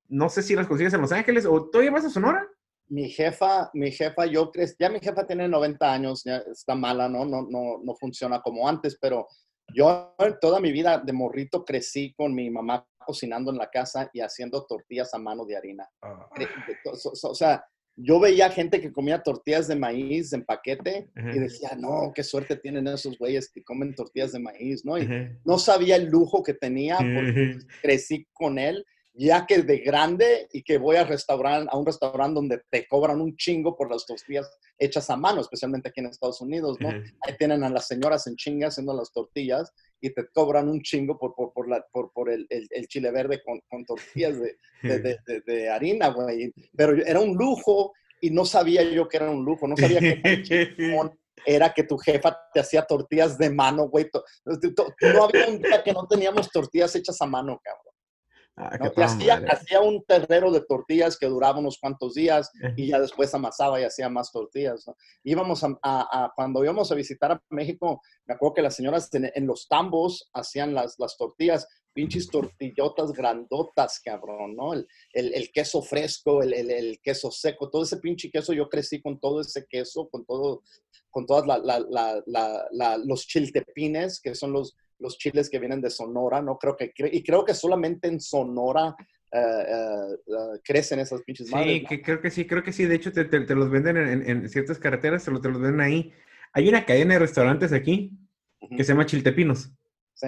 no 0.07 0.29
sé 0.29 0.41
si 0.41 0.55
las 0.55 0.67
consigues 0.67 0.93
en 0.93 1.01
Los 1.01 1.11
Ángeles 1.11 1.45
o 1.45 1.69
todavía 1.69 1.91
vas 1.91 2.05
a 2.05 2.09
Sonora. 2.09 2.47
Mi 2.87 3.09
jefa, 3.09 3.69
mi 3.73 3.91
jefa, 3.91 4.25
yo 4.25 4.51
creo, 4.51 4.67
ya 4.79 4.89
mi 4.89 4.99
jefa 4.99 5.25
tiene 5.25 5.47
90 5.47 5.93
años, 5.93 6.23
ya 6.23 6.37
está 6.51 6.75
mala, 6.75 7.07
¿no? 7.07 7.23
No, 7.23 7.43
no, 7.49 7.79
no 7.83 7.95
funciona 7.95 8.41
como 8.41 8.67
antes, 8.67 8.97
pero 8.99 9.27
yo 9.73 10.15
toda 10.41 10.59
mi 10.59 10.71
vida 10.71 10.97
de 10.99 11.13
morrito 11.13 11.63
crecí 11.65 12.13
con 12.13 12.33
mi 12.33 12.49
mamá 12.49 12.85
cocinando 12.97 13.51
en 13.51 13.57
la 13.57 13.69
casa 13.69 14.09
y 14.13 14.21
haciendo 14.21 14.65
tortillas 14.65 15.13
a 15.13 15.17
mano 15.17 15.45
de 15.45 15.57
harina. 15.57 15.89
Ah. 16.01 16.29
O 17.23 17.35
sea, 17.35 17.63
yo 17.95 18.19
veía 18.19 18.49
gente 18.49 18.79
que 18.79 18.93
comía 18.93 19.21
tortillas 19.21 19.67
de 19.67 19.75
maíz 19.75 20.31
en 20.31 20.45
paquete 20.45 21.09
y 21.15 21.39
decía, 21.39 21.71
no, 21.77 22.11
qué 22.15 22.23
suerte 22.23 22.55
tienen 22.55 22.87
esos 22.87 23.17
güeyes 23.17 23.51
que 23.51 23.63
comen 23.63 23.93
tortillas 23.93 24.31
de 24.31 24.39
maíz, 24.39 24.85
¿no? 24.85 24.97
Y 24.97 25.07
no 25.43 25.57
sabía 25.57 25.97
el 25.97 26.05
lujo 26.05 26.41
que 26.41 26.53
tenía 26.53 26.97
porque 26.97 27.57
crecí 27.81 28.25
con 28.31 28.57
él 28.57 28.85
ya 29.19 29.45
que 29.45 29.61
de 29.63 29.79
grande 29.79 30.47
y 30.53 30.63
que 30.63 30.77
voy 30.77 30.95
a, 30.95 31.03
restaurar, 31.03 31.67
a 31.69 31.77
un 31.77 31.85
restaurante 31.85 32.35
donde 32.35 32.61
te 32.69 32.87
cobran 32.87 33.19
un 33.19 33.35
chingo 33.35 33.75
por 33.75 33.91
las 33.91 34.05
tortillas 34.05 34.49
hechas 34.77 35.09
a 35.09 35.17
mano, 35.17 35.41
especialmente 35.41 35.89
aquí 35.89 35.99
en 35.99 36.05
Estados 36.05 36.39
Unidos, 36.39 36.77
¿no? 36.79 36.87
Ahí 36.87 37.35
tienen 37.37 37.61
a 37.65 37.69
las 37.69 37.85
señoras 37.85 38.25
en 38.27 38.37
chinga 38.37 38.69
haciendo 38.69 38.93
las 38.93 39.11
tortillas 39.11 39.73
y 39.99 40.11
te 40.11 40.25
cobran 40.29 40.69
un 40.69 40.81
chingo 40.81 41.19
por, 41.19 41.35
por, 41.35 41.51
por, 41.51 41.67
la, 41.67 41.85
por, 41.91 42.13
por 42.13 42.29
el, 42.29 42.47
el, 42.49 42.87
chile 42.87 43.11
verde 43.11 43.41
con, 43.43 43.59
con 43.69 43.83
tortillas 43.83 44.39
de, 44.39 44.55
de, 44.83 45.17
de, 45.27 45.41
de, 45.45 45.69
harina, 45.69 46.07
güey. 46.11 46.53
Pero 46.77 46.95
era 47.05 47.19
un 47.19 47.35
lujo 47.35 47.91
y 48.21 48.29
no 48.29 48.45
sabía 48.45 48.83
yo 48.83 49.09
que 49.09 49.17
era 49.17 49.29
un 49.29 49.43
lujo, 49.43 49.67
no 49.67 49.75
sabía 49.75 49.99
que 49.99 50.73
era 51.45 51.73
que 51.73 51.83
tu 51.83 51.97
jefa 51.97 52.37
te 52.53 52.61
hacía 52.61 52.83
tortillas 52.83 53.37
de 53.37 53.49
mano, 53.49 53.89
güey. 53.89 54.09
No 54.45 55.23
había 55.25 55.49
un 55.49 55.61
día 55.61 55.83
que 55.83 55.91
no 55.91 56.07
teníamos 56.07 56.49
tortillas 56.49 56.95
hechas 56.95 57.21
a 57.21 57.25
mano, 57.25 57.59
cabrón. 57.61 57.93
Ah, 58.61 58.77
hacía, 58.97 59.79
un 59.79 60.03
terrero 60.03 60.51
de 60.51 60.59
tortillas 60.59 61.17
que 61.17 61.27
duraba 61.27 61.59
unos 61.59 61.77
cuantos 61.79 62.13
días 62.13 62.51
y 62.75 62.87
ya 62.87 62.99
después 62.99 63.33
amasaba 63.33 63.79
y 63.79 63.85
hacía 63.85 64.09
más 64.09 64.33
tortillas. 64.33 64.85
Íbamos 65.23 65.63
a, 65.63 66.33
cuando 66.35 66.61
íbamos 66.61 66.91
a 66.91 66.95
visitar 66.95 67.31
a 67.31 67.41
México, 67.51 68.01
me 68.25 68.33
acuerdo 68.33 68.55
que 68.55 68.61
las 68.61 68.75
señoras 68.75 69.09
en, 69.13 69.47
los 69.47 69.69
tambos 69.69 70.29
hacían 70.33 70.73
las, 70.73 70.99
las 70.99 71.15
tortillas, 71.15 71.69
pinches 71.93 72.27
tortillotas 72.27 73.13
grandotas, 73.13 74.01
cabrón, 74.03 74.57
¿no? 74.57 74.73
El, 74.73 74.85
el, 75.13 75.51
queso 75.53 75.81
fresco, 75.81 76.43
el, 76.43 76.53
el, 76.53 76.99
queso 76.99 77.31
seco, 77.31 77.69
todo 77.69 77.83
ese 77.83 77.97
pinche 77.97 78.29
queso, 78.29 78.51
yo 78.51 78.67
crecí 78.67 79.01
con 79.01 79.21
todo 79.21 79.39
ese 79.39 79.67
queso, 79.67 80.09
con 80.09 80.25
todo, 80.25 80.63
con 81.09 81.25
todas 81.25 81.45
los 83.05 83.25
chiltepines, 83.25 84.19
que 84.19 84.35
son 84.35 84.51
los, 84.51 84.75
los 84.99 85.17
chiles 85.17 85.49
que 85.49 85.59
vienen 85.59 85.81
de 85.81 85.89
Sonora, 85.89 86.41
¿no? 86.41 86.57
Creo 86.57 86.75
que, 86.75 86.91
y 87.11 87.23
creo 87.23 87.43
que 87.43 87.53
solamente 87.53 88.07
en 88.07 88.19
Sonora 88.19 88.95
crecen 90.63 90.99
esas 90.99 91.21
pinches 91.21 91.51
madres. 91.51 91.81
Sí, 91.81 91.85
que, 91.85 92.01
creo 92.01 92.21
que 92.21 92.31
sí, 92.31 92.47
creo 92.47 92.63
que 92.63 92.73
sí. 92.73 92.85
De 92.85 92.95
hecho, 92.95 93.11
te, 93.11 93.25
te, 93.25 93.55
los 93.55 93.69
venden 93.69 93.97
en, 93.97 94.49
ciertas 94.49 94.79
carreteras, 94.79 95.23
te, 95.23 95.31
te 95.31 95.49
los 95.49 95.61
venden 95.61 95.81
ahí. 95.81 96.13
Hay 96.53 96.67
una 96.67 96.85
cadena 96.85 97.13
de 97.13 97.19
restaurantes 97.19 97.71
aquí 97.73 98.11
que 98.75 98.83
se 98.83 98.93
llama 98.93 99.05
Chiltepinos. 99.05 99.71
Sí. 100.13 100.27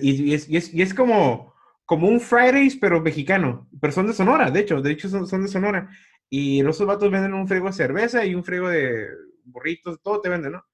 y, 0.00 0.32
es, 0.32 0.48
y, 0.48 0.56
es, 0.56 0.72
y, 0.72 0.82
es, 0.82 0.94
como, 0.94 1.54
como 1.84 2.08
un 2.08 2.20
Fridays, 2.20 2.76
pero 2.76 3.00
mexicano. 3.00 3.68
Pero 3.80 3.92
son 3.92 4.06
de 4.06 4.14
Sonora, 4.14 4.50
de 4.50 4.60
hecho, 4.60 4.80
de 4.80 4.92
hecho 4.92 5.08
son, 5.08 5.26
son 5.26 5.42
de 5.42 5.48
Sonora. 5.48 5.90
Y 6.30 6.62
los 6.62 6.84
vatos 6.86 7.10
venden 7.10 7.34
un 7.34 7.48
frigo 7.48 7.66
de 7.66 7.74
cerveza 7.74 8.24
y 8.24 8.34
un 8.34 8.44
frigo 8.44 8.68
de 8.68 9.06
burritos, 9.44 10.00
todo 10.00 10.20
te 10.20 10.28
venden, 10.28 10.52
¿no? 10.52 10.64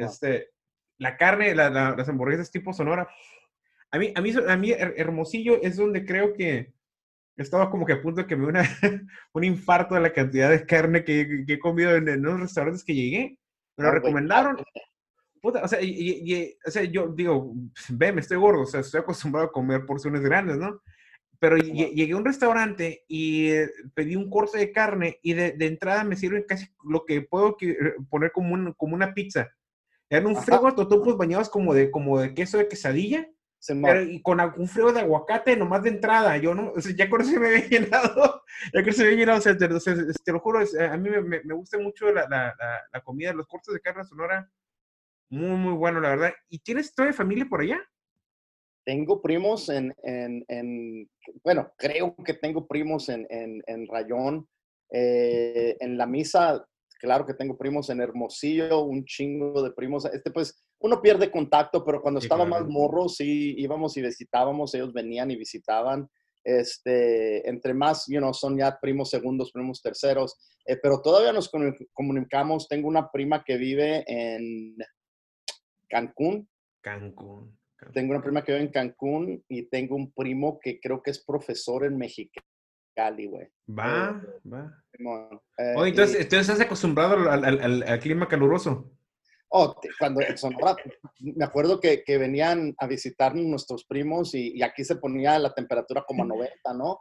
este, 0.00 0.50
la 0.98 1.16
carne, 1.16 1.54
las 1.54 2.08
hamburguesas 2.08 2.50
tipo 2.50 2.72
Sonora. 2.72 3.08
A 3.90 3.98
mí, 3.98 4.12
a 4.14 4.20
mí, 4.20 4.32
a 4.46 4.56
mí 4.56 4.72
Hermosillo 4.72 5.60
es 5.62 5.76
donde 5.76 6.04
creo 6.04 6.34
que 6.34 6.74
estaba 7.36 7.70
como 7.70 7.86
que 7.86 7.94
a 7.94 8.02
punto 8.02 8.20
de 8.20 8.26
que 8.26 8.36
me 8.36 8.46
una 8.46 8.62
un 9.32 9.44
infarto 9.44 9.94
de 9.94 10.00
la 10.00 10.12
cantidad 10.12 10.50
de 10.50 10.66
carne 10.66 11.04
que, 11.04 11.44
he 11.46 11.58
comido 11.58 11.94
en, 11.94 12.08
en, 12.08 12.22
los 12.22 12.40
restaurantes 12.40 12.84
que 12.84 12.94
llegué. 12.94 13.38
Me 13.76 13.84
lo 13.84 13.92
recomendaron. 13.92 14.58
Puta, 15.40 15.62
o, 15.62 15.68
sea, 15.68 15.80
y, 15.80 16.56
o 16.66 16.70
sea, 16.70 16.82
yo 16.82 17.08
digo, 17.08 17.54
ve, 17.90 18.12
me 18.12 18.20
estoy 18.20 18.38
gordo, 18.38 18.62
o 18.62 18.66
sea, 18.66 18.80
estoy 18.80 19.00
acostumbrado 19.00 19.46
a 19.46 19.52
comer 19.52 19.86
porciones 19.86 20.20
grandes, 20.20 20.56
¿no? 20.56 20.82
Pero 21.38 21.56
llegué 21.56 22.12
a 22.12 22.16
un 22.16 22.24
restaurante 22.24 23.04
y 23.06 23.50
eh, 23.50 23.70
pedí 23.94 24.16
un 24.16 24.28
corte 24.28 24.58
de 24.58 24.72
carne 24.72 25.20
y 25.22 25.34
de, 25.34 25.52
de 25.52 25.66
entrada 25.66 26.02
me 26.02 26.16
sirven 26.16 26.42
casi 26.42 26.66
lo 26.84 27.04
que 27.04 27.22
puedo 27.22 27.56
eh, 27.60 27.94
poner 28.10 28.32
como, 28.32 28.54
un, 28.54 28.72
como 28.72 28.96
una 28.96 29.14
pizza. 29.14 29.48
Eran 30.10 30.26
un 30.26 30.36
frigo 30.36 30.74
totopos 30.74 31.16
bañados 31.16 31.48
como 31.50 31.74
de, 31.74 31.90
como 31.90 32.18
de 32.20 32.34
queso 32.34 32.58
de 32.58 32.68
quesadilla. 32.68 33.28
y 34.08 34.22
con 34.22 34.40
un 34.40 34.68
frigo 34.68 34.92
de 34.92 35.00
aguacate 35.00 35.56
nomás 35.56 35.82
de 35.82 35.90
entrada. 35.90 36.36
Yo 36.38 36.54
no, 36.54 36.72
o 36.72 36.80
sea, 36.80 36.94
ya 36.96 37.10
con 37.10 37.20
eso 37.20 37.30
se 37.30 37.40
me 37.40 37.48
había 37.48 37.66
llenado. 37.68 38.42
Ya 38.72 38.80
con 38.80 38.88
eso 38.88 38.98
se 38.98 39.02
me 39.02 39.08
había 39.08 39.18
llenado. 39.18 39.38
O 39.38 39.42
sea, 39.42 39.56
te, 39.56 39.68
te, 40.24 40.32
lo 40.32 40.40
juro, 40.40 40.60
a 40.60 40.96
mí 40.96 41.10
me, 41.10 41.42
me, 41.42 41.54
gusta 41.54 41.78
mucho 41.78 42.10
la, 42.10 42.26
la, 42.28 42.54
la, 42.92 43.00
comida, 43.02 43.32
los 43.32 43.46
cortes 43.46 43.74
de 43.74 43.80
carne 43.80 44.04
sonora. 44.04 44.50
Muy, 45.30 45.56
muy 45.58 45.74
bueno, 45.74 46.00
la 46.00 46.10
verdad. 46.10 46.32
¿Y 46.48 46.60
tienes 46.60 46.94
toda 46.94 47.12
familia 47.12 47.46
por 47.46 47.60
allá? 47.60 47.78
Tengo 48.84 49.20
primos 49.20 49.68
en, 49.68 49.94
en, 50.02 50.42
en, 50.48 51.10
bueno, 51.44 51.70
creo 51.76 52.16
que 52.24 52.32
tengo 52.32 52.66
primos 52.66 53.10
en, 53.10 53.26
en, 53.28 53.86
Rayón. 53.86 54.48
Eh, 54.90 55.76
en 55.80 55.98
la 55.98 56.06
misa, 56.06 56.66
claro 56.98 57.24
que 57.24 57.34
tengo 57.34 57.56
primos 57.56 57.88
en 57.90 58.00
Hermosillo, 58.00 58.82
un 58.82 59.04
chingo 59.04 59.62
de 59.62 59.70
primos. 59.72 60.04
Este, 60.06 60.30
pues, 60.30 60.62
uno 60.80 61.00
pierde 61.00 61.30
contacto, 61.30 61.84
pero 61.84 62.02
cuando 62.02 62.20
estaba 62.20 62.44
más 62.44 62.66
morro, 62.66 63.08
sí 63.08 63.54
íbamos 63.58 63.96
y 63.96 64.02
visitábamos, 64.02 64.74
ellos 64.74 64.92
venían 64.92 65.30
y 65.30 65.36
visitaban. 65.36 66.08
Este, 66.44 67.48
entre 67.48 67.74
más, 67.74 68.06
you 68.08 68.18
know, 68.18 68.32
son 68.32 68.56
ya 68.56 68.78
primos 68.80 69.10
segundos, 69.10 69.52
primos 69.52 69.82
terceros, 69.82 70.36
eh, 70.64 70.78
pero 70.80 71.02
todavía 71.02 71.32
nos 71.32 71.50
comunicamos. 71.92 72.68
Tengo 72.68 72.88
una 72.88 73.10
prima 73.10 73.42
que 73.44 73.56
vive 73.56 74.04
en 74.06 74.76
Cancún. 75.88 76.48
Cancún. 76.80 77.58
Tengo 77.92 78.12
una 78.12 78.22
prima 78.22 78.42
que 78.42 78.52
vive 78.52 78.64
en 78.64 78.72
Cancún 78.72 79.44
y 79.48 79.68
tengo 79.68 79.94
un 79.94 80.12
primo 80.12 80.58
que 80.60 80.80
creo 80.80 81.02
que 81.02 81.10
es 81.10 81.24
profesor 81.24 81.84
en 81.84 81.96
Mexicali, 82.98 83.26
güey. 83.26 83.48
Va, 83.68 84.22
eh, 84.22 84.48
va. 84.48 84.82
Eh, 85.58 85.88
entonces, 85.88 86.20
estás 86.20 86.60
acostumbrado 86.60 87.30
al, 87.30 88.00
clima 88.00 88.28
caluroso. 88.28 88.92
Oh, 89.50 89.74
cuando 89.98 90.20
Sonora, 90.36 90.76
me 91.20 91.44
acuerdo 91.44 91.80
que, 91.80 92.02
que, 92.04 92.18
venían 92.18 92.74
a 92.78 92.86
visitarnos 92.86 93.46
nuestros 93.46 93.84
primos 93.84 94.34
y, 94.34 94.62
aquí 94.62 94.84
se 94.84 94.96
ponía 94.96 95.38
la 95.38 95.54
temperatura 95.54 96.04
como 96.06 96.24
a 96.24 96.26
90, 96.26 96.74
¿no? 96.74 97.00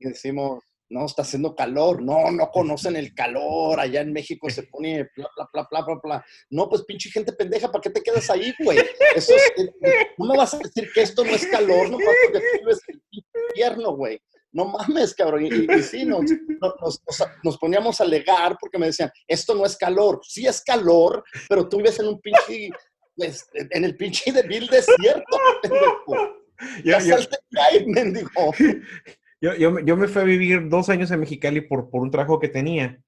Y 0.00 0.08
decimos, 0.08 0.64
no, 0.90 1.06
está 1.06 1.22
haciendo 1.22 1.54
calor, 1.54 2.02
no, 2.02 2.30
no 2.32 2.50
conocen 2.50 2.96
el 2.96 3.14
calor, 3.14 3.78
allá 3.78 4.00
en 4.00 4.12
México 4.12 4.48
se 4.50 4.62
pone 4.72 5.08
bla, 5.16 5.28
bla, 5.36 5.48
bla, 5.52 5.68
bla, 5.70 5.82
bla, 5.82 6.00
bla. 6.02 6.26
No, 6.50 6.68
pues 6.68 6.82
pinche 6.82 7.10
gente 7.10 7.32
pendeja, 7.32 7.70
¿para 7.70 7.82
qué 7.82 7.90
te 7.90 8.02
quedas 8.02 8.28
ahí, 8.30 8.52
güey? 8.58 8.78
Eso 9.14 9.34
es, 9.36 9.52
eh, 9.58 10.08
no 10.18 10.36
vas 10.36 10.54
a 10.54 10.58
decir 10.58 10.88
que 10.92 11.02
esto 11.02 11.24
no 11.24 11.30
es 11.30 11.46
calor, 11.46 11.90
no 11.90 11.98
porque 11.98 12.40
tú 12.40 12.58
vives 12.60 12.80
el 12.88 13.02
invierno, 13.50 13.94
güey. 13.94 14.20
No 14.58 14.64
mames, 14.64 15.14
cabrón. 15.14 15.46
Y, 15.46 15.82
sí, 15.82 16.04
nos, 16.04 16.24
nos, 16.60 17.00
nos, 17.44 17.58
poníamos 17.58 18.00
a 18.00 18.04
alegar 18.04 18.56
porque 18.58 18.76
me 18.76 18.86
decían, 18.86 19.08
esto 19.28 19.54
no 19.54 19.64
es 19.64 19.76
calor. 19.76 20.18
Sí 20.24 20.48
es 20.48 20.60
calor, 20.64 21.22
pero 21.48 21.68
tú 21.68 21.76
vives 21.76 22.00
en 22.00 22.08
un 22.08 22.20
pinche, 22.20 22.70
pues, 23.14 23.48
en 23.54 23.84
el 23.84 23.96
pinche 23.96 24.32
débil 24.32 24.66
desierto, 24.66 25.38
pendejo. 25.62 26.36
Ya, 26.84 26.98
mendigo. 27.86 28.28
Yo, 29.40 29.54
yo, 29.54 29.78
yo, 29.78 29.96
me 29.96 30.08
fui 30.08 30.22
a 30.22 30.24
vivir 30.24 30.68
dos 30.68 30.88
años 30.88 31.12
en 31.12 31.20
Mexicali 31.20 31.60
por, 31.60 31.90
por 31.90 32.02
un 32.02 32.10
trabajo 32.10 32.40
que 32.40 32.48
tenía. 32.48 32.98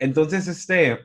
Entonces, 0.00 0.48
este, 0.48 0.98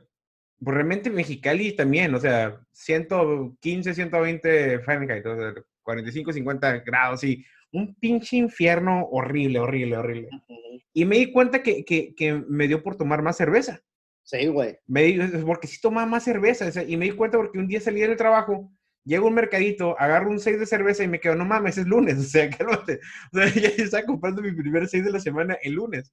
pues 0.58 0.74
realmente 0.74 1.10
Mexicali 1.10 1.76
también, 1.76 2.12
o 2.12 2.18
sea, 2.18 2.60
115, 2.72 3.94
120 3.94 4.80
Fahrenheit, 4.80 5.24
o 5.24 5.36
sea, 5.36 5.54
45, 5.84 6.32
50 6.32 6.78
grados 6.78 7.22
y 7.22 7.44
un 7.72 7.94
pinche 7.96 8.36
infierno 8.36 9.06
horrible, 9.10 9.60
horrible, 9.60 9.96
horrible. 9.96 10.28
Y 10.92 11.04
me 11.04 11.16
di 11.16 11.32
cuenta 11.32 11.62
que, 11.62 11.84
que, 11.84 12.14
que, 12.14 12.34
me 12.48 12.66
dio 12.66 12.82
por 12.82 12.96
tomar 12.96 13.22
más 13.22 13.36
cerveza. 13.36 13.80
Sí, 14.22 14.46
güey. 14.46 14.78
porque 15.46 15.66
sí 15.66 15.80
tomaba 15.80 16.06
más 16.06 16.24
cerveza. 16.24 16.82
y 16.82 16.96
me 16.96 17.06
di 17.06 17.12
cuenta 17.12 17.38
porque 17.38 17.58
un 17.58 17.68
día 17.68 17.80
salí 17.80 18.00
del 18.00 18.16
trabajo 18.16 18.70
llego 19.08 19.24
a 19.24 19.28
un 19.28 19.34
mercadito, 19.34 19.98
agarro 19.98 20.30
un 20.30 20.38
6 20.38 20.60
de 20.60 20.66
cerveza 20.66 21.02
y 21.02 21.08
me 21.08 21.18
quedo, 21.18 21.34
no 21.34 21.46
mames, 21.46 21.78
es 21.78 21.86
lunes, 21.86 22.18
o 22.18 22.22
sea, 22.22 22.50
cálmate. 22.56 23.00
O 23.32 23.38
sea, 23.38 23.54
ya 23.54 23.68
estaba 23.68 24.04
comprando 24.04 24.42
mi 24.42 24.52
primer 24.52 24.86
6 24.86 25.04
de 25.04 25.12
la 25.12 25.20
semana 25.20 25.56
el 25.62 25.72
lunes. 25.72 26.12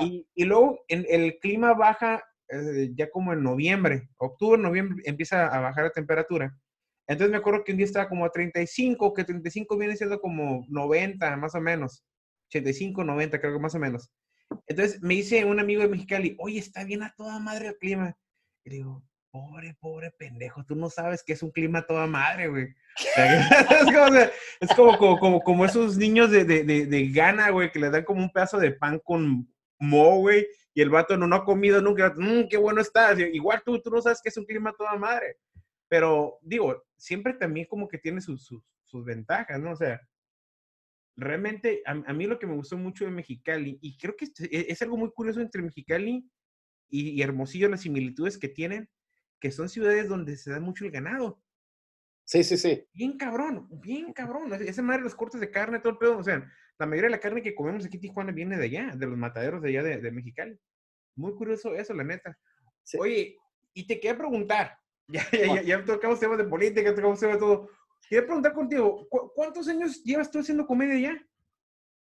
Y, 0.00 0.26
y, 0.34 0.44
luego 0.44 0.84
en, 0.88 1.06
el 1.08 1.38
clima 1.38 1.72
baja 1.72 2.24
eh, 2.48 2.90
ya 2.94 3.08
como 3.10 3.32
en 3.32 3.44
noviembre, 3.44 4.08
octubre, 4.16 4.60
noviembre, 4.60 5.00
empieza 5.06 5.46
a 5.46 5.60
bajar 5.60 5.84
la 5.84 5.90
temperatura. 5.90 6.58
Entonces 7.08 7.32
me 7.32 7.38
acuerdo 7.38 7.64
que 7.64 7.72
un 7.72 7.78
día 7.78 7.86
estaba 7.86 8.08
como 8.08 8.26
a 8.26 8.30
35, 8.30 9.14
que 9.14 9.24
35 9.24 9.78
viene 9.78 9.96
siendo 9.96 10.20
como 10.20 10.64
90, 10.68 11.36
más 11.36 11.54
o 11.54 11.60
menos. 11.60 12.04
85, 12.50 13.02
90, 13.02 13.40
creo 13.40 13.54
que 13.54 13.58
más 13.58 13.74
o 13.74 13.78
menos. 13.78 14.10
Entonces 14.66 15.02
me 15.02 15.14
dice 15.14 15.44
un 15.44 15.58
amigo 15.58 15.82
de 15.82 15.88
Mexicali, 15.88 16.36
oye, 16.38 16.58
está 16.58 16.84
bien 16.84 17.02
a 17.02 17.14
toda 17.16 17.38
madre 17.38 17.68
el 17.68 17.78
clima. 17.78 18.14
Y 18.64 18.70
digo, 18.70 19.02
pobre, 19.30 19.74
pobre 19.80 20.10
pendejo, 20.10 20.64
tú 20.64 20.74
no 20.74 20.90
sabes 20.90 21.22
que 21.24 21.32
es 21.32 21.42
un 21.42 21.50
clima 21.50 21.86
toda 21.86 22.06
madre, 22.06 22.48
güey. 22.48 22.68
es 24.60 24.74
como, 24.74 24.98
como, 24.98 25.40
como, 25.40 25.64
esos 25.64 25.96
niños 25.96 26.30
de, 26.30 26.44
de, 26.44 26.64
de, 26.64 27.08
Ghana, 27.08 27.50
güey, 27.50 27.70
que 27.70 27.78
le 27.78 27.90
dan 27.90 28.04
como 28.04 28.22
un 28.22 28.32
pedazo 28.32 28.58
de 28.58 28.72
pan 28.72 28.98
con 29.02 29.50
mo, 29.78 30.18
güey, 30.18 30.46
y 30.74 30.82
el 30.82 30.90
vato 30.90 31.16
no, 31.16 31.26
no 31.26 31.36
ha 31.36 31.44
comido 31.44 31.80
nunca, 31.80 32.12
mmm, 32.16 32.48
qué 32.50 32.56
bueno 32.56 32.80
está. 32.80 33.12
Igual 33.18 33.62
tú, 33.64 33.80
tú 33.80 33.90
no 33.90 34.02
sabes 34.02 34.20
que 34.22 34.28
es 34.28 34.36
un 34.36 34.44
clima 34.44 34.74
toda 34.76 34.96
madre. 34.96 35.36
Pero, 35.88 36.38
digo, 36.42 36.84
siempre 36.98 37.32
también 37.32 37.66
como 37.66 37.88
que 37.88 37.98
tiene 37.98 38.20
sus, 38.20 38.46
sus, 38.84 39.04
ventajas, 39.04 39.58
¿no? 39.60 39.72
O 39.72 39.76
sea, 39.76 40.00
realmente 41.16 41.82
a, 41.86 41.94
mí 42.12 42.26
lo 42.26 42.38
que 42.38 42.46
me 42.46 42.54
gustó 42.54 42.76
mucho 42.76 43.04
de 43.04 43.10
Mexicali, 43.10 43.78
y 43.80 43.96
creo 43.96 44.16
que 44.16 44.26
es, 44.26 44.32
es 44.40 44.82
algo 44.82 44.96
muy 44.96 45.10
curioso 45.12 45.40
entre 45.40 45.62
Mexicali 45.62 46.28
y, 46.90 47.10
y 47.10 47.22
Hermosillo, 47.22 47.68
las 47.68 47.82
similitudes 47.82 48.36
que 48.36 48.48
tienen, 48.48 48.90
que 49.40 49.50
son 49.50 49.68
ciudades 49.68 50.08
donde 50.08 50.36
se 50.36 50.50
da 50.50 50.60
mucho 50.60 50.84
el 50.84 50.90
ganado. 50.90 51.40
Sí, 52.24 52.44
sí, 52.44 52.58
sí. 52.58 52.84
Bien 52.92 53.16
cabrón, 53.16 53.68
bien 53.80 54.12
cabrón. 54.12 54.52
Esa 54.52 54.82
madre, 54.82 55.02
los 55.02 55.14
cortes 55.14 55.40
de 55.40 55.50
carne, 55.50 55.80
todo 55.80 55.92
el 55.92 55.98
pedo. 55.98 56.18
O 56.18 56.22
sea, 56.22 56.46
la 56.78 56.86
mayoría 56.86 57.08
de 57.08 57.16
la 57.16 57.20
carne 57.20 57.40
que 57.40 57.54
comemos 57.54 57.86
aquí 57.86 57.96
en 57.96 58.02
Tijuana 58.02 58.32
viene 58.32 58.58
de 58.58 58.64
allá, 58.66 58.92
de 58.94 59.06
los 59.06 59.16
mataderos 59.16 59.62
de 59.62 59.70
allá 59.70 59.82
de, 59.82 59.96
de 59.98 60.10
Mexicali. 60.10 60.58
Muy 61.16 61.34
curioso 61.34 61.74
eso, 61.74 61.94
la 61.94 62.04
neta. 62.04 62.38
Oye, 62.98 63.38
y 63.72 63.86
te 63.86 63.98
quería 63.98 64.18
preguntar, 64.18 64.76
ya, 65.08 65.26
ya, 65.32 65.62
ya, 65.62 65.84
tocamos 65.84 66.20
temas 66.20 66.38
de 66.38 66.44
política, 66.44 66.94
tocamos 66.94 67.20
temas 67.20 67.36
de 67.36 67.40
todo. 67.40 67.68
Quería 68.08 68.24
preguntar 68.24 68.54
contigo, 68.54 69.06
¿cuántos 69.34 69.68
años 69.68 70.02
llevas 70.02 70.30
tú 70.30 70.38
haciendo 70.38 70.66
comedia 70.66 71.12
ya? 71.12 71.26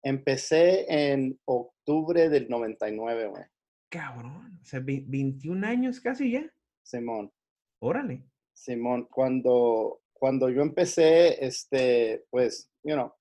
Empecé 0.03 0.85
en 0.87 1.39
octubre 1.45 2.29
del 2.29 2.47
99, 2.47 3.27
güey. 3.27 3.43
Cabrón, 3.89 4.59
o 4.61 4.65
sea, 4.65 4.81
21 4.83 5.65
años 5.65 5.99
casi 5.99 6.31
ya. 6.31 6.51
Simón. 6.83 7.31
Órale. 7.79 8.23
Simón, 8.53 9.07
cuando, 9.09 10.01
cuando 10.13 10.49
yo 10.49 10.61
empecé, 10.61 11.43
este, 11.45 12.25
pues, 12.29 12.69
you 12.83 12.93
know, 12.93 13.13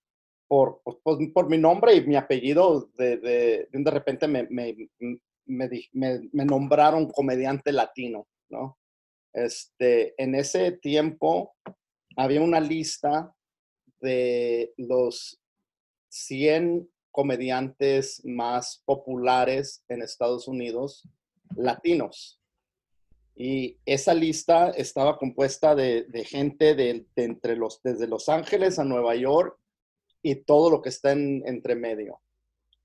por, 0.46 0.82
por, 1.02 1.32
por 1.32 1.48
mi 1.48 1.58
nombre 1.58 1.94
y 1.94 2.06
mi 2.06 2.16
apellido, 2.16 2.90
de, 2.96 3.16
de, 3.18 3.68
de 3.70 3.90
repente 3.90 4.28
me, 4.28 4.46
me, 4.50 4.76
me, 5.46 5.70
me, 5.92 6.44
nombraron 6.44 7.10
comediante 7.10 7.72
latino, 7.72 8.26
¿no? 8.50 8.78
Este, 9.34 10.14
en 10.22 10.36
ese 10.36 10.72
tiempo 10.72 11.56
había 12.16 12.40
una 12.40 12.60
lista 12.60 13.34
de 14.00 14.72
los 14.76 15.40
100 16.08 16.88
comediantes 17.10 18.24
más 18.24 18.82
populares 18.84 19.84
en 19.88 20.02
Estados 20.02 20.46
Unidos, 20.46 21.08
latinos. 21.56 22.40
Y 23.36 23.78
esa 23.84 24.14
lista 24.14 24.70
estaba 24.70 25.18
compuesta 25.18 25.74
de, 25.74 26.06
gente 26.24 26.76
de, 26.76 27.04
entre 27.16 27.56
los, 27.56 27.82
desde 27.82 28.06
Los 28.06 28.28
Ángeles 28.28 28.78
a 28.78 28.84
Nueva 28.84 29.16
York 29.16 29.58
y 30.22 30.36
todo 30.36 30.70
lo 30.70 30.80
que 30.80 30.90
está 30.90 31.12
en, 31.12 31.42
entre 31.46 31.74
medio. 31.74 32.20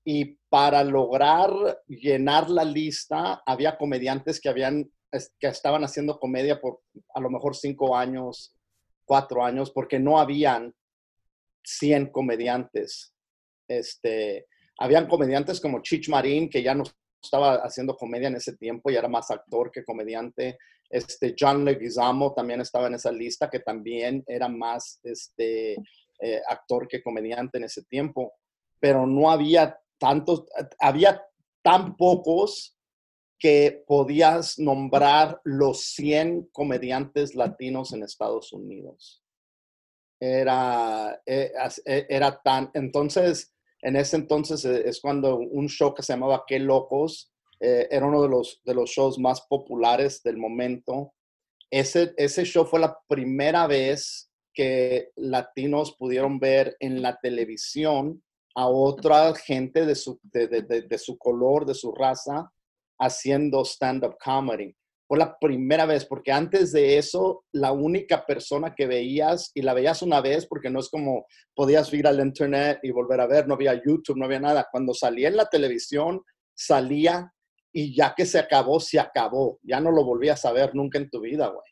y 0.04 0.38
para 0.48 0.82
lograr 0.82 1.50
llenar 1.86 2.50
la 2.50 2.64
lista, 2.64 3.42
había 3.46 3.76
comediantes 3.76 4.40
que, 4.40 4.48
habían, 4.48 4.90
que 5.38 5.48
estaban 5.48 5.82
haciendo 5.84 6.18
comedia 6.18 6.60
por 6.60 6.80
a 7.14 7.20
lo 7.20 7.30
mejor 7.30 7.56
cinco 7.56 7.96
años, 7.96 8.54
cuatro 9.04 9.44
años, 9.44 9.70
porque 9.70 9.98
no 9.98 10.18
habían 10.18 10.74
100 11.64 12.10
comediantes. 12.10 13.14
Este, 13.68 14.46
habían 14.78 15.06
comediantes 15.08 15.60
como 15.60 15.82
Chich 15.82 16.08
Marín, 16.08 16.48
que 16.48 16.62
ya 16.62 16.74
no 16.74 16.84
estaba 17.22 17.56
haciendo 17.56 17.96
comedia 17.96 18.28
en 18.28 18.36
ese 18.36 18.56
tiempo 18.56 18.90
y 18.90 18.96
era 18.96 19.08
más 19.08 19.30
actor 19.30 19.70
que 19.70 19.84
comediante. 19.84 20.58
Este, 20.88 21.34
John 21.38 21.64
Leguizamo 21.64 22.32
también 22.34 22.60
estaba 22.60 22.86
en 22.86 22.94
esa 22.94 23.12
lista, 23.12 23.50
que 23.50 23.60
también 23.60 24.24
era 24.26 24.48
más 24.48 25.00
este, 25.02 25.74
eh, 26.20 26.40
actor 26.48 26.88
que 26.88 27.02
comediante 27.02 27.58
en 27.58 27.64
ese 27.64 27.84
tiempo. 27.84 28.32
Pero 28.80 29.06
no 29.06 29.30
había 29.30 29.78
tantos, 29.98 30.46
había 30.78 31.22
tan 31.62 31.96
pocos 31.96 32.76
que 33.40 33.82
podías 33.86 34.58
nombrar 34.58 35.40
los 35.44 35.80
100 35.94 36.50
comediantes 36.52 37.34
latinos 37.34 37.92
en 37.92 38.02
Estados 38.02 38.52
Unidos. 38.52 39.24
Era, 40.20 41.20
eh, 41.24 41.50
eh, 41.86 42.06
era 42.10 42.40
tan, 42.42 42.70
entonces, 42.74 43.54
en 43.80 43.96
ese 43.96 44.16
entonces 44.16 44.62
eh, 44.66 44.82
es 44.86 45.00
cuando 45.00 45.38
un 45.38 45.68
show 45.68 45.94
que 45.94 46.02
se 46.02 46.12
llamaba 46.12 46.44
Qué 46.46 46.58
Locos 46.58 47.32
era 47.62 48.06
uno 48.06 48.22
de 48.22 48.28
los, 48.30 48.62
de 48.64 48.72
los 48.72 48.88
shows 48.88 49.18
más 49.18 49.42
populares 49.42 50.22
del 50.22 50.38
momento. 50.38 51.12
Ese, 51.70 52.14
ese 52.16 52.44
show 52.44 52.64
fue 52.64 52.80
la 52.80 52.98
primera 53.06 53.66
vez 53.66 54.30
que 54.54 55.10
latinos 55.16 55.94
pudieron 55.98 56.38
ver 56.38 56.74
en 56.80 57.02
la 57.02 57.18
televisión 57.20 58.22
a 58.54 58.66
otra 58.66 59.34
gente 59.34 59.86
de 59.86 59.94
su, 59.94 60.18
de, 60.22 60.98
su 60.98 61.18
color, 61.18 61.66
de 61.66 61.74
su 61.74 61.92
raza, 61.92 62.50
haciendo 63.00 63.64
stand-up 63.64 64.16
comedy. 64.22 64.74
Fue 65.08 65.18
la 65.18 65.36
primera 65.40 65.86
vez, 65.86 66.04
porque 66.04 66.30
antes 66.30 66.70
de 66.70 66.96
eso, 66.96 67.44
la 67.52 67.72
única 67.72 68.24
persona 68.24 68.74
que 68.76 68.86
veías, 68.86 69.50
y 69.54 69.62
la 69.62 69.74
veías 69.74 70.02
una 70.02 70.20
vez, 70.20 70.46
porque 70.46 70.70
no 70.70 70.78
es 70.78 70.88
como 70.88 71.26
podías 71.54 71.92
ir 71.92 72.06
al 72.06 72.20
internet 72.20 72.78
y 72.84 72.92
volver 72.92 73.20
a 73.20 73.26
ver, 73.26 73.48
no 73.48 73.54
había 73.54 73.74
YouTube, 73.74 74.16
no 74.16 74.26
había 74.26 74.38
nada. 74.38 74.68
Cuando 74.70 74.94
salía 74.94 75.26
en 75.26 75.36
la 75.36 75.46
televisión, 75.46 76.22
salía 76.54 77.32
y 77.72 77.94
ya 77.96 78.14
que 78.16 78.24
se 78.24 78.38
acabó, 78.38 78.78
se 78.78 79.00
acabó. 79.00 79.58
Ya 79.62 79.80
no 79.80 79.90
lo 79.90 80.04
volvías 80.04 80.44
a 80.44 80.52
ver 80.52 80.74
nunca 80.74 80.98
en 80.98 81.10
tu 81.10 81.20
vida, 81.20 81.48
güey. 81.48 81.66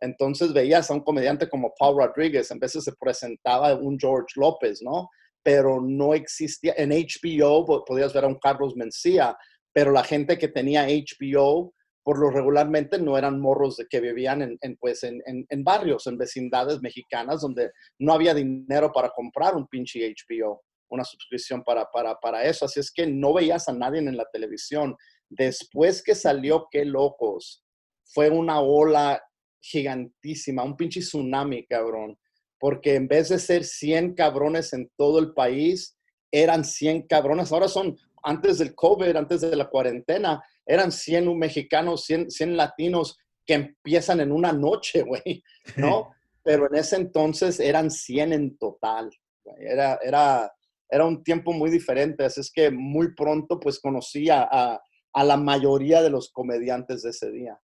Entonces 0.00 0.54
veías 0.54 0.90
a 0.90 0.94
un 0.94 1.00
comediante 1.00 1.48
como 1.48 1.74
Paul 1.78 1.98
Rodriguez, 1.98 2.50
en 2.50 2.58
veces 2.58 2.84
se 2.84 2.92
presentaba 2.98 3.74
un 3.74 3.98
George 3.98 4.34
López, 4.36 4.80
¿no? 4.82 5.10
pero 5.48 5.80
no 5.80 6.12
existía. 6.12 6.74
En 6.76 6.90
HBO 6.90 7.84
podías 7.86 8.12
ver 8.12 8.24
a 8.24 8.28
un 8.28 8.38
Carlos 8.38 8.76
Mencía, 8.76 9.34
pero 9.78 9.92
la 9.92 10.02
gente 10.02 10.36
que 10.38 10.48
tenía 10.48 10.88
HBO, 10.88 11.72
por 12.02 12.18
lo 12.18 12.32
regularmente 12.32 12.98
no 12.98 13.16
eran 13.16 13.38
morros 13.38 13.76
de 13.76 13.86
que 13.86 14.00
vivían 14.00 14.58
en, 14.60 14.76
pues, 14.76 15.04
en, 15.04 15.22
en, 15.24 15.62
barrios, 15.62 16.04
en 16.08 16.18
vecindades 16.18 16.80
mexicanas, 16.82 17.42
donde 17.42 17.70
no 18.00 18.12
había 18.12 18.34
dinero 18.34 18.90
para 18.92 19.10
comprar 19.10 19.54
un 19.54 19.68
pinche 19.68 20.12
HBO, 20.12 20.62
una 20.88 21.04
suscripción 21.04 21.62
para, 21.62 21.84
para, 21.92 22.16
para 22.16 22.42
eso. 22.42 22.64
Así 22.64 22.80
es 22.80 22.90
que 22.90 23.06
no 23.06 23.32
veías 23.32 23.68
a 23.68 23.72
nadie 23.72 24.00
en 24.00 24.16
la 24.16 24.26
televisión. 24.32 24.96
Después 25.28 26.02
que 26.02 26.16
salió 26.16 26.66
Qué 26.72 26.84
Locos, 26.84 27.62
fue 28.02 28.30
una 28.30 28.58
ola 28.58 29.22
gigantísima, 29.60 30.64
un 30.64 30.76
pinche 30.76 30.98
tsunami, 31.02 31.64
cabrón 31.66 32.18
porque 32.58 32.96
en 32.96 33.06
vez 33.06 33.28
de 33.28 33.38
ser 33.38 33.62
100 33.62 34.14
cabrones 34.14 34.72
en 34.72 34.90
todo 34.96 35.20
el 35.20 35.32
país, 35.34 35.96
eran 36.32 36.64
100 36.64 37.06
cabrones. 37.06 37.52
Ahora 37.52 37.68
son, 37.68 37.96
antes 38.28 38.58
del 38.58 38.74
COVID, 38.74 39.16
antes 39.16 39.40
de 39.40 39.56
la 39.56 39.70
cuarentena, 39.70 40.44
eran 40.66 40.92
100 40.92 41.38
mexicanos, 41.38 42.04
100, 42.04 42.30
100 42.30 42.56
latinos 42.58 43.18
que 43.46 43.54
empiezan 43.54 44.20
en 44.20 44.32
una 44.32 44.52
noche, 44.52 45.02
güey, 45.02 45.42
¿no? 45.76 46.10
Pero 46.42 46.66
en 46.66 46.74
ese 46.74 46.96
entonces 46.96 47.58
eran 47.58 47.90
100 47.90 48.32
en 48.34 48.58
total. 48.58 49.10
Era, 49.58 49.98
era, 50.02 50.52
era 50.90 51.06
un 51.06 51.24
tiempo 51.24 51.54
muy 51.54 51.70
diferente, 51.70 52.22
así 52.24 52.40
es 52.40 52.52
que 52.52 52.70
muy 52.70 53.14
pronto 53.14 53.58
pues 53.58 53.80
conocí 53.80 54.28
a, 54.28 54.42
a, 54.42 55.24
la 55.24 55.36
mayoría 55.38 56.02
de 56.02 56.10
los 56.10 56.30
comediantes 56.30 57.02
de 57.02 57.10
ese 57.10 57.30
día. 57.30 57.58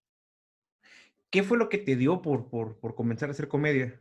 ¿Qué 1.29 1.43
fue 1.43 1.57
lo 1.57 1.67
que 1.67 1.79
te 1.79 1.97
dio 1.97 2.21
por, 2.21 2.49
por, 2.49 2.79
por 2.79 2.95
comenzar 2.95 3.27
a 3.27 3.33
hacer 3.33 3.49
comedia? 3.49 3.99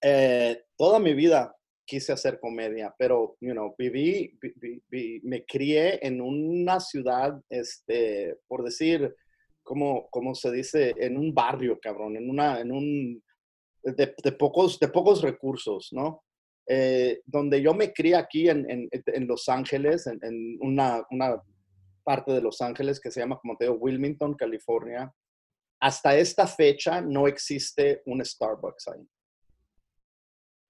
Eh, 0.00 0.64
toda 0.76 0.98
mi 0.98 1.12
vida 1.12 1.54
quise 1.84 2.12
hacer 2.12 2.40
comedia, 2.40 2.94
pero, 2.98 3.36
you 3.40 3.52
know, 3.52 3.74
viví, 3.78 4.38
me 5.22 5.44
crié 5.44 6.04
en 6.06 6.20
una 6.20 6.80
ciudad, 6.80 7.40
este, 7.48 8.38
por 8.46 8.64
decir, 8.64 9.14
como, 9.62 10.08
como 10.10 10.34
se 10.34 10.50
dice, 10.50 10.94
en 10.98 11.16
un 11.16 11.34
barrio, 11.34 11.78
cabrón, 11.80 12.16
en 12.16 12.28
una, 12.28 12.60
en 12.60 12.72
un, 12.72 13.22
de, 13.82 14.32
pocos, 14.32 14.78
de 14.78 14.88
pocos 14.88 15.22
recursos, 15.22 15.88
¿no? 15.92 16.22
Eh, 16.66 17.20
donde 17.26 17.60
yo 17.60 17.74
me 17.74 17.92
crié 17.92 18.16
aquí 18.16 18.48
en, 18.48 18.68
en, 18.70 18.88
en 18.90 19.26
Los 19.26 19.48
Ángeles, 19.48 20.06
en, 20.06 20.18
en 20.22 20.58
una, 20.60 21.04
una, 21.10 21.42
parte 22.02 22.32
de 22.32 22.42
Los 22.42 22.60
Ángeles 22.60 23.00
que 23.00 23.10
se 23.10 23.20
llama, 23.20 23.38
como 23.40 23.56
te 23.56 23.64
digo, 23.64 23.76
Wilmington, 23.76 24.34
California. 24.34 25.10
Hasta 25.80 26.16
esta 26.16 26.46
fecha 26.46 27.00
no 27.00 27.26
existe 27.26 28.02
un 28.04 28.22
Starbucks 28.24 28.88
ahí 28.88 29.08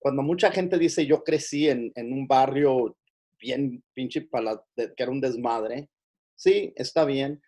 cuando 0.05 0.21
mucha 0.21 0.53
gente 0.53 0.77
dice 0.77 1.07
yo 1.07 1.25
crecí 1.25 1.67
en, 1.67 1.91
en 1.95 2.13
un 2.13 2.29
barrio 2.29 2.95
bien 3.41 3.83
pinche 3.95 4.21
para 4.21 4.63
que 4.77 5.03
era 5.03 5.11
un 5.11 5.19
desmadre, 5.19 5.89
sí, 6.37 6.75
está 6.77 7.07
bien, 7.07 7.41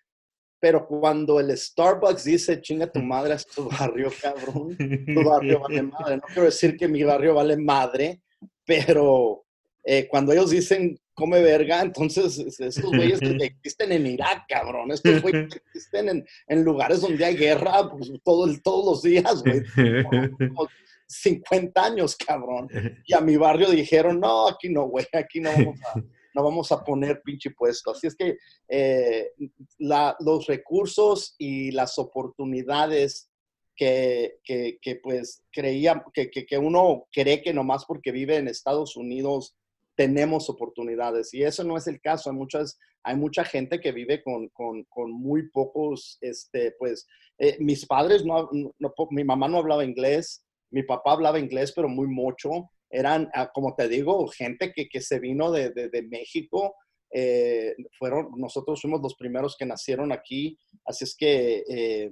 pero 0.59 0.89
cuando 0.89 1.39
el 1.39 1.55
Starbucks 1.55 2.25
dice 2.25 2.63
chinga 2.63 2.91
tu 2.91 3.01
madre 3.01 3.35
a 3.35 3.37
tu 3.37 3.69
barrio, 3.69 4.11
cabrón, 4.23 4.75
tu 4.75 5.23
barrio 5.23 5.61
vale 5.61 5.83
madre. 5.83 6.17
No 6.17 6.23
quiero 6.29 6.45
decir 6.45 6.79
que 6.79 6.89
mi 6.89 7.03
barrio 7.03 7.35
vale 7.35 7.59
madre, 7.59 8.23
pero 8.65 9.45
eh, 9.85 10.09
cuando 10.09 10.33
ellos 10.33 10.49
dicen 10.49 10.99
come 11.13 11.43
verga, 11.43 11.83
entonces 11.83 12.39
estos 12.39 12.91
güeyes 12.91 13.21
existen 13.43 13.93
en 13.93 14.07
Irak, 14.07 14.45
cabrón. 14.49 14.93
Estos 14.93 15.21
güeyes 15.21 15.55
existen 15.57 16.09
en, 16.09 16.27
en, 16.49 16.65
lugares 16.65 17.03
donde 17.03 17.23
hay 17.23 17.37
guerra 17.37 17.91
pues, 17.91 18.11
todo, 18.25 18.49
todos 18.65 18.85
los 18.87 19.03
días, 19.03 19.43
güey. 19.43 19.63
50 21.07 21.85
años, 21.85 22.17
cabrón. 22.17 22.69
Y 23.07 23.15
a 23.15 23.21
mi 23.21 23.37
barrio 23.37 23.71
dijeron, 23.71 24.21
no, 24.21 24.49
aquí 24.49 24.69
no, 24.69 24.85
güey, 24.85 25.07
aquí 25.13 25.41
no 25.41 25.51
vamos 25.53 25.79
a, 25.83 25.95
no 26.35 26.43
vamos 26.43 26.73
a 26.73 26.85
poner 26.85 27.23
pinche 27.23 27.51
puesto. 27.51 27.93
Así 27.93 28.07
es 28.07 28.17
que 28.17 28.37
eh, 28.69 29.31
los 29.79 30.47
recursos 30.47 31.35
y 31.39 31.71
las 31.71 31.99
oportunidades 31.99 33.31
que, 33.77 34.39
que, 34.43 34.79
que 34.81 34.97
pues 34.97 35.45
creía, 35.53 36.03
que, 36.13 36.31
que, 36.31 36.59
uno 36.59 37.07
cree 37.13 37.43
que 37.43 37.53
nomás 37.53 37.85
porque 37.85 38.11
vive 38.11 38.37
en 38.37 38.49
Estados 38.49 38.97
Unidos 38.97 39.55
tenemos 39.97 40.49
oportunidades. 40.49 41.33
Y 41.35 41.43
eso 41.43 41.65
no 41.65 41.77
es 41.77 41.87
el 41.87 42.01
caso. 42.01 42.31
Hay, 42.31 42.37
muchas, 42.37 42.79
hay 43.03 43.17
mucha 43.17 43.45
gente 43.45 43.81
que 43.81 43.93
vive 43.93 44.23
con, 44.23 44.49
con, 44.49 44.85
con 44.85 45.13
muy 45.13 45.49
pocos, 45.51 46.19
este, 46.21 46.75
pues, 46.79 47.07
eh, 47.39 47.57
mis 47.61 47.87
padres, 47.87 48.25
no, 48.25 48.49
no, 48.53 48.95
mi 49.11 49.25
mamá 49.25 49.49
no 49.49 49.59
hablaba 49.59 49.85
inglés, 49.85 50.46
mi 50.71 50.83
papá 50.83 51.13
hablaba 51.13 51.39
inglés, 51.39 51.73
pero 51.75 51.89
muy 51.89 52.07
mucho. 52.07 52.71
Eran, 52.91 53.31
ah, 53.35 53.51
como 53.53 53.75
te 53.75 53.89
digo, 53.89 54.27
gente 54.29 54.73
que, 54.73 54.89
que 54.89 55.01
se 55.01 55.19
vino 55.19 55.51
de, 55.51 55.71
de, 55.71 56.03
México. 56.03 56.77
Eh, 57.13 57.75
fueron, 57.99 58.31
nosotros 58.37 58.81
fuimos 58.81 59.01
los 59.01 59.17
primeros 59.17 59.57
que 59.57 59.67
nacieron 59.67 60.13
aquí. 60.13 60.59
Así 60.85 61.05
es 61.05 61.17
que, 61.17 61.65
eh, 61.69 62.11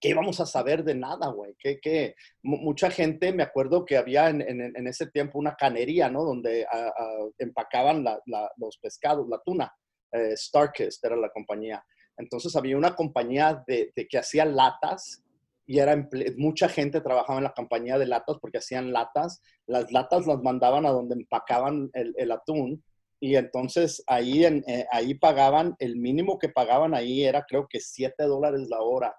¿qué 0.00 0.10
íbamos 0.10 0.40
a 0.40 0.46
saber 0.46 0.84
de 0.84 0.94
nada, 0.94 1.28
güey? 1.28 1.54
Que, 1.58 1.78
que 1.80 2.14
mucha 2.42 2.90
gente, 2.90 3.32
me 3.32 3.42
acuerdo 3.42 3.84
que 3.84 3.96
había 3.96 4.28
en, 4.30 4.42
en, 4.42 4.86
ese 4.86 5.06
tiempo 5.08 5.38
una 5.38 5.56
canería, 5.56 6.08
¿no? 6.08 6.24
Donde 6.24 6.66
empacaban 7.38 8.04
los 8.56 8.78
pescados, 8.78 9.28
la 9.28 9.40
tuna. 9.44 9.72
Eh, 10.12 10.36
Starkist 10.36 11.04
era 11.04 11.16
la 11.16 11.30
compañía. 11.30 11.84
Entonces 12.16 12.56
había 12.56 12.76
una 12.76 12.94
compañía 12.94 13.62
de, 13.66 13.92
de 13.94 14.08
que 14.08 14.18
hacía 14.18 14.44
latas 14.44 15.22
y 15.68 15.80
era 15.80 16.08
mucha 16.38 16.66
gente 16.70 17.02
trabajaba 17.02 17.40
en 17.40 17.44
la 17.44 17.52
compañía 17.52 17.98
de 17.98 18.06
latas 18.06 18.38
porque 18.40 18.56
hacían 18.56 18.90
latas. 18.90 19.42
Las 19.66 19.92
latas 19.92 20.26
las 20.26 20.42
mandaban 20.42 20.86
a 20.86 20.90
donde 20.90 21.14
empacaban 21.14 21.90
el, 21.92 22.32
atún 22.32 22.82
y 23.20 23.36
entonces 23.36 24.02
ahí, 24.06 24.46
eh, 24.46 24.86
ahí 24.90 25.12
pagaban, 25.12 25.76
el 25.78 25.96
mínimo 25.96 26.38
que 26.38 26.48
pagaban 26.48 26.94
ahí 26.94 27.22
era 27.22 27.44
creo 27.46 27.66
que 27.68 27.80
7 27.80 28.24
dólares 28.24 28.66
la 28.70 28.80
hora. 28.80 29.14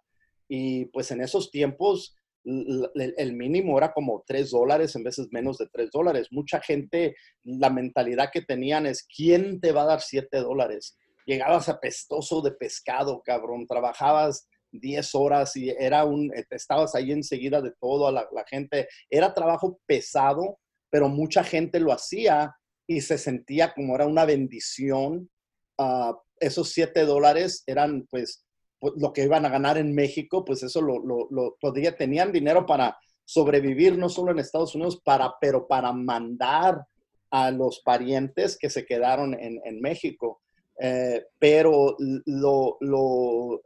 Y 0.48 0.86
pues 0.86 1.12
en 1.12 1.22
esos 1.22 1.52
tiempos 1.52 2.16
el, 2.44 3.34
mínimo 3.34 3.78
era 3.78 3.94
como 3.94 4.24
3 4.26 4.50
dólares, 4.50 4.96
en 4.96 5.04
veces 5.04 5.28
menos 5.30 5.60
de 5.60 5.68
3 5.68 5.92
dólares. 5.92 6.30
Mucha 6.32 6.60
gente, 6.62 7.16
la 7.44 7.70
mentalidad 7.70 8.32
que 8.34 8.42
tenían 8.42 8.88
es, 8.88 9.06
¿quién 9.16 9.62
te 9.62 9.72
va 9.72 9.84
a 9.84 9.86
dar 9.86 10.02
7 10.02 10.36
dólares? 10.40 10.98
Llegabas 11.28 11.70
apestoso 11.70 12.42
de 12.42 12.54
pescado, 12.54 13.22
cabrón, 13.24 13.68
trabajabas 13.68 14.48
10 14.72 15.16
horas 15.16 15.56
y 15.56 15.70
era 15.70 16.06
un, 16.06 16.34
eh, 16.36 16.46
estabas 16.52 16.96
ahí 16.96 17.12
enseguida 17.12 17.62
de 17.62 17.72
todo, 17.80 18.12
la, 18.12 18.28
la 18.32 18.46
gente, 18.46 18.88
era 19.10 19.34
trabajo 19.34 19.80
pesado, 19.86 20.60
pero 20.90 21.10
mucha 21.10 21.44
gente 21.44 21.80
lo 21.80 21.92
hacía 21.92 22.56
y 22.88 23.02
se 23.02 23.18
sentía 23.18 23.74
como 23.74 23.96
era 23.96 24.08
una 24.08 24.26
bendición. 24.26 25.30
Uh, 25.78 26.14
esos 26.40 26.72
siete 26.72 27.06
dólares 27.06 27.64
eran 27.68 28.08
pues, 28.10 28.46
pues 28.80 28.94
lo 28.98 29.14
que 29.14 29.24
iban 29.24 29.46
a 29.46 29.50
ganar 29.50 29.78
en 29.78 29.94
México, 29.94 30.44
pues 30.44 30.64
eso 30.64 30.82
lo, 30.82 31.00
lo, 31.00 31.28
lo 31.30 31.58
podría, 31.60 31.96
tenían 31.96 32.32
dinero 32.32 32.66
para 32.66 32.98
sobrevivir 33.26 33.98
no 33.98 34.10
solo 34.10 34.32
en 34.32 34.40
Estados 34.40 34.74
Unidos, 34.74 35.00
para, 35.04 35.36
pero 35.40 35.68
para 35.68 35.94
mandar 35.94 36.84
a 37.32 37.52
los 37.52 37.82
parientes 37.82 38.58
que 38.58 38.70
se 38.70 38.86
quedaron 38.86 39.36
en, 39.40 39.62
en 39.64 39.80
México. 39.82 40.42
Eh, 40.82 41.26
pero 41.38 41.98
lo, 42.26 42.78
lo, 42.80 43.62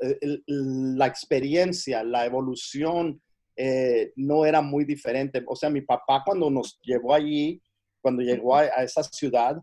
la 0.47 1.05
experiencia, 1.05 2.03
la 2.03 2.25
evolución 2.25 3.21
eh, 3.55 4.11
no 4.15 4.45
era 4.45 4.61
muy 4.61 4.83
diferente. 4.83 5.43
O 5.47 5.55
sea, 5.55 5.69
mi 5.69 5.81
papá 5.81 6.23
cuando 6.25 6.49
nos 6.49 6.79
llevó 6.81 7.13
allí, 7.13 7.61
cuando 8.01 8.23
llegó 8.23 8.55
a, 8.55 8.65
esa 8.83 9.03
ciudad, 9.03 9.61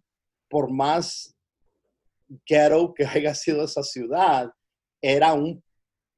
por 0.49 0.71
más 0.71 1.35
ghetto 2.47 2.95
que 2.95 3.05
haya 3.05 3.35
sido 3.35 3.65
esa 3.65 3.83
ciudad, 3.83 4.51
era 5.03 5.33
un 5.33 5.63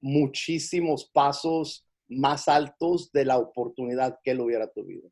muchísimos 0.01 1.09
pasos 1.12 1.87
más 2.09 2.49
altos 2.49 3.11
de 3.12 3.24
la 3.24 3.39
oportunidad 3.39 4.18
que 4.22 4.33
él 4.33 4.41
hubiera 4.41 4.70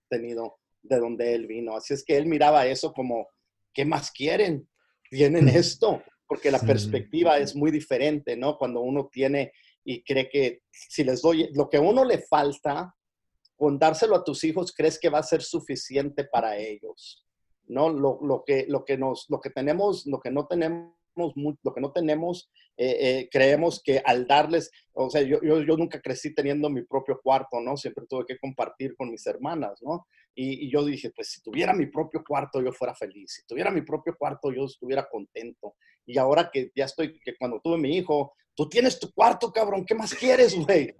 tenido 0.09 0.59
de 0.83 0.99
donde 0.99 1.35
él 1.35 1.47
vino. 1.47 1.77
Así 1.77 1.95
es 1.95 2.05
que 2.05 2.17
él 2.17 2.27
miraba 2.27 2.67
eso 2.67 2.93
como, 2.93 3.29
¿qué 3.73 3.85
más 3.85 4.11
quieren? 4.11 4.69
Tienen 5.11 5.49
esto, 5.49 6.03
porque 6.27 6.51
la 6.51 6.61
perspectiva 6.61 7.39
es 7.39 7.55
muy 7.57 7.71
diferente, 7.71 8.37
¿no? 8.37 8.57
Cuando 8.57 8.81
uno 8.81 9.09
tiene 9.13 9.53
y 9.85 10.03
cree 10.05 10.29
que 10.29 10.63
si 10.71 11.03
les 11.05 11.21
doy 11.21 11.51
lo 11.55 11.69
que 11.69 11.79
a 11.79 11.81
uno 11.81 12.05
le 12.05 12.19
falta, 12.19 12.95
con 13.57 13.79
dárselo 13.79 14.17
a 14.17 14.25
tus 14.25 14.45
hijos, 14.45 14.73
crees 14.75 14.99
que 14.99 15.11
va 15.11 15.19
a 15.19 15.23
ser 15.23 15.43
suficiente 15.43 16.25
para 16.25 16.57
ellos, 16.57 17.27
¿no? 17.67 17.91
Lo, 17.91 18.19
lo 18.23 18.45
que, 18.45 18.65
lo, 18.69 18.85
que 18.85 18.97
nos, 18.97 19.27
lo 19.29 19.41
que 19.41 19.51
tenemos, 19.51 20.07
lo 20.07 20.21
que 20.21 20.31
no 20.31 20.47
tenemos 20.47 20.95
lo 21.15 21.75
que 21.75 21.81
no 21.81 21.93
tenemos, 21.93 22.51
eh, 22.77 22.97
eh, 23.01 23.29
creemos 23.31 23.83
que 23.83 24.01
al 24.05 24.27
darles, 24.27 24.71
o 24.95 25.11
sea, 25.11 25.23
yo, 25.23 25.39
yo, 25.43 25.63
yo, 25.63 25.77
nunca 25.77 26.01
crecí 26.01 26.35
teniendo 26.35 26.71
mi 26.71 26.83
propio 26.83 27.21
cuarto, 27.23 27.61
¿no? 27.61 27.77
Siempre 27.77 28.07
tuve 28.09 28.25
que 28.27 28.39
compartir 28.39 28.97
con 28.97 29.11
mis 29.11 29.27
hermanas, 29.27 29.81
¿no? 29.83 30.07
Y, 30.35 30.67
y, 30.67 30.71
yo 30.71 30.85
dije, 30.85 31.11
pues 31.11 31.31
si 31.31 31.43
tuviera 31.43 31.75
mi 31.75 31.87
propio 31.87 32.23
cuarto, 32.27 32.63
yo 32.63 32.73
fuera 32.73 32.95
feliz. 32.95 33.33
Si 33.35 33.47
tuviera 33.47 33.71
mi 33.71 33.83
propio 33.83 34.17
cuarto, 34.17 34.51
yo 34.53 34.65
estuviera 34.65 35.07
contento. 35.11 35.75
Y 36.07 36.17
ahora 36.17 36.51
que 36.51 36.71
ya 36.75 36.87
estoy, 36.87 37.21
que 37.21 37.37
cuando 37.37 37.61
tuve 37.61 37.77
mi 37.77 37.97
hijo, 37.97 38.33
tú 38.61 38.69
tienes 38.69 39.01
tu 39.01 39.11
cuarto, 39.11 39.51
cabrón, 39.51 39.87
¿qué 39.87 39.95
más 39.95 40.15
quieres, 40.15 40.55
güey? 40.55 40.95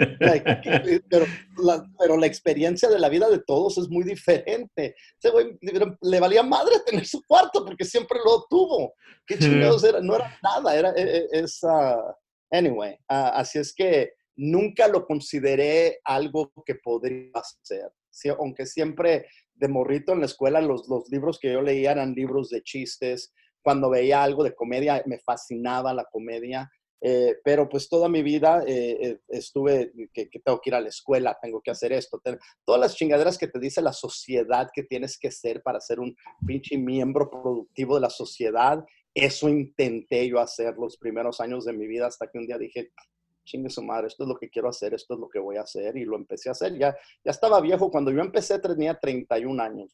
pero, 1.11 1.27
la, 1.63 1.85
pero 1.99 2.17
la 2.17 2.25
experiencia 2.25 2.89
de 2.89 2.99
la 2.99 3.11
vida 3.11 3.29
de 3.29 3.41
todos 3.41 3.77
es 3.77 3.87
muy 3.91 4.03
diferente. 4.03 4.95
Ese 5.23 5.31
güey 5.31 5.59
le 6.01 6.21
valía 6.21 6.43
madre 6.43 6.77
tener 6.87 7.05
su 7.05 7.23
cuarto 7.23 7.63
porque 7.63 7.85
siempre 7.85 8.19
lo 8.25 8.47
tuvo. 8.49 8.95
¿Qué 9.27 9.39
chingados 9.39 9.85
era? 9.85 10.01
No 10.01 10.17
era 10.17 10.39
nada, 10.43 10.75
era 10.75 10.95
e, 10.97 11.03
e, 11.03 11.29
esa... 11.33 11.99
Anyway, 12.51 12.95
uh, 13.11 13.29
así 13.35 13.59
es 13.59 13.75
que 13.75 14.15
nunca 14.37 14.89
lo 14.89 15.05
consideré 15.05 16.01
algo 16.05 16.51
que 16.65 16.77
podría 16.77 17.31
hacer. 17.35 17.93
Sí, 18.09 18.31
aunque 18.31 18.65
siempre 18.65 19.27
de 19.53 19.69
morrito 19.69 20.15
en 20.15 20.21
la 20.21 20.27
escuela 20.27 20.63
los, 20.63 20.89
los 20.89 21.11
libros 21.11 21.39
que 21.39 21.53
yo 21.53 21.61
leía 21.61 21.93
eran 21.93 22.15
libros 22.15 22.49
de 22.49 22.63
chistes. 22.63 23.35
Cuando 23.61 23.91
veía 23.91 24.23
algo 24.23 24.45
de 24.45 24.55
comedia 24.55 25.03
me 25.05 25.19
fascinaba 25.19 25.93
la 25.93 26.07
comedia 26.11 26.71
eh, 27.03 27.37
pero 27.43 27.69
pues 27.69 27.89
toda 27.89 28.09
mi 28.09 28.23
vida 28.23 28.63
eh, 28.67 28.99
eh, 29.01 29.21
estuve 29.29 29.93
que, 30.13 30.29
tengo 30.45 30.61
que 30.61 30.71
ir 30.71 30.75
a 30.75 30.81
la 30.81 30.89
escuela, 30.89 31.39
tengo 31.41 31.61
que 31.63 31.71
hacer 31.71 31.93
esto. 31.93 32.21
todas 32.65 32.81
las 32.81 32.95
chingaderas 32.95 33.39
que 33.39 33.49
te 33.49 33.59
dice 33.59 33.81
la 33.81 33.93
sociedad 33.93 34.69
que 34.73 34.83
tienes 34.83 35.19
que 35.19 35.31
ser 35.31 35.63
para 35.63 35.81
ser 35.81 35.99
un 35.99 36.15
pinche 36.47 36.77
miembro 36.77 37.31
productivo 37.31 37.95
de 37.95 38.03
la 38.03 38.11
sociedad, 38.11 38.85
eso 39.15 39.49
intenté 39.49 40.29
yo 40.29 40.41
hacer 40.41 40.77
los 40.77 40.99
primeros 40.99 41.41
años 41.41 41.65
de 41.65 41.73
mi 41.73 41.87
vida 41.87 42.07
hasta 42.07 42.27
que 42.27 42.39
un 42.39 42.47
día 42.47 42.59
dije, 42.59 42.91
chingue 43.45 43.71
su 43.71 43.83
madre, 43.83 44.09
esto 44.09 44.25
es 44.25 44.29
lo 44.29 44.37
que 44.37 44.51
quiero 44.51 44.69
hacer, 44.69 44.93
esto 44.93 45.15
es 45.15 45.21
lo 45.21 45.29
que 45.29 45.39
voy 45.39 45.57
a 45.57 45.63
hacer 45.63 45.97
y 45.97 46.05
lo 46.05 46.17
empecé 46.17 46.51
a 46.51 46.53
hacer. 46.53 46.79
Ya, 46.79 46.95
ya 47.25 47.31
estaba 47.31 47.61
viejo, 47.61 47.91
cuando 47.91 48.11
yo 48.11 48.21
empecé 48.21 48.59
tenía 48.59 48.99
31 48.99 49.63
años, 49.63 49.93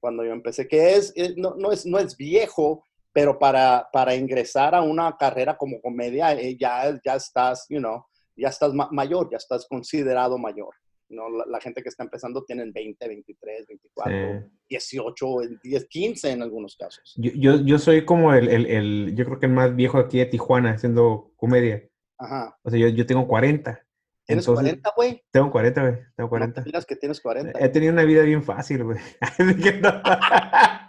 Cuando 0.00 0.24
yo 0.24 0.32
empecé, 0.32 0.66
que 0.66 0.94
es, 0.94 1.14
no, 1.36 1.54
no, 1.54 1.70
es, 1.70 1.86
no 1.86 1.98
es 1.98 2.16
viejo, 2.16 2.84
pero 3.16 3.38
para, 3.38 3.88
para 3.90 4.14
ingresar 4.14 4.74
a 4.74 4.82
una 4.82 5.16
carrera 5.16 5.56
como 5.56 5.80
comedia 5.80 6.34
eh, 6.34 6.54
ya, 6.60 7.00
ya 7.02 7.14
estás, 7.14 7.64
you 7.70 7.78
know, 7.78 8.04
ya 8.36 8.50
estás 8.50 8.74
mayor, 8.74 9.30
ya 9.30 9.38
estás 9.38 9.66
considerado 9.66 10.36
mayor. 10.36 10.74
¿no? 11.08 11.24
La, 11.46 11.58
gente 11.58 11.82
que 11.82 11.88
está 11.88 12.04
empezando 12.04 12.44
tienen 12.44 12.74
20, 12.74 13.08
23, 13.08 13.66
24, 13.68 14.50
18, 14.68 15.26
10, 15.62 15.86
15 15.86 16.30
en 16.30 16.42
algunos 16.42 16.76
casos. 16.76 17.14
Yo, 17.16 17.30
yo, 17.36 17.64
yo 17.64 17.78
soy 17.78 18.04
como 18.04 18.34
el, 18.34 18.50
el, 18.50 18.66
el, 18.66 19.14
yo 19.16 19.24
creo 19.24 19.38
que 19.38 19.46
el 19.46 19.52
más 19.52 19.74
viejo 19.74 19.96
aquí 19.96 20.18
de 20.18 20.26
Tijuana 20.26 20.72
haciendo 20.72 21.32
comedia. 21.36 21.88
Ajá. 22.18 22.54
O 22.64 22.68
sea, 22.68 22.78
yo, 22.78 22.88
yo 22.88 23.06
tengo 23.06 23.26
40. 23.26 23.82
¿Tienes 24.26 24.44
40, 24.44 24.92
güey? 24.94 25.24
Tengo 25.30 25.50
40, 25.50 25.80
güey. 25.80 25.94
Tengo 26.16 26.28
40. 26.28 26.64
No 26.70 26.80
que 26.82 26.96
tienes 26.96 27.20
40. 27.22 27.64
He 27.64 27.68
tenido 27.70 27.94
una 27.94 28.04
vida 28.04 28.24
bien 28.24 28.42
fácil, 28.42 28.84
güey. 28.84 28.98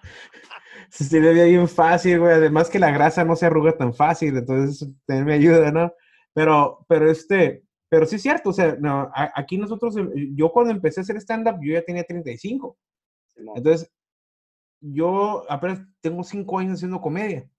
se 0.90 1.20
ve 1.20 1.46
bien 1.46 1.68
fácil, 1.68 2.20
güey. 2.20 2.34
Además 2.34 2.70
que 2.70 2.80
la 2.80 2.92
grasa 2.92 3.24
no 3.24 3.36
se 3.36 3.46
arruga 3.46 3.78
tan 3.78 3.94
fácil, 3.94 4.38
entonces 4.38 4.90
me 5.08 5.34
ayuda, 5.34 5.72
¿no? 5.72 5.92
Pero, 6.34 6.86
pero 6.88 7.10
este, 7.10 7.64
pero 7.90 8.06
sí 8.06 8.18
es 8.18 8.22
cierto, 8.22 8.50
o 8.50 8.54
sea, 8.54 8.76
no, 8.80 9.10
aquí 9.14 9.58
nosotros, 9.58 9.98
eh, 9.98 10.30
yo 10.36 10.52
cuando 10.52 10.72
empecé 10.72 11.00
a 11.00 11.04
hacer 11.04 11.18
stand-up, 11.18 11.60
yo 11.62 11.74
ya 11.74 11.82
tenía 11.84 12.04
35. 12.04 12.78
Entonces, 13.56 13.92
yo 14.82 15.50
apenas 15.50 15.82
tengo 16.02 16.24
5 16.24 16.60
años 16.60 16.74
haciendo 16.76 17.02
comedia. 17.02 17.50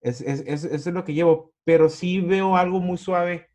Es, 0.00 0.20
es, 0.22 0.40
es, 0.46 0.64
eso 0.64 0.88
es 0.88 0.94
lo 0.94 1.04
que 1.04 1.14
llevo, 1.14 1.52
pero 1.64 1.88
sí 1.90 2.20
veo 2.20 2.56
algo 2.56 2.80
muy 2.80 2.96
suave 2.96 3.48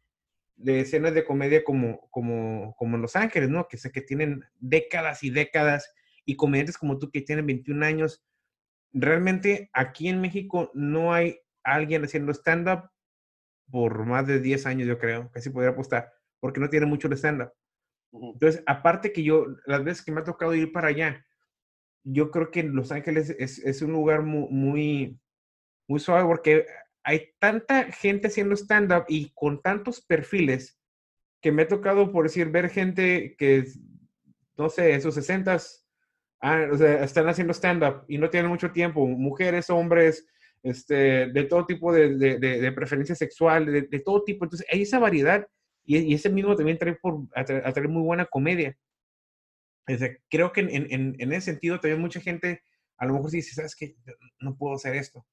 de 0.56 0.82
escenas 0.82 1.14
de 1.14 1.26
comedia 1.26 1.64
como, 1.64 2.08
como, 2.12 2.76
como 2.78 2.96
en 2.96 3.02
Los 3.02 3.16
Ángeles, 3.16 3.50
¿no? 3.50 3.68
Que 3.68 3.78
sé 3.78 3.92
que 3.92 4.02
tienen 4.02 4.44
décadas 4.60 5.24
y 5.24 5.32
décadas 5.32 5.92
y 6.24 6.36
comediantes 6.36 6.78
como 6.78 6.98
tú 6.98 7.10
que 7.12 7.22
tienen 7.22 7.48
21 7.48 7.86
años 7.86 8.24
realmente 8.96 9.70
aquí 9.74 10.08
en 10.08 10.22
México 10.22 10.72
no 10.74 11.14
hay 11.14 11.40
alguien 11.64 12.04
haciendo 12.06 12.32
stand-up 12.34 12.90
por 13.70 14.06
más 14.06 14.26
de 14.26 14.40
10 14.40 14.66
años, 14.66 14.88
yo 14.88 14.98
creo, 14.98 15.30
casi 15.32 15.50
podría 15.50 15.72
apostar, 15.72 16.14
porque 16.40 16.60
no 16.60 16.70
tiene 16.70 16.86
mucho 16.86 17.10
de 17.10 17.18
stand-up. 17.18 17.52
Entonces, 18.12 18.64
aparte 18.66 19.12
que 19.12 19.24
yo, 19.24 19.46
las 19.66 19.84
veces 19.84 20.06
que 20.06 20.12
me 20.12 20.22
ha 20.22 20.24
tocado 20.24 20.56
ir 20.56 20.72
para 20.72 20.88
allá, 20.88 21.26
yo 22.04 22.32
creo 22.32 22.52
que 22.52 22.64
Los 22.64 22.92
Ángeles 22.92 23.36
es, 23.38 23.60
es 23.60 23.82
un 23.82 23.92
lugar 23.92 24.22
muy, 24.22 24.48
muy, 24.50 25.20
muy 25.88 26.00
suave 26.00 26.26
porque 26.26 26.66
hay 27.04 27.34
tanta 27.40 27.92
gente 27.92 28.28
haciendo 28.28 28.56
stand-up 28.56 29.06
y 29.10 29.32
con 29.34 29.62
tantos 29.62 30.02
perfiles 30.02 30.80
que 31.42 31.52
me 31.52 31.64
ha 31.64 31.68
tocado, 31.68 32.12
por 32.12 32.24
decir, 32.24 32.50
ver 32.50 32.70
gente 32.70 33.36
que, 33.38 33.66
no 34.56 34.70
sé, 34.70 34.94
en 34.94 35.02
sus 35.02 35.16
60 35.16 35.58
Ah, 36.42 36.68
o 36.72 36.78
sea, 36.78 37.04
están 37.04 37.28
haciendo 37.28 37.54
stand-up 37.54 38.04
y 38.08 38.18
no 38.18 38.30
tienen 38.30 38.50
mucho 38.50 38.72
tiempo, 38.72 39.06
mujeres, 39.08 39.70
hombres, 39.70 40.28
este, 40.64 41.28
de 41.28 41.44
todo 41.44 41.66
tipo 41.66 41.94
de, 41.94 42.16
de, 42.18 42.72
preferencia 42.72 43.16
sexual, 43.16 43.66
de, 43.66 44.00
todo 44.00 44.24
tipo. 44.24 44.46
Entonces, 44.46 44.68
hay 44.72 44.82
esa 44.82 45.00
variedad 45.00 45.48
y, 45.84 46.14
ese 46.14 46.30
mismo 46.30 46.56
también 46.56 46.78
trae, 46.78 46.96
por, 46.96 47.28
trae 47.34 47.88
muy 47.88 48.04
buena 48.04 48.26
comedia. 48.26 48.76
creo 50.30 50.52
que 50.52 50.62
en, 50.62 50.70
en, 50.92 51.16
en, 51.20 51.34
ese 51.34 51.52
sentido 51.52 51.80
también 51.80 52.02
mucha 52.02 52.20
gente 52.20 52.64
a 52.98 53.06
lo 53.06 53.14
mejor 53.14 53.32
dice, 53.32 53.54
¿sabes 53.54 53.76
qué? 53.76 53.96
No 54.40 54.56
puedo 54.58 54.76
hacer 54.76 54.96
esto. 54.96 55.26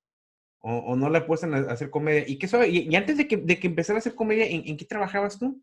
O, 0.60 0.76
o 0.76 0.96
no 0.96 1.10
le 1.10 1.18
apuestan 1.18 1.54
a, 1.54 1.58
hacer 1.72 1.90
comedia. 1.90 2.24
¿Y 2.26 2.38
qué 2.38 2.48
y, 2.68 2.90
y, 2.90 2.96
antes 2.96 3.16
de 3.16 3.26
que, 3.26 3.36
de 3.36 3.58
que 3.58 3.68
empezara 3.68 3.96
a 3.96 4.00
hacer 4.00 4.14
comedia, 4.14 4.46
¿en, 4.46 4.62
¿en 4.66 4.76
qué 4.76 4.84
trabajabas 4.84 5.38
tú? 5.38 5.62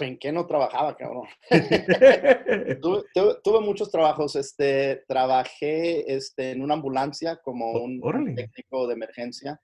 ¿En 0.00 0.18
qué 0.18 0.32
no 0.32 0.46
trabajaba, 0.46 0.96
cabrón? 0.96 1.26
tuve, 3.42 3.60
muchos 3.60 3.90
trabajos. 3.90 4.36
Este, 4.36 5.04
trabajé 5.06 6.14
este, 6.14 6.52
en 6.52 6.62
una 6.62 6.74
ambulancia 6.74 7.36
como 7.36 7.72
un 7.72 8.00
técnico 8.34 8.86
de 8.86 8.94
emergencia 8.94 9.60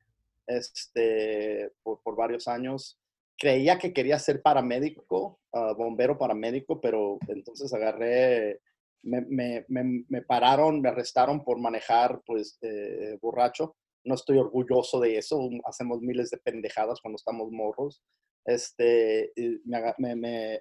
este, 0.49 1.71
por, 1.83 2.17
varios 2.17 2.49
años. 2.49 2.99
Creía 3.37 3.79
que 3.79 3.93
quería 3.93 4.19
ser 4.19 4.43
paramédico, 4.43 5.39
uh, 5.53 5.75
bombero 5.75 6.19
paramédico, 6.19 6.81
pero 6.81 7.19
entonces 7.29 7.73
agarré, 7.73 8.61
me, 9.03 9.65
me, 9.69 10.23
pararon, 10.23 10.81
me 10.81 10.89
arrestaron 10.89 11.45
por 11.45 11.59
manejar 11.59 12.21
pues 12.27 12.59
eh, 12.63 13.17
borracho. 13.21 13.77
No 14.09 14.15
estoy 14.15 14.39
orgulloso 14.39 14.99
de 14.99 15.19
eso. 15.19 15.39
Hacemos 15.65 16.01
miles 16.01 16.31
de 16.31 16.39
pendejadas 16.39 17.01
cuando 17.01 17.17
estamos 17.17 17.51
morros 17.53 18.03
este, 18.49 19.33
me, 19.37 20.61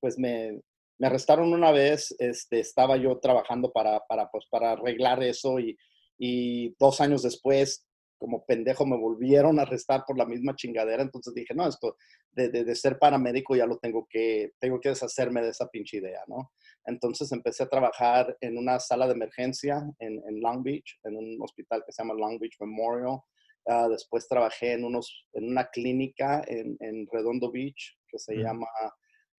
pues 0.00 0.18
me, 0.18 0.60
me, 0.98 1.06
arrestaron 1.06 1.52
una 1.52 1.70
vez, 1.70 2.14
este, 2.18 2.60
estaba 2.60 2.96
yo 2.96 3.18
trabajando 3.18 3.72
para, 3.72 4.00
para, 4.06 4.28
pues, 4.30 4.46
para 4.50 4.72
arreglar 4.72 5.22
eso 5.22 5.60
y, 5.60 5.78
y, 6.18 6.74
dos 6.80 7.00
años 7.00 7.22
después, 7.22 7.86
como 8.22 8.44
pendejo, 8.44 8.86
me 8.86 8.96
volvieron 8.96 9.58
a 9.58 9.62
arrestar 9.62 10.04
por 10.06 10.16
la 10.16 10.24
misma 10.24 10.54
chingadera, 10.54 11.02
entonces 11.02 11.34
dije, 11.34 11.54
no, 11.56 11.66
esto 11.66 11.96
de, 12.30 12.50
de, 12.50 12.74
ser 12.76 12.96
paramédico 12.96 13.56
ya 13.56 13.66
lo 13.66 13.78
tengo 13.78 14.06
que, 14.08 14.52
tengo 14.60 14.78
que 14.78 14.90
deshacerme 14.90 15.42
de 15.42 15.48
esa 15.48 15.68
pinche 15.68 15.96
idea, 15.96 16.20
¿no? 16.28 16.52
Entonces 16.86 17.32
empecé 17.32 17.64
a 17.64 17.68
trabajar 17.68 18.36
en 18.40 18.58
una 18.58 18.78
sala 18.78 19.08
de 19.08 19.14
emergencia 19.14 19.82
en, 19.98 20.22
Long 20.40 20.62
Beach, 20.62 21.00
en 21.02 21.16
un 21.16 21.36
hospital 21.42 21.82
que 21.84 21.90
se 21.90 22.00
llama 22.00 22.14
Long 22.14 22.38
Beach 22.38 22.54
Memorial. 22.60 23.18
Ah, 23.66 23.88
después 23.88 24.28
trabajé 24.28 24.74
en, 24.74 24.84
unos, 24.84 25.26
en 25.32 25.48
una 25.48 25.68
clínica 25.70 26.44
en, 26.46 27.08
Redondo 27.10 27.50
Beach 27.50 27.98
que 28.06 28.20
se 28.20 28.36
llama 28.36 28.68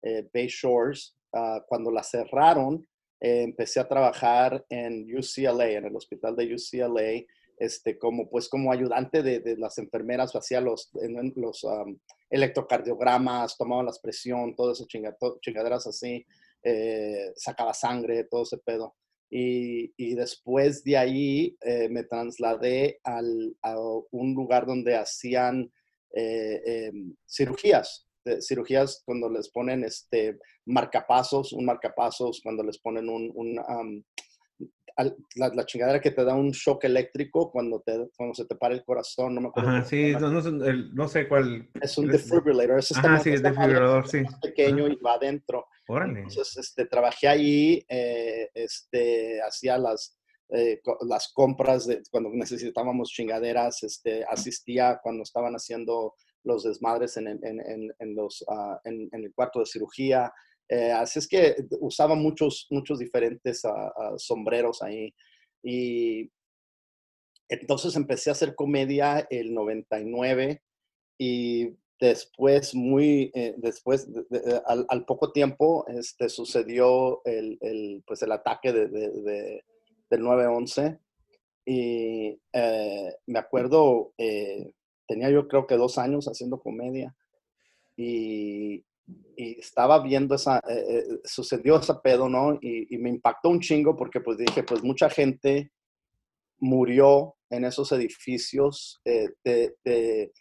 eh, 0.01 0.27
Bay 0.33 0.47
Shores. 0.47 1.15
Ah, 1.31 1.63
cuando 1.65 1.89
la 1.89 2.03
cerraron, 2.03 2.85
eh, 3.21 3.43
empecé 3.43 3.79
a 3.79 3.87
trabajar 3.87 4.65
en 4.67 5.05
UCLA, 5.05 5.69
en 5.69 5.85
el 5.85 5.95
hospital 5.95 6.35
de 6.35 6.53
UCLA, 6.53 7.23
este, 7.57 7.97
como, 7.97 8.29
pues, 8.29 8.49
como 8.49 8.71
ayudante 8.71 9.23
de, 9.23 9.57
las 9.57 9.77
enfermeras, 9.77 10.35
hacía 10.35 10.61
los, 10.61 10.91
los 11.35 11.65
electrocardiogramas, 12.29 13.57
tomaba 13.57 13.83
la 13.83 13.93
presión, 14.01 14.55
todas 14.55 14.79
esas 14.79 14.87
chingaderas 15.41 15.87
así, 15.87 16.25
eh, 16.63 17.31
sacaba 17.35 17.73
sangre, 17.73 18.25
todo 18.25 18.43
ese 18.43 18.57
pedo. 18.57 18.95
Y, 19.29 19.93
y 19.97 20.15
después 20.15 20.83
de 20.83 20.97
ahí 20.97 21.57
eh, 21.61 21.89
me 21.89 22.03
trasladé 22.03 22.99
al, 23.03 23.55
a 23.61 23.79
un 23.79 24.35
lugar 24.35 24.65
donde 24.65 24.95
hacían 24.95 25.71
em, 26.11 27.15
cirugías, 27.27 28.07
cirugías 28.41 29.01
cuando 29.05 29.29
les 29.29 29.49
ponen 29.49 29.83
este 29.83 30.37
marcapasos, 30.65 31.51
un 31.51 31.65
marcapasos, 31.65 32.41
cuando 32.43 32.63
les 32.63 32.77
ponen 32.77 33.09
un, 33.09 33.31
un 33.33 34.05
la, 35.35 35.65
chingadera 35.65 35.99
que 35.99 36.11
te 36.11 36.23
da 36.23 36.35
un 36.35 36.51
shock 36.51 36.83
eléctrico 36.83 37.51
cuando, 37.51 37.81
te, 37.81 38.09
cuando 38.15 38.35
se 38.35 38.45
te 38.45 38.55
para 38.55 38.73
el 38.73 38.83
corazón, 38.83 39.35
no 39.35 39.41
me 39.41 39.47
acuerdo. 39.47 39.69
Ajá, 39.69 39.85
sí, 39.85 40.13
no, 40.19 40.29
no, 40.29 41.07
sé 41.07 41.27
cuál. 41.27 41.69
Es 41.81 41.97
un 41.97 42.07
defibrillator, 42.07 42.79
es 42.79 42.95
Ajá, 42.95 43.19
sí, 43.19 43.31
defibrilador, 43.31 44.07
sí. 44.07 44.23
pequeño 44.41 44.87
y 44.87 44.95
va 44.97 45.13
adentro. 45.13 45.67
Órale. 45.87 46.19
Entonces, 46.19 46.57
este, 46.57 46.85
trabajé 46.85 47.27
ahí, 47.27 47.85
eh, 47.89 48.49
este, 48.53 49.41
hacía 49.41 49.77
las, 49.77 50.17
eh, 50.49 50.81
las 51.07 51.31
compras 51.33 51.87
de 51.87 52.01
cuando 52.11 52.29
necesitábamos 52.29 53.09
chingaderas, 53.09 53.83
este, 53.83 54.23
asistía 54.25 54.99
cuando 55.01 55.23
estaban 55.23 55.53
haciendo 55.53 56.15
los 56.43 56.63
desmadres 56.63 57.17
en, 57.17 57.27
en, 57.27 57.93
en, 57.97 58.15
los, 58.15 58.43
ah, 58.49 58.79
en, 58.83 59.09
el 59.11 59.33
cuarto 59.33 59.59
de 59.59 59.65
cirugía. 59.65 60.31
Eh, 60.73 60.91
así 60.91 61.19
es 61.19 61.27
que 61.27 61.55
usaba 61.81 62.15
muchos, 62.15 62.65
muchos 62.71 62.97
diferentes 62.97 63.63
ah, 63.63 63.93
ah, 63.95 64.13
sombreros 64.17 64.81
ahí. 64.81 65.13
Y 65.61 66.31
entonces 67.47 67.95
empecé 67.95 68.31
a 68.31 68.33
hacer 68.33 68.55
comedia 68.55 69.27
el 69.29 69.53
99 69.53 70.63
y 71.19 71.75
después, 71.99 72.73
muy, 72.73 73.31
eh, 73.35 73.53
después, 73.57 74.09
al, 74.65 75.05
poco 75.05 75.31
tiempo, 75.31 75.85
este, 75.89 76.27
sucedió 76.27 77.21
el, 77.23 77.59
el 77.61 78.03
pues 78.07 78.23
el 78.23 78.31
ataque 78.31 78.73
de, 78.73 78.87
de, 78.87 79.63
del 80.09 80.21
9-11 80.21 80.99
y 81.67 82.39
eh, 82.51 83.15
me 83.27 83.37
acuerdo, 83.39 84.13
tenía 85.07 85.29
yo 85.29 85.47
creo 85.47 85.67
que 85.67 85.77
dos 85.77 85.99
años 85.99 86.25
haciendo 86.25 86.59
comedia 86.59 87.15
y, 87.95 88.83
y 89.35 89.59
estaba 89.59 90.01
viendo 90.01 90.35
esa, 90.35 90.57
eh, 90.69 90.85
eh, 90.87 91.03
sucedió 91.23 91.77
ese 91.77 91.93
pedo, 91.95 92.29
¿no? 92.29 92.57
Y, 92.61 92.97
me 92.97 93.09
impactó 93.09 93.49
un 93.49 93.59
chingo 93.59 93.95
porque 93.95 94.21
pues 94.21 94.37
dije, 94.37 94.63
pues 94.63 94.83
mucha 94.83 95.09
gente 95.09 95.71
murió 96.59 97.35
en 97.49 97.65
esos 97.65 97.91
edificios 97.91 99.01
eh, 99.03 100.31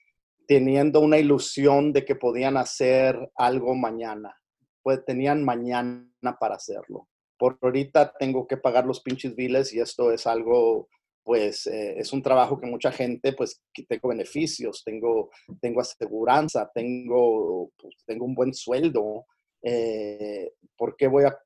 teniendo 0.47 1.01
una 1.01 1.19
ilusión 1.19 1.93
de 1.93 2.05
que 2.05 2.15
podían 2.15 2.57
hacer 2.57 3.31
algo 3.35 3.75
mañana. 3.75 4.37
Pues 4.83 5.05
tenían 5.05 5.45
mañana 5.45 6.39
para 6.39 6.57
hacerlo. 6.57 7.09
Por 7.39 7.59
ahorita 7.61 8.13
tengo 8.19 8.47
que 8.47 8.57
pagar 8.57 8.87
los 8.87 9.01
pinches 9.01 9.35
biles 9.35 9.73
y 9.73 9.81
esto 9.81 10.13
es 10.13 10.27
algo 10.27 10.89
pues 11.25 11.66
eh, 11.66 11.99
es 11.99 12.12
un 12.12 12.23
trabajo 12.23 12.59
que 12.59 12.66
mucha 12.66 12.91
gente, 12.91 13.33
pues 13.33 13.62
tengo 13.89 14.09
beneficios, 14.09 14.83
tengo, 14.85 15.31
tengo 15.61 15.81
aseguranza, 15.81 16.70
tengo, 16.75 17.70
pues, 17.77 17.95
tengo 18.07 18.25
un 18.25 18.35
buen 18.35 18.53
sueldo. 18.53 19.27
Eh, 19.62 20.53
¿Por 20.77 20.97
qué 20.97 21.07
voy 21.07 21.25
a, 21.25 21.39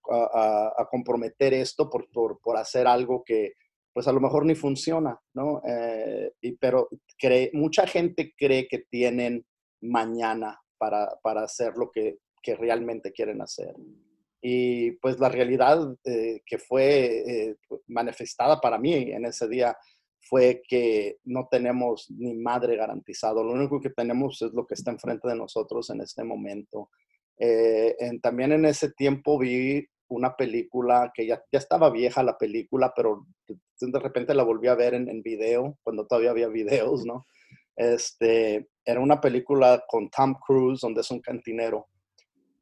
comprometer 0.90 1.52
esto 1.52 1.90
por, 1.90 2.08
por, 2.10 2.56
hacer 2.56 2.86
algo 2.86 3.22
que 3.24 3.52
pues 3.92 4.06
a 4.08 4.12
lo 4.12 4.20
mejor 4.20 4.44
ni 4.44 4.54
funciona, 4.54 5.18
¿no? 5.34 5.62
Eh, 5.66 6.30
y, 6.42 6.52
pero 6.56 6.88
cree, 7.18 7.50
mucha 7.54 7.86
gente 7.86 8.34
cree 8.36 8.68
que 8.68 8.84
tienen 8.90 9.46
mañana 9.80 10.60
para, 10.76 11.08
para 11.22 11.44
hacer 11.44 11.74
lo 11.76 11.90
que, 11.90 12.18
que 12.42 12.54
realmente 12.56 13.12
quieren 13.12 13.40
hacer. 13.40 13.74
Y 14.40 14.92
pues 14.92 15.18
la 15.18 15.28
realidad 15.28 15.96
eh, 16.04 16.40
que 16.44 16.58
fue 16.58 17.48
eh, 17.48 17.56
manifestada 17.86 18.60
para 18.60 18.78
mí 18.78 18.94
en 18.94 19.24
ese 19.24 19.48
día 19.48 19.76
fue 20.20 20.62
que 20.68 21.18
no 21.24 21.48
tenemos 21.50 22.10
ni 22.10 22.34
madre 22.34 22.76
garantizado. 22.76 23.42
Lo 23.42 23.52
único 23.52 23.80
que 23.80 23.90
tenemos 23.90 24.42
es 24.42 24.52
lo 24.52 24.66
que 24.66 24.74
está 24.74 24.90
enfrente 24.90 25.28
de 25.28 25.36
nosotros 25.36 25.88
en 25.90 26.00
este 26.00 26.24
momento. 26.24 26.90
Eh, 27.38 27.96
también 28.22 28.52
en 28.52 28.64
ese 28.64 28.92
tiempo 28.92 29.38
vi 29.38 29.86
una 30.08 30.36
película 30.36 31.10
que 31.14 31.26
ya, 31.26 31.42
ya 31.52 31.58
estaba 31.58 31.90
vieja 31.90 32.22
la 32.22 32.38
película, 32.38 32.92
pero 32.94 33.26
de 33.46 33.98
repente 33.98 34.34
la 34.34 34.44
volví 34.44 34.68
a 34.68 34.74
ver 34.74 34.94
en, 34.94 35.08
en 35.08 35.22
video, 35.22 35.78
cuando 35.82 36.06
todavía 36.06 36.30
había 36.30 36.48
videos, 36.48 37.04
¿no? 37.04 37.26
Este, 37.76 38.68
era 38.84 39.00
una 39.00 39.20
película 39.20 39.84
con 39.86 40.08
Tom 40.08 40.34
Cruise, 40.34 40.80
donde 40.80 41.02
es 41.02 41.10
un 41.10 41.20
cantinero 41.20 41.88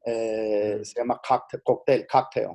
eh, 0.05 0.81
se 0.83 0.99
llama 0.99 1.19
Cocktail, 1.27 2.05
Cocktail. 2.05 2.49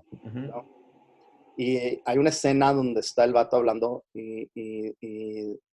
Y 1.57 2.01
hay 2.05 2.16
una 2.16 2.30
escena 2.30 2.72
donde 2.72 3.01
está 3.01 3.24
el 3.24 3.32
vato 3.32 3.57
hablando 3.57 4.05
y, 4.14 4.48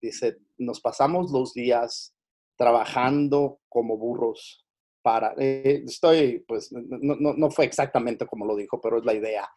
dice, 0.00 0.38
nos 0.58 0.80
pasamos 0.80 1.30
los 1.30 1.52
días 1.52 2.14
trabajando 2.56 3.60
como 3.68 3.98
burros 3.98 4.64
para, 5.02 5.34
eh, 5.38 5.84
estoy, 5.86 6.40
pues 6.48 6.72
no, 6.72 7.34
no, 7.34 7.50
fue 7.50 7.66
exactamente 7.66 8.26
como 8.26 8.46
lo 8.46 8.56
dijo, 8.56 8.80
pero 8.80 8.98
es 8.98 9.04
la 9.04 9.14
idea. 9.14 9.48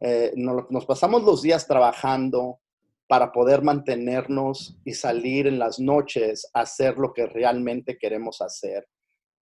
Eh, 0.00 0.32
nos, 0.36 0.70
nos 0.70 0.84
pasamos 0.84 1.22
los 1.22 1.40
días 1.40 1.66
trabajando 1.66 2.60
para 3.06 3.32
poder 3.32 3.62
mantenernos 3.62 4.76
y 4.84 4.92
salir 4.92 5.46
en 5.46 5.58
las 5.58 5.78
noches 5.78 6.50
a 6.52 6.60
hacer 6.60 6.98
lo 6.98 7.14
que 7.14 7.24
realmente 7.26 7.96
queremos 7.96 8.42
hacer 8.42 8.86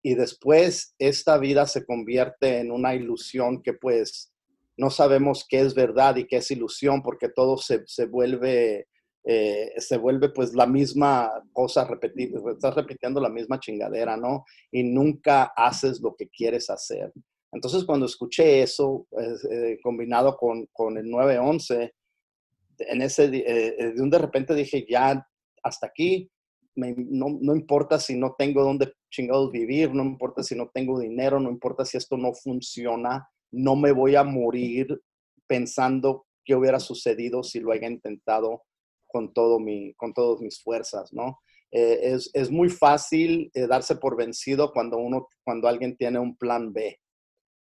y 0.06 0.14
después 0.14 0.94
esta 1.00 1.36
vida 1.36 1.66
se 1.66 1.84
convierte 1.84 2.60
en 2.60 2.70
una 2.70 2.94
ilusión 2.94 3.60
que 3.60 3.72
pues 3.72 4.32
no 4.76 4.88
sabemos 4.88 5.44
qué 5.48 5.58
es 5.58 5.74
verdad 5.74 6.14
y 6.14 6.28
qué 6.28 6.36
es 6.36 6.48
ilusión 6.52 7.02
porque 7.02 7.28
todo 7.28 7.58
se, 7.58 7.82
se 7.88 8.06
vuelve, 8.06 8.86
eh, 9.24 9.72
se 9.78 9.96
vuelve 9.96 10.28
pues 10.28 10.54
la 10.54 10.64
misma 10.64 11.32
cosa, 11.52 11.84
repetir, 11.86 12.32
estás 12.52 12.76
repitiendo 12.76 13.20
la 13.20 13.30
misma 13.30 13.58
chingadera, 13.58 14.16
¿no? 14.16 14.44
Y 14.70 14.84
nunca 14.84 15.52
haces 15.56 16.00
lo 16.00 16.14
que 16.14 16.28
quieres 16.28 16.70
hacer. 16.70 17.12
Entonces 17.50 17.82
cuando 17.82 18.06
escuché 18.06 18.62
eso, 18.62 19.08
eh, 19.50 19.76
combinado 19.82 20.36
con, 20.36 20.66
con 20.66 20.98
el 20.98 21.10
911, 21.10 21.94
en 22.78 23.02
ese, 23.02 23.24
eh, 23.24 23.92
de 23.92 24.00
un 24.00 24.10
de 24.10 24.18
repente 24.18 24.54
dije, 24.54 24.86
ya, 24.88 25.26
hasta 25.64 25.88
aquí, 25.88 26.30
no, 26.76 27.38
no, 27.40 27.56
importa 27.56 27.98
si 27.98 28.16
no 28.16 28.34
tengo 28.38 28.62
dónde 28.62 28.92
chingados 29.10 29.50
vivir, 29.50 29.92
no 29.94 30.02
importa 30.02 30.42
si 30.42 30.54
no 30.54 30.70
tengo 30.72 31.00
dinero, 31.00 31.40
no 31.40 31.50
importa 31.50 31.84
si 31.84 31.96
esto 31.96 32.16
no 32.16 32.34
funciona, 32.34 33.28
no 33.50 33.76
me 33.76 33.92
voy 33.92 34.16
a 34.16 34.24
morir 34.24 35.00
pensando 35.46 36.26
qué 36.44 36.54
hubiera 36.54 36.78
sucedido 36.78 37.42
si 37.42 37.60
lo 37.60 37.72
haya 37.72 37.88
intentado 37.88 38.64
con, 39.06 39.32
todo 39.32 39.58
mi, 39.58 39.94
con 39.94 40.12
todas 40.12 40.40
mis 40.40 40.62
fuerzas, 40.62 41.12
¿no? 41.12 41.40
Eh, 41.72 42.12
es, 42.14 42.30
es, 42.32 42.50
muy 42.50 42.68
fácil 42.68 43.50
eh, 43.54 43.66
darse 43.66 43.96
por 43.96 44.16
vencido 44.16 44.72
cuando, 44.72 44.98
uno, 44.98 45.28
cuando 45.44 45.66
alguien 45.66 45.96
tiene 45.96 46.18
un 46.18 46.36
plan 46.36 46.72
B. 46.72 47.00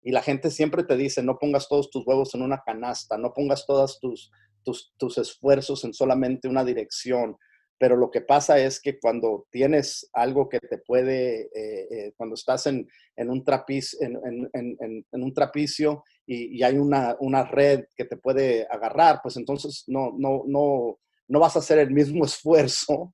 Y 0.03 0.12
la 0.12 0.23
gente 0.23 0.51
siempre 0.51 0.85
te 0.85 0.97
dice, 0.97 1.23
no 1.23 1.39
pongas 1.39 1.69
todos 1.69 1.91
tus 1.91 2.07
huevos 2.07 2.35
en 2.35 2.43
una 2.43 2.62
canasta, 2.65 3.17
no 3.17 3.33
pongas 3.33 3.65
todos 3.65 3.99
tus, 4.01 4.31
tus, 4.62 4.93
tus 4.99 5.17
esfuerzos 5.17 5.85
en 5.85 5.95
solamente 5.95 6.49
una 6.49 6.65
dirección 6.65 7.39
pero 7.79 7.97
lo 7.97 8.11
que 8.11 8.20
pasa 8.20 8.59
es 8.59 8.81
que 8.81 8.99
cuando 8.99 9.47
tienes 9.51 10.09
algo 10.12 10.49
que 10.49 10.61
te 10.61 10.79
puede, 10.79 11.43
eh, 11.55 11.89
eh, 11.91 12.12
cuando 12.16 12.35
estás 12.35 12.66
en, 12.66 12.89
en 13.16 13.31
un, 13.31 13.45
trapiz, 13.45 14.01
en, 14.01 14.16
en, 14.53 15.05
en, 15.12 15.22
un 15.22 15.35
trapicio 15.35 16.05
y, 16.25 16.59
y 16.59 16.62
hay 16.62 16.79
una, 16.79 17.16
una, 17.20 17.45
red 17.45 17.85
que 17.97 18.05
te 18.05 18.16
puede 18.16 18.66
agarrar, 18.70 19.20
pues 19.22 19.37
entonces 19.37 19.85
no, 19.89 20.14
no, 20.16 20.45
no, 20.47 20.99
no 21.29 21.41
vas 21.41 21.57
a 21.57 21.59
hacer 21.59 21.79
el 21.79 21.91
mismo 21.91 22.25
esfuerzo 22.25 23.12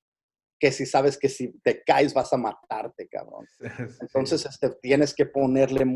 que 0.58 0.70
si 0.72 0.84
sabes 0.84 1.16
que 1.16 1.30
si 1.30 1.58
te 1.62 1.82
caes 1.82 2.12
vas 2.12 2.32
a 2.34 2.36
matarte, 2.36 3.08
cabrón. 3.08 3.46
Entonces 4.02 4.44
este, 4.44 4.68
tienes 4.82 5.14
que 5.14 5.24
ponerle 5.24 5.86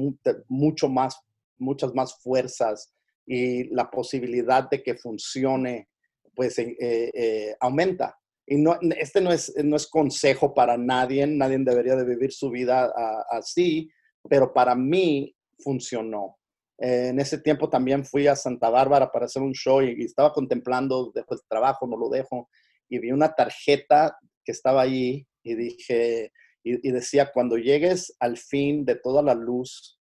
mucho 0.49 0.89
más, 0.89 1.21
muchas 1.59 1.93
más 1.93 2.19
fuerzas 2.23 2.91
y 3.27 3.65
la 3.75 3.91
posibilidad 3.91 4.67
de 4.71 4.83
que 4.83 4.95
funcione, 4.95 5.91
pues 6.35 6.59
eh, 6.59 7.55
aumenta. 7.61 8.19
Y 8.47 8.57
no, 8.57 8.79
este 8.99 9.21
no 9.21 9.33
es, 9.33 9.53
no 9.65 9.77
es 9.77 9.87
consejo 9.87 10.53
para 10.53 10.77
nadie, 10.77 11.27
nadie 11.27 11.59
debería 11.59 11.97
de 11.97 12.05
vivir 12.05 12.33
su 12.33 12.51
vida 12.51 12.93
así, 13.31 13.91
pero 14.29 14.53
para 14.53 14.75
mí 14.75 15.35
funcionó. 15.59 16.37
En 16.79 17.21
ese 17.21 17.39
tiempo 17.39 17.71
también 17.71 18.05
fui 18.05 18.27
a 18.27 18.37
Santa 18.37 18.69
Bárbara 18.69 19.11
para 19.11 19.27
hacer 19.27 19.43
un 19.43 19.53
show 19.53 19.81
y, 19.81 20.05
estaba 20.05 20.33
contemplando, 20.33 21.13
dejo 21.15 21.35
el 21.35 21.41
trabajo, 21.49 21.87
no 21.87 21.97
lo 21.97 22.09
dejo, 22.09 22.51
y 22.89 22.99
vi 22.99 23.13
una 23.13 23.35
tarjeta 23.35 24.19
que 24.45 24.53
estaba 24.53 24.83
ahí 24.83 25.27
y 25.43 25.55
dije, 25.55 26.33
y, 26.63 26.91
decía, 26.91 27.31
cuando 27.33 27.57
llegues 27.57 28.15
al 28.19 28.37
fin 28.39 28.85
de 28.85 28.97
toda 28.97 29.23
la 29.23 29.35
luz 29.35 30.01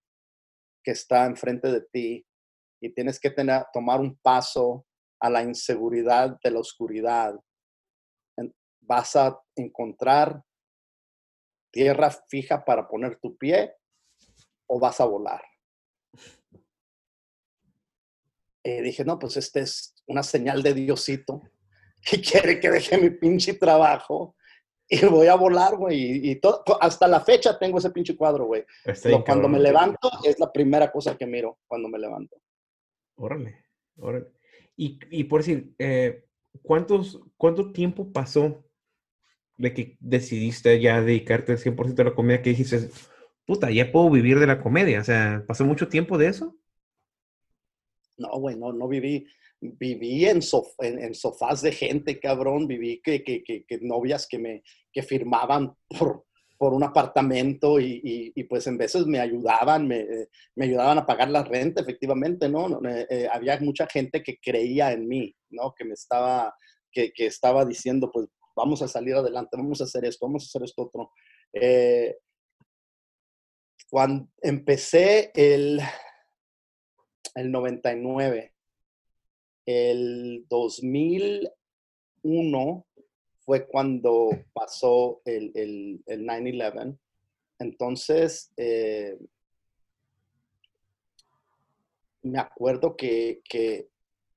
que 0.83 0.91
está 0.91 1.25
enfrente 1.25 1.71
de 1.71 1.81
ti 1.91 2.25
y 2.81 2.93
tienes 2.93 3.19
que 3.19 3.29
tener, 3.29 3.63
tomar 3.71 3.99
un 3.99 4.17
paso 4.17 4.85
a 5.19 5.29
la 5.29 5.43
inseguridad 5.43 6.37
de 6.43 6.51
la 6.51 6.59
oscuridad, 6.59 7.35
vas 8.85 9.15
a 9.15 9.39
encontrar 9.55 10.43
tierra 11.71 12.11
fija 12.27 12.63
para 12.63 12.87
poner 12.87 13.17
tu 13.19 13.35
pie 13.37 13.75
o 14.67 14.79
vas 14.79 15.01
a 15.01 15.05
volar. 15.05 15.41
Y 18.63 18.81
dije, 18.81 19.03
no, 19.03 19.19
pues 19.19 19.35
este 19.37 19.61
es 19.61 19.93
una 20.07 20.23
señal 20.23 20.63
de 20.63 20.73
Diosito 20.73 21.41
que 22.01 22.21
quiere 22.21 22.59
que 22.59 22.69
deje 22.69 22.97
mi 22.97 23.09
pinche 23.09 23.55
trabajo 23.55 24.35
y 24.87 25.05
voy 25.05 25.27
a 25.27 25.35
volar, 25.35 25.75
güey. 25.75 26.29
Y, 26.29 26.35
todo, 26.35 26.63
hasta 26.79 27.07
la 27.07 27.21
fecha 27.21 27.57
tengo 27.57 27.79
ese 27.79 27.89
pinche 27.89 28.15
cuadro, 28.15 28.45
güey. 28.45 28.63
Cuando 29.25 29.47
me 29.47 29.59
levanto 29.59 30.09
es 30.23 30.39
la 30.39 30.51
primera 30.51 30.91
cosa 30.91 31.17
que 31.17 31.25
miro 31.25 31.59
cuando 31.67 31.89
me 31.89 31.97
levanto. 31.97 32.37
Órale, 33.15 33.65
órale. 33.97 34.27
Y, 34.75 34.99
y 35.11 35.23
por 35.25 35.41
decir, 35.41 35.73
eh, 35.79 36.25
¿cuántos, 36.61 37.19
¿cuánto 37.37 37.71
tiempo 37.71 38.11
pasó 38.11 38.62
de 39.57 39.73
que 39.73 39.97
decidiste 39.99 40.79
ya 40.81 41.01
dedicarte 41.01 41.53
al 41.53 41.57
100% 41.57 41.99
a 41.99 42.03
la 42.05 42.15
comedia 42.15 42.41
que 42.41 42.51
dijiste, 42.51 42.89
puta, 43.45 43.71
ya 43.71 43.91
puedo 43.91 44.09
vivir 44.09 44.39
de 44.39 44.47
la 44.47 44.61
comedia? 44.61 45.01
O 45.01 45.03
sea, 45.03 45.43
¿pasó 45.47 45.65
mucho 45.65 45.87
tiempo 45.87 46.17
de 46.17 46.27
eso? 46.27 46.55
No, 48.17 48.29
güey, 48.39 48.55
no, 48.55 48.71
no 48.73 48.87
viví 48.87 49.27
viví 49.79 50.25
en, 50.25 50.41
en, 50.79 51.15
sofás 51.15 51.61
de 51.61 51.71
gente, 51.71 52.19
cabrón, 52.19 52.67
viví 52.67 53.01
que, 53.01 53.23
que, 53.23 53.43
que, 53.43 53.79
novias 53.81 54.27
que 54.27 54.37
me 54.37 54.63
que 54.91 55.01
firmaban 55.01 55.73
por, 55.97 56.25
por 56.57 56.73
un 56.73 56.83
apartamento 56.83 57.79
y, 57.79 58.31
y, 58.35 58.43
pues 58.43 58.67
en 58.67 58.77
veces 58.77 59.05
me 59.05 59.19
ayudaban, 59.19 59.87
me, 59.87 60.05
me, 60.55 60.65
ayudaban 60.65 60.97
a 60.97 61.05
pagar 61.05 61.29
la 61.29 61.43
renta, 61.43 61.81
efectivamente, 61.81 62.49
¿no? 62.49 62.79
Eh, 62.87 63.07
eh, 63.09 63.27
había 63.31 63.59
mucha 63.59 63.87
gente 63.87 64.21
que 64.21 64.37
creía 64.39 64.91
en 64.91 65.07
mí, 65.07 65.35
¿no? 65.49 65.73
Que 65.73 65.85
me 65.85 65.93
estaba, 65.93 66.53
que, 66.91 67.11
que, 67.11 67.25
estaba 67.25 67.65
diciendo, 67.65 68.11
pues 68.11 68.27
vamos 68.55 68.81
a 68.81 68.87
salir 68.87 69.15
adelante, 69.15 69.57
vamos 69.57 69.81
a 69.81 69.83
hacer 69.85 70.05
esto, 70.05 70.25
vamos 70.25 70.43
a 70.43 70.47
hacer 70.47 70.63
esto 70.63 70.83
otro. 70.83 71.11
Eh, 71.53 72.17
cuando 73.89 74.29
empecé 74.41 75.31
el, 75.35 75.79
el 77.35 77.51
99, 77.51 78.53
el 79.65 80.45
2001 80.49 82.85
fue 83.45 83.67
cuando 83.67 84.29
pasó 84.53 85.21
el, 85.25 85.51
el, 85.55 86.01
el 86.05 86.25
9-11. 86.25 86.97
Entonces, 87.59 88.51
eh, 88.57 89.17
me 92.23 92.39
acuerdo 92.39 92.95
que, 92.95 93.41
que 93.47 93.89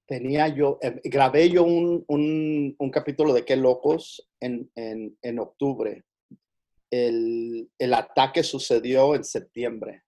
tenía 0.06 0.48
yo, 0.48 0.78
eh, 0.82 1.00
grabé 1.04 1.50
yo 1.50 1.64
un, 1.64 2.04
un, 2.08 2.74
un, 2.78 2.90
capítulo 2.90 3.32
de 3.32 3.44
Qué 3.44 3.56
Locos 3.56 4.28
en, 4.40 4.70
en, 4.74 5.16
en 5.22 5.38
octubre. 5.38 6.04
El, 6.90 7.70
el, 7.78 7.94
ataque 7.94 8.42
sucedió 8.42 9.14
en 9.14 9.24
septiembre. 9.24 10.04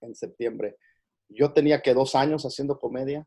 En 0.00 0.14
septiembre. 0.14 0.76
Yo 1.28 1.52
tenía 1.52 1.82
que 1.82 1.94
dos 1.94 2.14
años 2.14 2.44
haciendo 2.44 2.78
comedia 2.78 3.26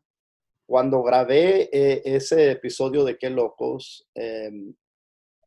cuando 0.70 1.02
grabé 1.02 1.68
eh, 1.72 2.00
ese 2.04 2.52
episodio 2.52 3.04
de 3.04 3.18
Qué 3.18 3.28
Locos, 3.28 4.08
em, 4.14 4.72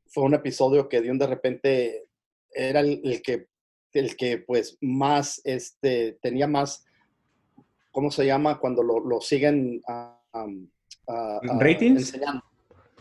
fue 0.07 0.25
un 0.25 0.33
episodio 0.33 0.89
que 0.89 0.99
de 0.99 1.09
un 1.09 1.17
de 1.17 1.27
repente 1.27 2.09
era 2.51 2.81
el, 2.81 3.21
que, 3.21 3.47
el 3.93 4.17
que 4.17 4.39
pues 4.39 4.77
más, 4.81 5.39
este, 5.45 6.19
tenía 6.21 6.45
más, 6.45 6.83
¿cómo 7.91 8.11
se 8.11 8.25
llama? 8.25 8.59
Cuando 8.59 8.83
lo, 8.83 8.99
lo 8.99 9.21
siguen 9.21 9.81
¿Ratings? 11.59 12.13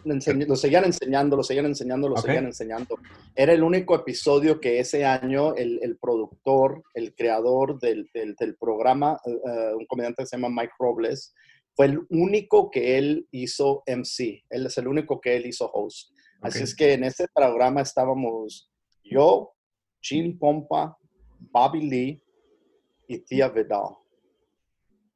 enseñando. 0.04 0.46
lo 0.48 0.56
seguían 0.56 0.84
enseñando, 0.84 1.36
lo 1.36 1.42
seguían 1.42 1.66
enseñando, 1.66 2.08
lo 2.08 2.16
seguían 2.16 2.46
enseñando. 2.46 2.98
Era 3.34 3.52
el 3.52 3.62
único 3.62 3.94
episodio 3.94 4.60
que 4.60 4.80
ese 4.80 5.04
año 5.04 5.54
el, 5.54 5.78
el 5.82 5.96
productor, 5.96 6.82
el 6.94 7.14
creador 7.14 7.78
del, 7.78 8.10
del, 8.12 8.34
del 8.34 8.56
programa, 8.56 9.20
eh, 9.24 9.74
un 9.74 9.86
comediante 9.86 10.22
que 10.22 10.26
se 10.26 10.36
llama 10.36 10.62
Mike 10.62 10.74
Robles, 10.78 11.34
fue 11.74 11.86
el 11.86 12.00
único 12.10 12.70
que 12.70 12.98
él 12.98 13.26
hizo 13.30 13.82
MC. 13.86 14.44
Él 14.50 14.66
es 14.66 14.76
el 14.78 14.88
único 14.88 15.20
que 15.20 15.36
él 15.36 15.46
hizo 15.46 15.70
host. 15.72 16.10
Así 16.40 16.62
es 16.62 16.74
que 16.74 16.92
en 16.94 17.04
ese 17.04 17.26
programa 17.32 17.82
estábamos 17.82 18.70
yo, 19.04 19.52
Gene 20.00 20.36
Pompa, 20.38 20.96
Bobby 21.38 21.88
Lee 21.88 22.22
y 23.06 23.18
Tia 23.18 23.48
Vidal. 23.48 23.96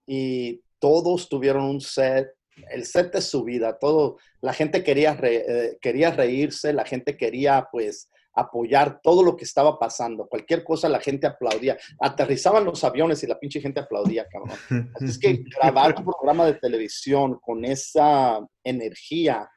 Y 0.07 0.62
todos 0.87 1.28
tuvieron 1.28 1.64
un 1.64 1.80
set, 1.80 2.28
el 2.70 2.84
set 2.84 3.12
de 3.12 3.20
su 3.20 3.43
vida, 3.43 3.76
todo, 3.76 4.18
la 4.41 4.53
gente 4.53 4.84
quería, 4.84 5.18
eh, 5.20 5.78
quería 5.80 6.12
reírse, 6.12 6.72
la 6.72 6.84
gente 6.84 7.16
quería 7.16 7.66
pues 7.72 8.09
apoyar 8.32 9.01
todo 9.03 9.24
lo 9.24 9.37
que 9.37 9.43
estaba 9.43 9.80
pasando. 9.80 10.28
Cualquier 10.28 10.62
cosa 10.62 10.89
la 10.89 11.01
gente 11.01 11.26
aplaudía. 11.26 11.76
Aterrizaban 11.99 12.64
los 12.64 12.84
aviones 12.84 13.20
y 13.24 13.26
la 13.26 13.37
pinche 13.37 13.61
gente 13.61 13.80
aplaudía, 13.80 14.28
cabrón. 14.30 14.57
Así 14.95 15.07
es 15.07 15.18
que 15.18 15.43
grabar 15.59 15.97
un 15.99 16.05
programa 16.05 16.47
de 16.47 16.55
televisión 16.55 17.41
con 17.43 17.64
esa 17.64 18.39
energía, 18.62 19.51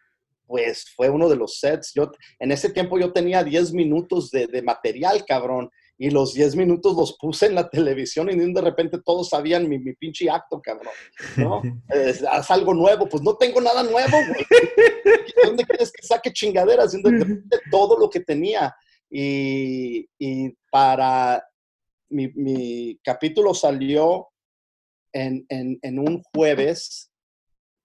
pues 0.47 0.91
fue 0.95 1.11
uno 1.11 1.29
de 1.29 1.35
los 1.35 1.59
sets. 1.59 1.91
Yo, 1.93 2.09
en 2.39 2.51
ese 2.51 2.71
tiempo 2.71 2.97
yo 2.97 3.13
tenía 3.13 3.43
10 3.43 3.71
minutos 3.73 4.31
de, 4.31 4.47
de 4.47 4.63
material, 4.63 5.23
cabrón 5.27 5.69
y 6.01 6.09
los 6.11 6.33
10 6.33 6.55
minutos 6.55 6.95
los 6.95 7.17
puse 7.17 7.47
en 7.47 7.55
la 7.55 7.69
televisión 7.69 8.29
y 8.31 8.53
de 8.53 8.61
repente 8.61 9.01
todos 9.03 9.27
sabían 9.27 9.67
mi, 9.67 9.79
mi 9.79 9.93
pinche 9.93 10.29
acto, 10.29 10.61
cabrón, 10.61 10.93
¿no? 11.35 11.61
haz 12.31 12.49
algo 12.51 12.73
nuevo, 12.73 13.09
pues 13.09 13.21
no 13.21 13.35
tengo 13.35 13.59
nada 13.59 13.83
nuevo, 13.83 14.17
güey. 14.29 14.45
¿Dónde 15.43 15.65
quieres 15.65 15.91
que 15.91 16.01
saque 16.01 16.31
chingaderas? 16.31 16.93
De 16.93 17.59
todo 17.69 17.99
lo 17.99 18.09
que 18.09 18.21
tenía. 18.21 18.73
Y, 19.09 20.07
y 20.17 20.55
para 20.71 21.45
mi, 22.07 22.29
mi, 22.29 22.97
capítulo 23.03 23.53
salió 23.53 24.29
en, 25.11 25.45
en, 25.49 25.79
en 25.81 25.99
un 25.99 26.23
jueves 26.33 27.11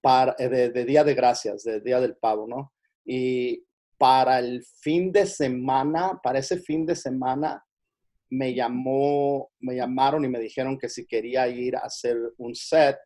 para, 0.00 0.36
de, 0.38 0.70
de, 0.70 0.84
Día 0.84 1.02
de 1.02 1.14
Gracias, 1.14 1.64
de 1.64 1.80
Día 1.80 1.98
del 1.98 2.16
Pavo, 2.16 2.46
¿no? 2.46 2.72
Y 3.04 3.64
para 3.98 4.38
el 4.38 4.64
fin 4.64 5.10
de 5.10 5.26
semana, 5.26 6.20
para 6.22 6.38
ese 6.38 6.58
fin 6.60 6.86
de 6.86 6.94
semana, 6.94 7.64
me 8.34 8.52
llamó, 8.52 9.52
me 9.60 9.76
llamaron 9.76 10.24
y 10.24 10.28
me 10.28 10.40
dijeron 10.40 10.76
que 10.76 10.88
si 10.88 11.06
quería 11.06 11.46
ir 11.48 11.76
a 11.76 11.80
hacer 11.80 12.16
un 12.38 12.54
set 12.54 12.98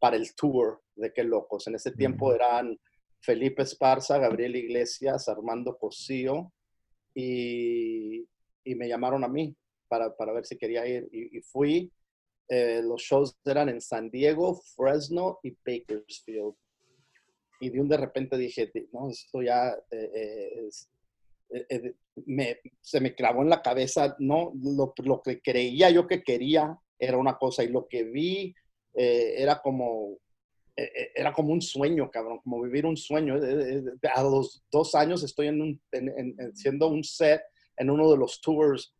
para 0.00 0.16
el 0.16 0.34
tour 0.34 0.82
de 0.96 1.12
Qué 1.12 1.22
Locos. 1.22 1.68
En 1.68 1.76
ese 1.76 1.92
tiempo 1.92 2.34
eran 2.34 2.76
Felipe 3.20 3.62
Esparza, 3.62 4.18
Gabriel 4.18 4.56
Iglesias, 4.56 5.28
Armando 5.28 5.78
Cosío 5.78 6.52
y, 7.14 8.26
y 8.64 8.74
me 8.74 8.88
llamaron 8.88 9.22
a 9.22 9.28
mí 9.28 9.54
para, 9.86 10.14
para 10.16 10.32
ver 10.32 10.44
si 10.44 10.58
quería 10.58 10.84
ir 10.86 11.08
y, 11.12 11.40
fui. 11.40 11.92
Eh, 12.48 12.82
los 12.82 13.00
shows 13.00 13.36
eran 13.44 13.68
en 13.68 13.80
San 13.80 14.10
Diego, 14.10 14.60
Fresno 14.74 15.38
y 15.44 15.52
Bakersfield. 15.64 16.54
Y 17.60 17.70
de 17.70 17.80
un 17.80 17.88
de 17.88 17.96
repente 17.96 18.36
dije, 18.36 18.72
no, 18.92 19.08
esto 19.08 19.40
ya 19.40 19.70
eh, 19.90 20.10
eh, 20.14 20.66
es, 20.66 20.90
eh, 21.54 21.66
eh, 21.68 21.94
me, 22.26 22.58
se 22.80 23.00
me 23.00 23.14
clavó 23.14 23.42
en 23.42 23.48
la 23.48 23.62
cabeza, 23.62 24.16
¿no? 24.18 24.52
Lo, 24.60 24.92
lo, 25.04 25.22
que 25.22 25.40
creía 25.40 25.88
yo 25.90 26.06
que 26.06 26.22
quería 26.22 26.76
era 26.98 27.16
una 27.16 27.38
cosa 27.38 27.62
y 27.62 27.68
lo 27.68 27.86
que 27.86 28.02
vi 28.04 28.54
eh, 28.94 29.34
era 29.38 29.60
como 29.62 30.18
era 30.76 31.32
como 31.32 31.52
un 31.52 31.62
sueño, 31.62 32.10
cabrón, 32.10 32.40
como 32.42 32.60
vivir 32.60 32.84
un 32.84 32.96
sueño. 32.96 33.36
A 34.12 34.22
los 34.24 34.64
dos 34.72 34.96
años 34.96 35.22
estoy 35.22 35.46
en 35.46 35.62
un, 35.62 35.80
siendo 36.52 36.88
un 36.88 37.04
set 37.04 37.42
en 37.76 37.90
uno 37.90 38.10
de 38.10 38.16
los 38.16 38.40
tours 38.40 38.92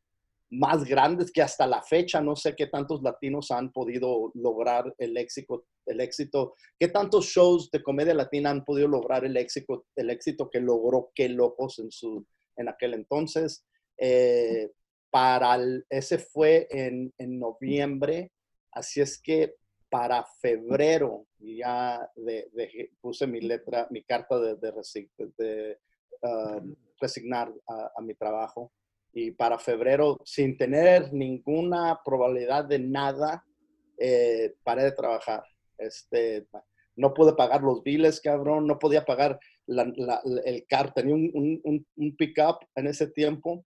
más 0.50 0.84
grandes 0.84 1.32
que 1.32 1.42
hasta 1.42 1.66
la 1.66 1.82
fecha 1.82 2.20
no 2.20 2.36
sé 2.36 2.54
qué 2.54 2.68
tantos 2.68 3.02
latinos 3.02 3.50
han 3.50 3.72
podido 3.72 4.30
lograr 4.34 4.94
el 4.98 5.16
éxito, 5.16 5.66
el 5.86 6.00
éxito, 6.00 6.54
qué 6.78 6.88
tantos 6.88 7.26
shows 7.26 7.70
de 7.72 7.82
comedia 7.82 8.14
latina 8.14 8.50
han 8.50 8.64
podido 8.64 8.86
lograr 8.86 9.24
el 9.24 9.36
éxito, 9.36 9.86
el 9.96 10.10
éxito 10.10 10.48
que 10.50 10.60
logró 10.60 11.10
Qué 11.12 11.28
Locos 11.28 11.80
en 11.80 11.90
su 11.90 12.24
en 12.56 12.68
aquel 12.68 12.94
entonces. 12.94 13.64
Eh, 13.98 14.70
para 15.10 15.56
ese 15.88 16.18
fue 16.18 16.66
en, 16.70 17.12
en, 17.18 17.38
noviembre, 17.38 18.32
así 18.72 19.00
es 19.00 19.20
que 19.20 19.54
para 19.88 20.24
febrero 20.40 21.28
ya 21.38 22.10
puse 23.00 23.28
mi 23.28 23.40
letra, 23.40 23.86
mi 23.90 24.02
carta 24.02 24.40
de, 24.40 24.56
de, 24.56 25.78
um, 26.20 26.74
resignar 27.00 27.52
a, 27.68 28.00
mi 28.02 28.14
trabajo. 28.14 28.72
Y 29.12 29.30
para 29.30 29.56
febrero, 29.56 30.18
sin 30.24 30.58
tener 30.58 31.12
ninguna 31.12 32.00
probabilidad 32.04 32.64
de 32.64 32.80
nada, 32.80 33.44
eh, 33.96 34.56
paré 34.64 34.82
de 34.82 34.92
trabajar. 34.92 35.44
Este, 35.78 36.48
no 36.96 37.14
pude 37.14 37.34
pagar 37.34 37.62
los 37.62 37.84
biles, 37.84 38.20
cabrón, 38.20 38.66
no 38.66 38.80
podía 38.80 39.04
pagar 39.04 39.38
el 39.66 40.66
carro, 40.68 40.92
tenía 40.94 41.14
un, 41.14 41.60
un, 41.64 41.86
un 41.96 42.16
pick-up 42.16 42.58
en 42.74 42.86
ese 42.86 43.08
tiempo 43.08 43.64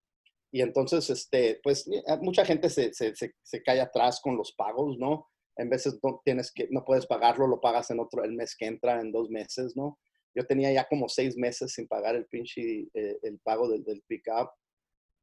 y 0.50 0.62
entonces, 0.62 1.10
este, 1.10 1.60
pues 1.62 1.88
mucha 2.22 2.44
gente 2.44 2.70
se, 2.70 2.92
se, 2.94 3.14
se, 3.14 3.62
cae 3.62 3.80
atrás 3.80 4.20
con 4.22 4.36
los 4.36 4.52
pagos, 4.52 4.96
¿no? 4.98 5.28
En 5.56 5.68
veces 5.68 5.98
no 6.02 6.22
tienes 6.24 6.52
que, 6.52 6.68
no 6.70 6.84
puedes 6.84 7.06
pagarlo, 7.06 7.46
lo 7.46 7.60
pagas 7.60 7.90
en 7.90 8.00
otro, 8.00 8.24
el 8.24 8.32
mes 8.32 8.56
que 8.56 8.66
entra, 8.66 9.00
en 9.00 9.12
dos 9.12 9.28
meses, 9.28 9.76
¿no? 9.76 9.98
Yo 10.34 10.46
tenía 10.46 10.72
ya 10.72 10.86
como 10.88 11.08
seis 11.08 11.36
meses 11.36 11.72
sin 11.72 11.86
pagar 11.86 12.14
el 12.14 12.26
pinche, 12.26 12.88
eh, 12.94 13.18
el 13.22 13.38
pago 13.40 13.68
del, 13.68 13.84
del 13.84 14.02
pick-up 14.06 14.48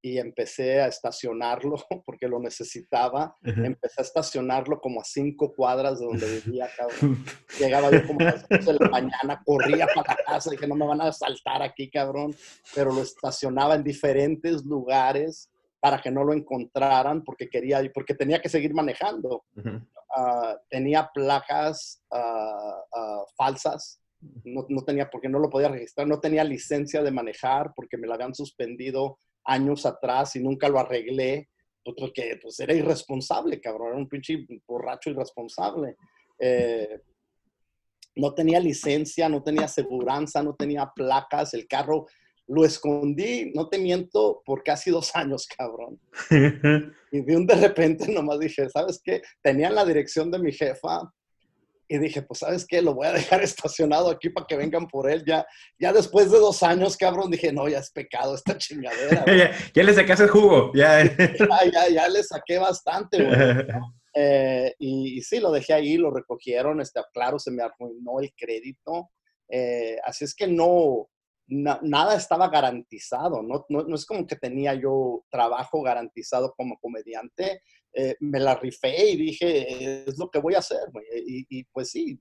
y 0.05 0.19
empecé 0.19 0.81
a 0.81 0.87
estacionarlo 0.87 1.77
porque 2.05 2.27
lo 2.27 2.39
necesitaba. 2.39 3.35
Empecé 3.43 4.01
a 4.01 4.03
estacionarlo 4.03 4.79
como 4.79 5.01
a 5.01 5.03
cinco 5.03 5.51
cuadras 5.55 5.99
de 5.99 6.05
donde 6.05 6.41
vivía, 6.45 6.69
cabrón. 6.77 7.25
Llegaba 7.59 7.89
yo 7.89 8.05
como 8.05 8.19
a 8.19 8.25
las 8.25 8.47
12 8.47 8.73
de 8.73 8.79
la 8.81 8.89
mañana, 8.89 9.41
corría 9.43 9.87
para 9.87 10.13
la 10.13 10.23
casa, 10.23 10.51
dije, 10.51 10.67
no 10.67 10.75
me 10.75 10.85
van 10.85 11.01
a 11.01 11.07
asaltar 11.07 11.63
aquí, 11.63 11.89
cabrón. 11.89 12.35
Pero 12.75 12.91
lo 12.93 13.01
estacionaba 13.01 13.73
en 13.73 13.83
diferentes 13.83 14.63
lugares 14.63 15.49
para 15.79 15.99
que 15.99 16.11
no 16.11 16.23
lo 16.23 16.33
encontraran 16.33 17.23
porque 17.23 17.49
quería, 17.49 17.81
porque 17.91 18.13
tenía 18.13 18.39
que 18.39 18.49
seguir 18.49 18.75
manejando. 18.75 19.43
Ah, 20.15 20.55
tenía 20.69 21.09
placas 21.15 22.03
ah, 22.11 22.79
ah, 22.95 23.23
falsas. 23.35 23.99
No, 24.43 24.67
no, 24.69 24.83
tenía, 24.83 25.09
porque 25.09 25.29
no 25.29 25.39
lo 25.39 25.49
podía 25.49 25.69
registrar, 25.69 26.07
no 26.07 26.19
tenía 26.19 26.43
licencia 26.43 27.01
de 27.01 27.11
manejar 27.11 27.73
porque 27.75 27.97
me 27.97 28.05
la 28.05 28.13
habían 28.13 28.35
suspendido 28.35 29.17
años 29.45 29.85
atrás 29.85 30.35
y 30.35 30.43
nunca 30.43 30.67
lo 30.67 30.79
arreglé, 30.79 31.49
porque 31.83 32.39
pues 32.41 32.59
era 32.59 32.73
irresponsable, 32.73 33.61
cabrón, 33.61 33.89
era 33.89 33.97
un 33.97 34.09
pinche 34.09 34.45
borracho 34.67 35.11
irresponsable. 35.11 35.95
Eh, 36.39 37.01
no 38.15 38.33
tenía 38.33 38.59
licencia, 38.59 39.29
no 39.29 39.43
tenía 39.43 39.65
aseguranza, 39.65 40.41
no 40.41 40.55
tenía 40.55 40.91
placas, 40.95 41.53
el 41.53 41.67
carro 41.67 42.07
lo 42.47 42.63
escondí, 42.63 43.51
no 43.55 43.69
te 43.69 43.79
miento, 43.79 44.41
por 44.45 44.63
casi 44.63 44.91
dos 44.91 45.15
años, 45.15 45.47
cabrón. 45.47 45.99
y 47.11 47.21
de 47.21 47.37
un 47.37 47.45
de 47.45 47.55
repente 47.55 48.11
nomás 48.11 48.39
dije, 48.39 48.69
¿sabes 48.69 49.01
qué? 49.03 49.21
Tenían 49.41 49.75
la 49.75 49.85
dirección 49.85 50.31
de 50.31 50.39
mi 50.39 50.51
jefa, 50.51 51.11
y 51.87 51.97
dije, 51.97 52.21
pues, 52.21 52.39
¿sabes 52.39 52.65
qué? 52.67 52.81
Lo 52.81 52.93
voy 52.93 53.07
a 53.07 53.13
dejar 53.13 53.41
estacionado 53.43 54.09
aquí 54.09 54.29
para 54.29 54.47
que 54.47 54.57
vengan 54.57 54.87
por 54.87 55.09
él. 55.09 55.23
Ya, 55.25 55.45
ya 55.79 55.93
después 55.93 56.31
de 56.31 56.39
dos 56.39 56.63
años, 56.63 56.97
cabrón, 56.97 57.31
dije, 57.31 57.51
no, 57.51 57.67
ya 57.67 57.79
es 57.79 57.91
pecado 57.91 58.35
esta 58.35 58.57
chingadera. 58.57 59.25
ya, 59.73 59.83
le 59.83 59.93
saqué 59.93 60.13
el 60.13 60.29
jugo, 60.29 60.71
ya. 60.73 61.03
ya, 61.03 61.89
ya, 61.89 62.07
le 62.07 62.23
saqué 62.23 62.57
bastante, 62.57 63.23
güey. 63.23 63.37
Eh, 64.17 64.73
y, 64.79 65.21
sí, 65.23 65.41
lo 65.41 65.51
dejé 65.51 65.73
ahí, 65.73 65.97
lo 65.97 66.09
recogieron, 66.09 66.79
este, 66.79 67.01
claro, 67.13 67.37
se 67.37 67.51
me 67.51 67.63
arruinó 67.63 68.21
el 68.21 68.33
crédito. 68.33 69.09
Eh, 69.49 69.97
así 70.05 70.23
es 70.23 70.33
que 70.33 70.47
no, 70.47 71.09
nada 71.47 72.15
estaba 72.15 72.49
garantizado, 72.49 73.43
¿no? 73.43 73.65
¿no? 73.69 73.83
No, 73.83 73.95
es 73.95 74.05
como 74.05 74.25
que 74.25 74.35
tenía 74.35 74.73
yo 74.73 75.23
trabajo 75.29 75.81
garantizado 75.81 76.53
como 76.55 76.77
comediante, 76.79 77.61
eh, 77.95 78.15
me 78.19 78.39
la 78.39 78.55
rifé 78.55 79.11
y 79.11 79.15
dije, 79.15 80.03
es 80.07 80.17
lo 80.17 80.29
que 80.29 80.39
voy 80.39 80.55
a 80.55 80.59
hacer, 80.59 80.79
y, 81.25 81.63
pues 81.65 81.91
sí, 81.91 82.19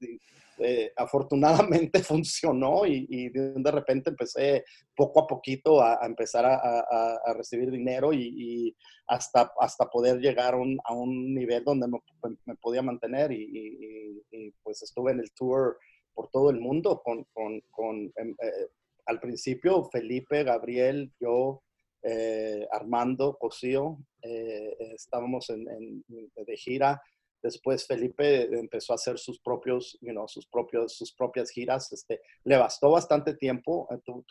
eh, 0.59 0.93
afortunadamente 0.97 1.99
funcionó 2.05 2.87
y, 2.87 3.29
de, 3.31 3.71
repente 3.73 4.11
empecé 4.11 4.65
poco 4.95 5.21
a 5.25 5.27
poquito 5.27 5.83
a, 5.83 5.99
empezar 6.07 6.45
a, 6.47 7.35
recibir 7.35 7.71
dinero 7.71 8.13
y, 8.13 8.77
hasta, 9.07 9.53
hasta 9.59 9.87
poder 9.87 10.21
llegar 10.21 10.55
a 10.55 10.95
un 10.95 11.35
nivel 11.35 11.65
donde 11.65 11.89
me, 11.89 12.55
podía 12.57 12.83
mantener 12.83 13.33
y, 13.33 14.23
pues 14.63 14.83
estuve 14.83 15.13
en 15.13 15.21
el 15.21 15.33
tour 15.33 15.77
por 16.15 16.31
todo 16.31 16.51
el 16.51 16.61
mundo 16.61 17.03
con, 17.05 17.25
con, 17.33 17.61
con 17.71 18.13
em, 18.17 18.37
eh, 18.41 18.69
al 19.07 19.21
principio 19.21 19.85
Felipe, 19.91 20.45
Gabriel, 20.45 21.13
yo, 21.21 21.63
eh, 22.05 22.67
Armando, 22.71 23.37
Cosío, 23.39 23.99
eh, 24.23 24.77
estábamos 24.95 25.51
en, 25.51 26.05
de 26.07 26.57
gira. 26.57 27.03
Después 27.43 27.87
Felipe 27.87 28.45
empezó 28.59 28.93
a 28.93 28.97
hacer 28.97 29.19
sus 29.19 29.41
propios, 29.41 29.99
sus 30.27 30.47
propios, 30.47 30.97
sus 30.97 31.13
propias 31.13 31.51
giras. 31.51 31.93
Este, 31.93 32.21
le 32.45 32.57
bastó 32.57 32.91
bastante 32.91 33.35
tiempo, 33.35 33.89
eh, 33.91 33.99
tú, 34.05 34.25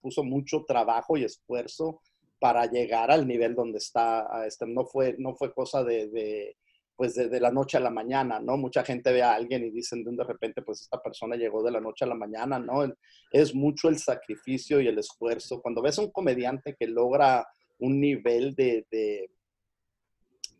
puso, 0.00 0.24
mucho 0.24 0.64
trabajo 0.66 1.16
y 1.16 1.24
esfuerzo 1.24 2.00
para 2.38 2.66
llegar 2.66 3.10
al 3.10 3.26
nivel 3.26 3.54
donde 3.54 3.78
está. 3.78 4.26
Este, 4.46 4.66
no, 4.66 4.86
fue, 4.86 5.14
no 5.18 5.34
fue 5.34 5.52
cosa 5.52 5.84
de 5.84 6.56
pues 6.98 7.14
de, 7.14 7.40
la 7.40 7.52
noche 7.52 7.76
a 7.76 7.80
la 7.80 7.90
mañana, 7.90 8.40
¿no? 8.40 8.56
Mucha 8.56 8.82
gente 8.82 9.12
ve 9.12 9.22
a 9.22 9.32
alguien 9.32 9.64
y 9.64 9.70
dicen 9.70 10.02
de 10.04 10.24
repente, 10.24 10.62
pues 10.62 10.80
esta 10.80 11.00
persona 11.00 11.36
llegó 11.36 11.62
de 11.62 11.70
la 11.70 11.80
noche 11.80 12.04
a 12.04 12.08
la 12.08 12.16
mañana, 12.16 12.58
¿no? 12.58 12.92
Es 13.30 13.54
mucho 13.54 13.88
el 13.88 13.98
sacrificio 13.98 14.80
y 14.80 14.88
el 14.88 14.98
esfuerzo. 14.98 15.62
Cuando 15.62 15.80
ves 15.80 15.96
a 16.00 16.02
un 16.02 16.10
comediante 16.10 16.74
que 16.76 16.88
logra 16.88 17.46
un 17.78 18.00
nivel 18.00 18.56
de, 18.56 19.30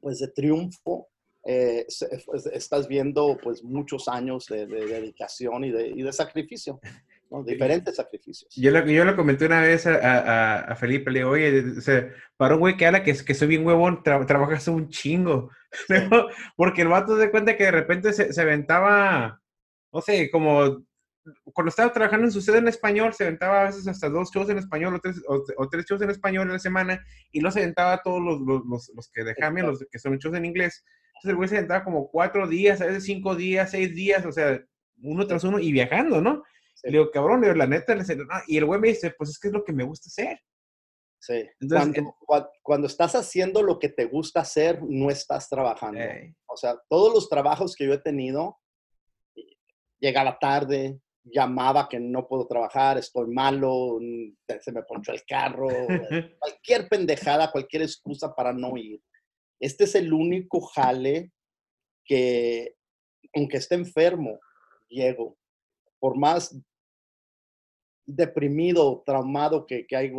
pues 0.01 0.21
de 0.21 0.29
triunfo, 0.29 1.09
eh, 1.45 1.85
pues, 2.25 2.47
estás 2.47 2.87
viendo 2.87 3.37
pues 3.43 3.65
muchos 3.65 4.07
años 4.07 4.47
de, 4.47 4.67
dedicación 4.67 5.65
y 5.65 5.73
de, 5.73 5.89
y 5.89 6.03
de 6.03 6.13
sacrificio. 6.13 6.79
Diferentes 7.45 7.97
sacrificios. 7.97 8.51
Yo 8.57 8.71
lo, 8.71 8.87
yo 8.87 9.05
lo 9.05 9.15
comenté 9.15 9.47
una 9.47 9.61
vez 9.61 9.87
a, 9.87 10.61
a, 10.61 10.77
Felipe, 10.77 11.11
le 11.11 11.21
digo, 11.21 11.31
oye, 11.31 11.63
para 12.37 12.55
un 12.55 12.61
güey 12.61 12.77
que 12.77 12.87
habla 12.87 13.03
que, 13.03 13.13
que 13.13 13.35
soy 13.35 13.49
bien 13.49 13.67
huevón, 13.67 14.03
trabajas 14.03 14.67
un 14.69 14.89
chingo. 14.89 15.51
Porque 16.57 16.83
el 16.83 16.89
vato 16.89 17.19
se 17.19 17.31
cuenta 17.31 17.57
que 17.57 17.65
de 17.65 17.71
repente 17.71 18.13
se, 18.15 18.33
se 18.33 18.41
aventaba, 18.41 19.43
no 19.93 20.01
sé, 20.01 20.31
como 20.31 20.87
cuando 21.53 21.69
estaba 21.69 21.93
trabajando 21.93 22.27
en 22.27 22.33
su 22.33 22.41
sede 22.41 22.59
en 22.59 22.69
español, 22.69 23.13
se 23.13 23.25
aventaba 23.25 23.63
a 23.63 23.65
veces 23.65 23.87
hasta 23.87 24.09
dos 24.09 24.31
shows 24.33 24.49
en 24.49 24.59
español 24.59 24.95
o 24.95 25.01
tres, 25.01 25.21
o, 25.27 25.69
tres 25.69 25.85
shows 25.85 26.03
en 26.03 26.11
español 26.11 26.47
en 26.47 26.55
la 26.55 26.59
semana 26.59 27.05
y 27.31 27.41
no 27.41 27.51
se 27.51 27.61
aventaba 27.61 28.03
todos 28.03 28.23
los, 28.23 28.41
los, 28.41 28.91
los, 28.95 29.11
que 29.11 29.25
dejaban, 29.25 29.67
los 29.67 29.85
que 29.91 29.99
son 29.99 30.17
shows 30.19 30.37
en 30.37 30.45
inglés. 30.45 30.85
Entonces 31.09 31.31
el 31.31 31.37
güey 31.37 31.49
se 31.49 31.57
aventaba 31.57 31.85
como 31.85 32.09
cuatro 32.11 32.47
días, 32.47 32.81
a 32.81 32.87
veces 32.87 33.05
cinco 33.05 33.35
días, 33.35 33.71
seis 33.71 33.95
días, 33.95 34.25
o 34.25 34.33
sea, 34.33 34.61
uno 35.03 35.27
tras 35.27 35.45
uno 35.45 35.59
y 35.59 35.73
viajando, 35.73 36.21
¿no? 36.21 36.43
Le 36.85 36.93
digo, 36.93 37.11
cabrón, 37.11 37.41
le 37.41 37.49
digo, 37.49 37.59
la 37.59 37.67
neta, 37.67 37.95
le 37.95 38.05
y 38.47 38.57
el 38.57 38.65
güey 38.65 38.81
me 38.81 38.89
dice, 38.89 39.15
pues 39.17 39.31
es 39.31 39.39
que 39.39 39.49
es 39.49 39.55
lo 39.55 39.65
que 39.65 39.73
me 39.73 39.85
gusta 39.85 40.09
hacer. 40.09 40.41
Sí. 41.21 41.49
cuando, 42.63 42.87
estás 42.87 43.15
haciendo 43.17 43.63
lo 43.63 43.79
que 43.79 43.89
te 43.89 44.05
gusta 44.05 44.41
hacer, 44.41 44.81
no 44.83 45.11
estás 45.11 45.49
trabajando. 45.49 46.01
O 46.47 46.57
sea, 46.57 46.77
todos 46.89 47.13
los 47.13 47.29
trabajos 47.29 47.75
que 47.75 47.87
yo 47.87 47.93
he 47.93 47.99
tenido, 47.99 48.59
llegaba 50.01 50.39
tarde, 50.39 51.01
llamaba 51.25 51.89
que 51.89 52.01
no 52.01 52.27
puedo 52.27 52.47
trabajar, 52.47 52.99
estoy 52.99 53.27
malo, 53.29 53.99
se 54.61 54.73
me 54.73 54.83
ponchó 54.83 55.13
el 55.13 55.25
carro, 55.27 55.69
cualquier 56.39 56.89
pendejada, 56.89 57.51
cualquier 57.51 57.83
excusa 57.83 58.35
para 58.35 58.53
no 58.53 58.77
ir. 58.77 59.01
Este 59.61 59.85
es 59.85 59.95
el 59.95 60.13
único 60.13 60.61
jale 60.61 61.33
que, 62.05 62.75
aunque 63.35 63.59
esté 63.59 63.75
enfermo, 63.75 64.39
llego. 64.89 65.38
Por 65.99 66.17
más 66.17 66.57
deprimido, 68.09 69.03
traumado, 69.05 69.67
que, 69.67 69.87
que 69.87 69.97
hay, 69.97 70.13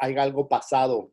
algo 0.00 0.48
pasado, 0.48 1.12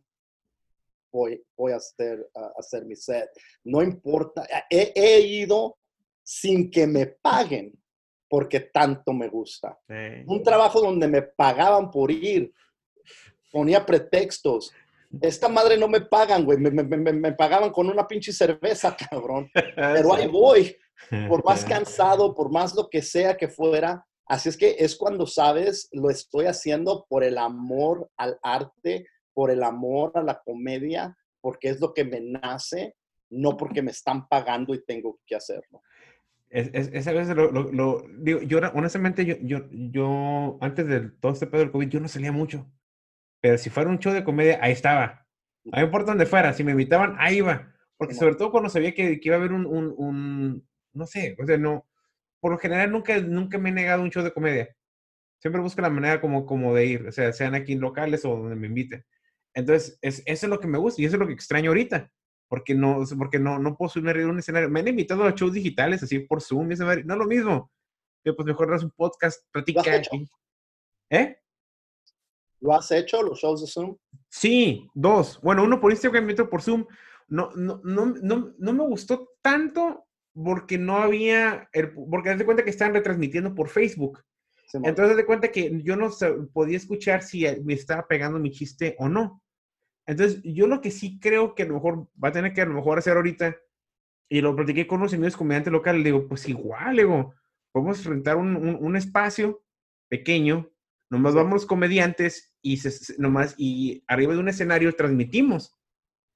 voy, 1.12 1.44
voy 1.56 1.72
a, 1.72 1.76
hacer, 1.76 2.28
a 2.36 2.54
hacer 2.58 2.86
mi 2.86 2.96
set. 2.96 3.30
No 3.64 3.84
importa, 3.84 4.48
he, 4.70 5.20
ido 5.22 5.78
sin 6.24 6.72
que 6.72 6.88
me 6.88 7.06
paguen 7.06 7.72
porque 8.28 8.60
tanto 8.60 9.14
me 9.14 9.30
gusta. 9.30 9.80
Un 10.26 10.44
trabajo 10.44 10.82
donde 10.82 11.08
me 11.08 11.22
pagaban 11.22 11.92
por 11.92 12.12
ir, 12.12 12.52
ponía 13.52 13.86
pretextos. 13.86 14.74
Esta 15.22 15.48
madre 15.48 15.78
no 15.78 15.88
me 15.88 16.02
pagan, 16.02 16.44
güey, 16.44 16.58
me, 16.58 16.70
me, 16.70 16.84
me, 17.14 17.32
pagaban 17.34 17.72
con 17.72 17.90
una 17.90 18.06
pinche 18.08 18.34
cerveza, 18.34 18.96
cabrón. 19.10 19.50
Pero 19.54 20.14
ahí 20.14 20.28
voy, 20.28 20.76
por 21.30 21.44
más 21.46 21.64
cansado, 21.66 22.34
por 22.34 22.52
más 22.52 22.76
lo 22.76 22.90
que 22.90 23.02
sea 23.02 23.38
que 23.38 23.48
fuera, 23.48 24.06
Así 24.28 24.50
es 24.50 24.58
que 24.58 24.76
es 24.80 24.98
cuando 24.98 25.26
sabes, 25.26 25.88
lo 25.94 26.10
estoy 26.10 26.46
haciendo 26.46 27.06
por 27.08 27.24
el 27.24 27.38
amor 27.38 28.12
al 28.18 28.38
arte, 28.44 29.08
por 29.34 29.52
el 29.52 29.64
amor 29.64 30.12
a 30.16 30.22
la 30.22 30.42
comedia, 30.44 31.18
porque 31.40 31.70
es 31.70 31.80
lo 31.80 31.94
que 31.94 32.04
me 32.04 32.20
nace, 32.20 32.96
no 33.30 33.56
porque 33.56 33.82
me 33.82 33.92
están 33.92 34.28
pagando 34.28 34.74
y 34.74 34.84
tengo 34.84 35.20
que 35.26 35.36
hacerlo. 35.36 35.82
Es, 36.50 36.90
esa 36.94 37.14
vez 37.14 37.30
lo, 37.30 38.04
digo, 38.20 38.42
yo 38.42 38.60
honestamente, 38.74 39.26
yo, 39.26 39.36
yo, 39.42 39.60
yo, 39.72 40.58
antes 40.60 40.88
de 40.88 41.10
todo 41.22 41.32
este 41.32 41.48
pedo 41.48 41.62
del 41.62 41.72
COVID, 41.72 41.88
yo 41.88 42.00
no 42.00 42.08
salía 42.08 42.32
mucho. 42.32 42.70
Pero 43.40 43.58
si 43.58 43.70
fuera 43.70 43.90
un 43.90 44.00
show 44.00 44.14
de 44.14 44.24
comedia, 44.24 44.60
ahí 44.62 44.74
estaba. 44.74 45.26
No 45.64 45.82
importa 45.82 46.12
donde 46.12 46.26
fuera, 46.26 46.54
si 46.54 46.64
me 46.64 46.72
invitaban, 46.72 47.16
ahí 47.20 47.38
iba. 47.38 47.74
Porque 47.98 48.14
sobre 48.14 48.36
todo 48.36 48.52
cuando 48.52 48.70
sabía 48.70 48.94
que, 48.94 49.20
que 49.20 49.30
iba 49.30 49.36
a 49.36 49.40
haber 49.40 49.54
un, 49.54 49.66
un, 49.66 49.94
un, 49.98 50.68
no 50.98 51.06
sé, 51.06 51.36
o 51.40 51.46
sea, 51.46 51.58
no, 51.58 51.88
por 52.40 52.52
lo 52.52 52.58
general 52.58 52.92
nunca, 52.92 53.18
nunca 53.20 53.58
me 53.58 53.70
he 53.70 53.74
negado 53.74 54.04
un 54.04 54.10
show 54.12 54.24
de 54.24 54.34
comedia. 54.34 54.76
Siempre 55.40 55.62
busco 55.62 55.82
la 55.82 55.90
manera 55.90 56.20
como, 56.20 56.46
como 56.46 56.74
de 56.74 56.86
ir, 56.86 57.08
o 57.08 57.12
sea, 57.12 57.32
sean 57.32 57.56
aquí 57.56 57.76
locales 57.76 58.26
o 58.26 58.36
donde 58.36 58.56
me 58.56 58.68
inviten. 58.68 59.06
Entonces, 59.54 59.98
es, 60.02 60.24
eso 60.26 60.46
es 60.46 60.50
lo 60.50 60.60
que 60.60 60.68
me 60.68 60.78
gusta 60.78 61.02
y 61.02 61.06
eso 61.06 61.16
es 61.16 61.20
lo 61.20 61.28
que 61.28 61.34
extraño 61.34 61.72
ahorita. 61.72 62.12
porque 62.48 62.76
no, 62.76 63.04
porque 63.18 63.40
no, 63.40 63.60
no 63.60 63.76
puedo 63.76 63.90
subirme 63.90 64.24
a 64.24 64.28
un 64.28 64.40
escenario. 64.40 64.70
Me 64.70 64.80
han 64.80 64.88
invitado 64.88 65.24
a 65.26 65.32
shows 65.32 65.54
digitales, 65.54 66.02
así 66.04 66.20
por 66.20 66.42
Zoom, 66.42 66.72
y 66.72 66.76
no 66.76 66.92
es 66.92 67.06
lo 67.06 67.26
mismo. 67.26 67.72
Yo, 68.24 68.36
pues 68.36 68.46
mejor 68.46 68.72
das 68.72 68.84
un 68.84 68.92
podcast, 68.92 69.44
platicar. 69.52 69.86
¿Eh? 71.10 71.38
¿Lo 72.60 72.74
has 72.74 72.92
hecho, 72.92 73.22
los 73.22 73.40
shows 73.40 73.62
de 73.62 73.68
Zoom? 73.68 73.98
Sí, 74.30 74.90
dos. 74.94 75.40
Bueno, 75.42 75.64
uno 75.64 75.80
por 75.80 75.92
Instagram 75.92 76.30
y 76.30 76.34
otro 76.34 76.50
por 76.50 76.62
Zoom. 76.62 76.86
No, 77.28 77.52
no, 77.56 77.82
no, 77.84 78.06
no, 78.06 78.54
no 78.58 78.74
me 78.74 78.84
gustó 78.88 79.36
tanto 79.42 80.07
porque 80.44 80.78
no 80.78 80.98
había, 80.98 81.70
el, 81.74 81.92
porque 81.92 82.30
haz 82.30 82.38
de 82.38 82.46
cuenta 82.46 82.64
que 82.64 82.70
estaban 82.70 82.94
retransmitiendo 82.94 83.56
por 83.56 83.70
Facebook. 83.70 84.24
Entonces, 84.74 85.12
haz 85.12 85.18
de 85.18 85.26
cuenta 85.26 85.52
que 85.52 85.82
yo 85.82 85.96
no 85.96 86.10
podía 86.54 86.78
escuchar 86.78 87.24
si 87.24 87.46
me 87.64 87.74
estaba 87.74 88.06
pegando 88.08 88.38
mi 88.38 88.52
chiste 88.52 88.96
o 89.00 89.08
no. 89.08 89.42
Entonces, 90.06 90.42
yo 90.44 90.68
lo 90.68 90.82
que 90.82 90.92
sí 90.92 91.20
creo 91.20 91.56
que 91.56 91.64
a 91.64 91.66
lo 91.66 91.76
mejor 91.76 92.08
va 92.22 92.30
a 92.30 92.32
tener 92.34 92.54
que 92.54 92.62
a 92.62 92.66
lo 92.66 92.74
mejor 92.74 92.98
hacer 92.98 93.16
ahorita, 93.16 93.56
y 94.30 94.42
lo 94.42 94.56
platiqué 94.56 94.86
con 94.86 95.00
unos 95.00 95.14
amigos 95.14 95.38
comediantes 95.38 95.72
locales, 95.72 96.02
le 96.02 96.12
digo, 96.12 96.28
pues 96.28 96.48
igual, 96.50 96.98
le 96.98 97.04
digo, 97.04 97.34
podemos 97.72 98.04
rentar 98.06 98.36
un, 98.36 98.56
un, 98.58 98.96
espacio 98.98 99.64
pequeño, 100.10 100.70
nomás 101.10 101.34
vamos 101.34 101.54
los 101.54 101.66
comediantes 101.66 102.54
y, 102.62 102.80
nomás, 103.18 103.56
y 103.58 104.04
arriba 104.08 104.34
de 104.34 104.40
un 104.40 104.50
escenario 104.50 104.94
transmitimos 104.94 105.78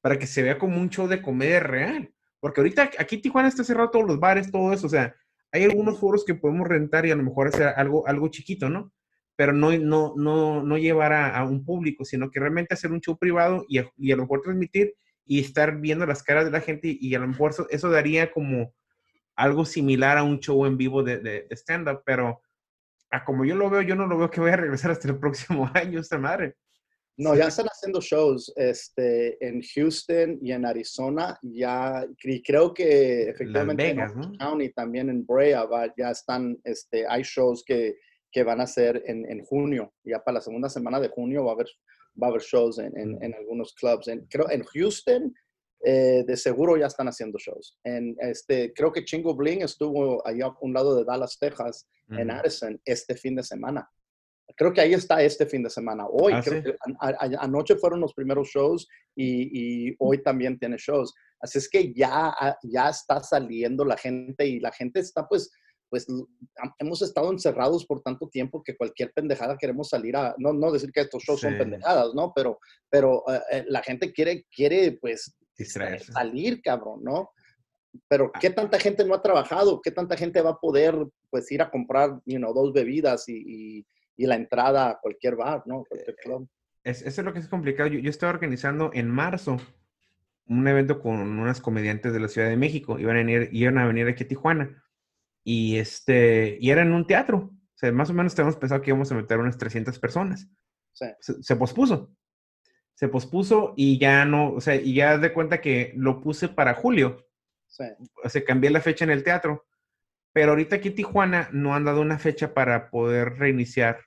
para 0.02 0.18
que 0.18 0.28
se 0.28 0.42
vea 0.42 0.58
como 0.58 0.80
un 0.80 0.90
show 0.90 1.08
de 1.08 1.22
comedia 1.22 1.60
real. 1.60 2.14
Porque 2.42 2.60
ahorita 2.60 2.90
aquí 2.98 3.18
Tijuana 3.18 3.48
está 3.48 3.64
cerrado 3.64 3.92
todos 3.92 4.06
los 4.06 4.20
bares, 4.20 4.52
todo 4.52 4.74
eso. 4.74 4.88
O 4.88 4.90
sea, 4.90 5.16
hay 5.52 5.64
algunos 5.64 6.00
foros 6.00 6.26
que 6.26 6.36
podemos 6.36 6.68
rentar 6.68 7.06
y 7.06 7.12
a 7.12 7.16
lo 7.16 7.24
mejor 7.24 7.48
hacer 7.48 7.68
algo, 7.78 8.06
algo 8.08 8.28
chiquito, 8.30 8.68
¿no? 8.68 8.92
Pero 9.36 9.54
no, 9.54 9.72
no, 9.78 10.14
no, 10.18 10.64
no 10.64 10.78
llevar 10.78 11.14
a, 11.14 11.44
un 11.46 11.64
público, 11.64 12.04
sino 12.04 12.32
que 12.32 12.40
realmente 12.40 12.74
hacer 12.74 12.92
un 12.92 13.00
show 13.00 13.18
privado 13.18 13.64
y 13.70 13.78
a, 13.78 13.86
lo 14.16 14.24
mejor 14.24 14.42
transmitir 14.42 14.96
y 15.26 15.40
estar 15.40 15.80
viendo 15.80 16.06
las 16.06 16.24
caras 16.24 16.46
de 16.46 16.52
la 16.52 16.62
gente 16.62 16.98
y, 17.00 17.14
a 17.16 17.20
lo 17.20 17.28
mejor 17.28 17.54
eso, 17.70 17.90
daría 17.90 18.32
como 18.32 18.74
algo 19.36 19.64
similar 19.64 20.18
a 20.18 20.24
un 20.24 20.40
show 20.40 20.66
en 20.66 20.78
vivo 20.78 21.04
de, 21.04 21.20
de, 21.20 21.48
stand-up, 21.52 22.02
pero 22.06 22.42
a 23.12 23.24
como 23.24 23.46
yo 23.46 23.56
lo 23.56 23.70
veo, 23.70 23.82
yo 23.82 23.96
no 23.96 24.08
lo 24.08 24.18
veo 24.18 24.32
que 24.32 24.42
voy 24.42 24.52
a 24.52 24.58
regresar 24.58 24.92
hasta 24.92 25.08
el 25.08 25.20
próximo 25.20 25.70
año, 25.76 26.00
esta 26.00 26.18
madre. 26.18 26.56
No, 27.18 27.36
ya 27.36 27.48
están 27.48 27.68
haciendo 27.68 28.02
shows 28.02 28.52
este, 28.56 29.38
en 29.46 29.62
Houston 29.62 30.40
y 30.42 30.54
en 30.54 30.66
Arizona. 30.66 31.38
Ya, 31.42 32.06
y 32.24 32.42
creo 32.42 32.74
que 32.74 33.30
efectivamente 33.30 33.84
Vegas, 33.84 34.14
en 34.16 34.38
County, 34.38 34.70
también 34.74 35.10
en 35.10 35.26
Brea, 35.26 35.68
ya 35.98 36.12
están, 36.12 36.58
este, 36.64 37.06
hay 37.08 37.22
shows 37.24 37.64
que, 37.66 37.98
que 38.32 38.44
van 38.44 38.62
a 38.62 38.68
ser 38.68 39.04
en, 39.06 39.30
en, 39.30 39.44
junio. 39.44 39.94
Ya 40.04 40.24
para 40.24 40.36
la 40.36 40.42
segunda 40.42 40.70
semana 40.70 41.00
de 41.00 41.10
junio 41.10 41.44
va 41.46 41.52
a 41.52 41.54
haber, 41.56 41.68
va 42.22 42.28
a 42.28 42.30
haber 42.32 42.42
shows 42.42 42.80
en, 42.80 42.94
en, 42.98 43.34
algunos 43.36 43.74
clubs. 43.74 44.08
En, 44.08 44.26
creo 44.28 44.50
en 44.50 44.64
Houston, 44.64 45.34
eh, 45.84 46.24
de 46.26 46.38
seguro 46.38 46.78
ya 46.78 46.88
están 46.88 47.08
haciendo 47.08 47.38
shows. 47.38 47.78
En, 47.84 48.16
este, 48.20 48.72
creo 48.74 48.92
que 48.92 49.04
Chingo 49.04 49.36
Bling 49.36 49.64
estuvo 49.64 50.26
allá 50.26 50.46
a 50.46 50.58
un 50.62 50.74
lado 50.74 50.96
de 50.96 51.04
Dallas, 51.04 51.38
Texas, 51.38 51.88
en 52.10 52.30
Addison, 52.30 52.82
este 52.84 53.16
fin 53.16 53.36
de 53.36 53.44
semana. 53.44 53.90
Creo 54.56 54.74
que 54.74 54.82
ahí 54.82 54.94
está 54.94 55.22
este 55.22 55.46
fin 55.46 55.64
de 55.64 55.70
semana. 55.70 56.06
Hoy, 56.08 56.34
ah, 56.34 57.14
anoche 57.40 57.76
fueron 57.76 58.00
los 58.00 58.14
primeros 58.14 58.50
shows 58.50 58.88
y, 59.16 59.96
hoy 60.00 60.22
también 60.22 60.58
tiene 60.58 60.78
shows. 60.78 61.14
Así 61.40 61.58
es 61.58 61.70
que 61.70 61.94
ya, 61.94 62.34
ya 62.64 62.90
está 62.90 63.22
saliendo 63.22 63.84
la 63.84 63.98
gente 63.98 64.46
y 64.48 64.60
la 64.60 64.72
gente 64.72 65.00
está 65.00 65.28
pues, 65.28 65.52
pues 65.90 66.08
hemos 66.80 67.02
estado 67.02 67.32
encerrados 67.32 67.86
por 67.86 68.02
tanto 68.02 68.30
tiempo 68.30 68.64
que 68.64 68.78
cualquier 68.78 69.12
pendejada 69.14 69.58
queremos 69.58 69.90
salir 69.90 70.16
a, 70.16 70.36
no, 70.38 70.54
no 70.54 70.72
decir 70.72 70.92
que 70.92 71.02
estos 71.02 71.24
shows 71.24 71.42
son 71.42 71.58
pendejadas, 71.58 72.14
¿no? 72.14 72.32
Pero, 72.34 72.60
pero 72.90 73.24
eh, 73.52 73.66
la 73.68 73.82
gente 73.82 74.14
quiere, 74.14 74.46
quiere 74.56 74.94
pues 74.94 75.36
salir, 76.14 76.62
cabrón, 76.62 77.04
¿no? 77.04 77.32
Pero 78.08 78.32
ah. 78.34 78.40
¿qué 78.40 78.52
tanta 78.52 78.80
gente 78.80 79.04
no 79.04 79.14
ha 79.14 79.22
trabajado? 79.22 79.82
¿Qué 79.82 79.92
tanta 79.92 80.16
gente 80.16 80.42
va 80.42 80.52
a 80.52 80.60
poder 80.60 80.96
pues 81.30 81.52
ir 81.52 81.62
a 81.62 81.70
comprar, 81.70 82.22
you 82.26 82.38
know, 82.38 82.54
dos 82.54 82.72
bebidas 82.72 83.28
y 83.28 83.42
y 83.46 83.86
la 84.18 84.36
entrada 84.36 84.90
a 84.90 85.00
cualquier 85.00 85.36
bar, 85.36 85.64
¿no? 85.66 85.84
Cualquier 85.86 86.16
eh, 86.16 86.22
club. 86.24 86.50
Es, 86.84 87.02
eso 87.02 87.22
es 87.22 87.26
lo 87.26 87.34
que 87.34 87.40
es 87.40 87.48
complicado. 87.48 87.90
Yo, 87.90 88.00
yo 88.00 88.10
estaba 88.10 88.34
organizando 88.34 88.92
en 88.94 89.10
marzo 89.10 89.58
un 90.48 90.68
evento 90.68 91.00
con 91.00 91.20
unas 91.40 91.62
comediantes 91.62 92.14
de 92.14 92.20
la 92.20 92.28
Ciudad 92.28 92.50
de 92.50 92.58
México. 92.58 93.00
Iban 93.00 93.16
a 93.16 93.20
venir, 93.20 93.50
iban 93.52 93.78
a 93.78 93.88
venir 93.88 94.08
aquí 94.08 94.24
a 94.24 94.28
Tijuana. 94.28 94.84
Y, 95.44 95.78
este, 95.78 96.58
y 96.60 96.70
era 96.72 96.82
en 96.82 96.92
un 96.92 97.08
teatro. 97.08 97.52
O 97.54 97.78
sea, 97.82 97.92
más 97.92 98.10
o 98.10 98.14
menos 98.14 98.36
teníamos 98.36 98.58
pensado 98.58 98.82
que 98.82 98.90
íbamos 98.90 99.12
a 99.12 99.16
meter 99.16 99.40
unas 99.40 99.58
300 99.58 99.98
personas. 100.00 100.48
Sí. 100.92 101.06
Se, 101.42 101.56
pospuso. 101.56 102.14
Se 102.94 103.08
pospuso 103.08 103.74
y 103.78 103.98
ya 103.98 104.26
no, 104.26 104.54
o 104.54 104.62
sea, 104.62 104.76
y 104.76 104.94
ya 104.94 105.18
de 105.18 105.34
cuenta 105.34 105.62
que 105.62 105.94
lo 105.96 106.22
puse 106.22 106.50
para 106.50 106.74
julio. 106.74 107.28
Sí. 107.68 107.86
O 108.24 108.30
sea, 108.30 108.44
cambié 108.44 108.70
la 108.70 108.82
fecha 108.82 109.06
en 109.06 109.12
el 109.12 109.24
teatro. 109.24 109.66
Pero 110.34 110.52
ahorita 110.52 110.78
aquí 110.78 110.90
en 110.90 110.96
Tijuana 110.96 111.50
no 111.52 111.76
han 111.76 111.84
dado 111.84 112.02
una 112.02 112.20
fecha 112.20 112.54
para 112.54 112.90
poder 112.90 113.38
reiniciar 113.38 114.06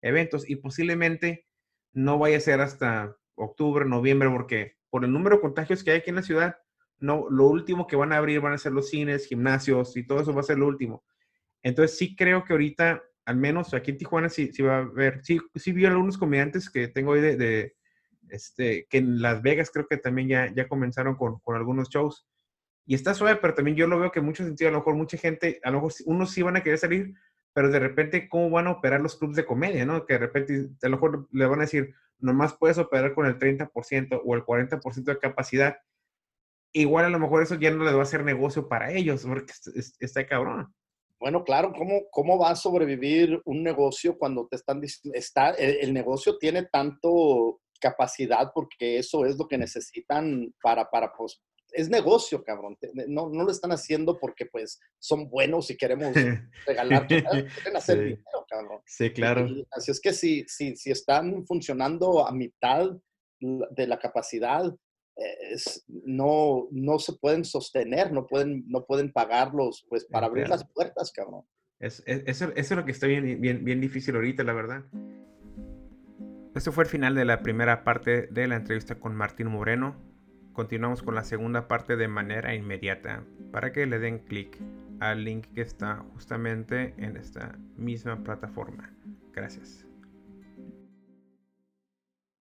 eventos 0.00 0.48
y 0.48 0.56
posiblemente 0.56 1.46
no 1.92 2.18
vaya 2.18 2.38
a 2.38 2.40
ser 2.40 2.60
hasta 2.60 3.16
octubre, 3.34 3.84
noviembre, 3.84 4.28
porque 4.30 4.76
por 4.90 5.04
el 5.04 5.12
número 5.12 5.36
de 5.36 5.42
contagios 5.42 5.84
que 5.84 5.92
hay 5.92 5.98
aquí 5.98 6.10
en 6.10 6.16
la 6.16 6.22
ciudad, 6.22 6.56
no, 6.98 7.26
lo 7.30 7.46
último 7.46 7.86
que 7.86 7.96
van 7.96 8.12
a 8.12 8.16
abrir 8.18 8.40
van 8.40 8.52
a 8.52 8.58
ser 8.58 8.72
los 8.72 8.90
cines, 8.90 9.26
gimnasios 9.26 9.96
y 9.96 10.06
todo 10.06 10.20
eso 10.20 10.34
va 10.34 10.40
a 10.40 10.44
ser 10.44 10.58
lo 10.58 10.66
último. 10.66 11.04
Entonces 11.62 11.96
sí 11.96 12.16
creo 12.16 12.44
que 12.44 12.52
ahorita, 12.52 13.02
al 13.24 13.36
menos 13.36 13.72
aquí 13.74 13.92
en 13.92 13.98
Tijuana, 13.98 14.28
sí, 14.28 14.52
sí 14.52 14.62
va 14.62 14.78
a 14.78 14.80
haber, 14.80 15.24
sí, 15.24 15.40
sí 15.54 15.72
vi 15.72 15.84
algunos 15.84 16.18
comediantes 16.18 16.70
que 16.70 16.88
tengo 16.88 17.12
hoy 17.12 17.20
de, 17.20 17.74
este, 18.28 18.86
que 18.88 18.98
en 18.98 19.20
Las 19.22 19.42
Vegas 19.42 19.70
creo 19.72 19.86
que 19.86 19.96
también 19.96 20.28
ya, 20.28 20.52
ya 20.52 20.68
comenzaron 20.68 21.16
con, 21.16 21.38
con 21.40 21.56
algunos 21.56 21.88
shows 21.88 22.26
y 22.84 22.94
está 22.94 23.14
suave, 23.14 23.38
pero 23.40 23.54
también 23.54 23.76
yo 23.76 23.86
lo 23.86 23.98
veo 23.98 24.10
que 24.10 24.18
en 24.18 24.26
muchos 24.26 24.46
sentidos, 24.46 24.70
a 24.70 24.72
lo 24.72 24.78
mejor 24.78 24.94
mucha 24.94 25.16
gente, 25.16 25.60
a 25.62 25.70
lo 25.70 25.78
mejor 25.78 25.92
unos 26.06 26.30
sí 26.30 26.42
van 26.42 26.56
a 26.56 26.62
querer 26.62 26.78
salir, 26.78 27.14
pero 27.54 27.70
de 27.70 27.78
repente, 27.78 28.28
¿cómo 28.28 28.50
van 28.50 28.66
a 28.66 28.72
operar 28.72 29.00
los 29.00 29.16
clubes 29.16 29.36
de 29.36 29.44
comedia, 29.44 29.84
no? 29.84 30.06
Que 30.06 30.14
de 30.14 30.18
repente, 30.20 30.70
a 30.82 30.88
lo 30.88 30.96
mejor 30.96 31.28
le 31.32 31.46
van 31.46 31.60
a 31.60 31.62
decir, 31.62 31.94
nomás 32.18 32.54
puedes 32.54 32.78
operar 32.78 33.14
con 33.14 33.26
el 33.26 33.38
30% 33.38 34.22
o 34.24 34.34
el 34.34 34.44
40% 34.44 35.04
de 35.04 35.18
capacidad. 35.18 35.76
Igual 36.72 37.04
a 37.04 37.10
lo 37.10 37.18
mejor 37.18 37.42
eso 37.42 37.56
ya 37.56 37.70
no 37.70 37.84
les 37.84 37.94
va 37.94 38.00
a 38.00 38.02
hacer 38.02 38.24
negocio 38.24 38.68
para 38.68 38.92
ellos, 38.92 39.24
porque 39.26 39.52
está 40.00 40.26
cabrón. 40.26 40.72
Bueno, 41.20 41.44
claro, 41.44 41.72
¿cómo, 41.72 42.00
¿cómo 42.10 42.38
va 42.38 42.50
a 42.50 42.56
sobrevivir 42.56 43.40
un 43.44 43.62
negocio 43.62 44.18
cuando 44.18 44.48
te 44.48 44.56
están 44.56 44.80
está, 45.12 45.50
el, 45.50 45.92
negocio 45.92 46.36
tiene 46.38 46.64
tanto 46.64 47.60
capacidad 47.80 48.50
porque 48.52 48.98
eso 48.98 49.24
es 49.24 49.36
lo 49.38 49.46
que 49.46 49.58
necesitan 49.58 50.52
para, 50.60 50.90
para, 50.90 51.12
pues, 51.12 51.40
es 51.72 51.88
negocio, 51.88 52.42
cabrón. 52.42 52.76
No, 53.08 53.28
no 53.28 53.44
lo 53.44 53.50
están 53.50 53.72
haciendo 53.72 54.18
porque 54.18 54.46
pues 54.46 54.80
son 54.98 55.28
buenos 55.28 55.70
y 55.70 55.76
queremos 55.76 56.12
regalar. 56.66 57.06
Quieren 57.08 57.76
hacer 57.76 57.98
dinero, 57.98 58.46
cabrón. 58.48 58.80
Sí, 58.86 59.10
claro. 59.10 59.46
así 59.70 59.90
es 59.90 60.00
que 60.00 60.12
si, 60.12 60.44
si, 60.46 60.76
si 60.76 60.90
están 60.90 61.46
funcionando 61.46 62.26
a 62.26 62.32
mitad 62.32 62.90
de 63.40 63.86
la 63.86 63.98
capacidad, 63.98 64.72
es, 65.16 65.84
no, 65.88 66.68
no 66.70 66.98
se 66.98 67.14
pueden 67.14 67.44
sostener, 67.44 68.12
no 68.12 68.26
pueden, 68.26 68.64
no 68.68 68.84
pueden 68.84 69.12
pagarlos 69.12 69.84
pues 69.88 70.04
para 70.04 70.26
abrir 70.26 70.48
las 70.48 70.66
puertas, 70.72 71.12
cabrón. 71.12 71.44
Es, 71.80 72.02
eso, 72.06 72.24
eso, 72.26 72.52
es 72.54 72.70
lo 72.70 72.84
que 72.84 72.92
está 72.92 73.08
bien, 73.08 73.40
bien, 73.40 73.64
bien 73.64 73.80
difícil 73.80 74.14
ahorita, 74.14 74.44
la 74.44 74.52
verdad. 74.52 74.84
Este 76.54 76.70
fue 76.70 76.84
el 76.84 76.90
final 76.90 77.14
de 77.14 77.24
la 77.24 77.42
primera 77.42 77.82
parte 77.82 78.28
de 78.28 78.46
la 78.46 78.56
entrevista 78.56 79.00
con 79.00 79.14
Martín 79.14 79.48
Moreno 79.48 80.11
continuamos 80.52 81.02
con 81.02 81.14
la 81.14 81.24
segunda 81.24 81.68
parte 81.68 81.96
de 81.96 82.08
manera 82.08 82.54
inmediata 82.54 83.24
para 83.50 83.72
que 83.72 83.86
le 83.86 83.98
den 83.98 84.18
clic 84.18 84.58
al 85.00 85.24
link 85.24 85.46
que 85.54 85.62
está 85.62 86.04
justamente 86.12 86.94
en 86.96 87.16
esta 87.16 87.58
misma 87.76 88.22
plataforma. 88.22 88.90
Gracias. 89.32 89.86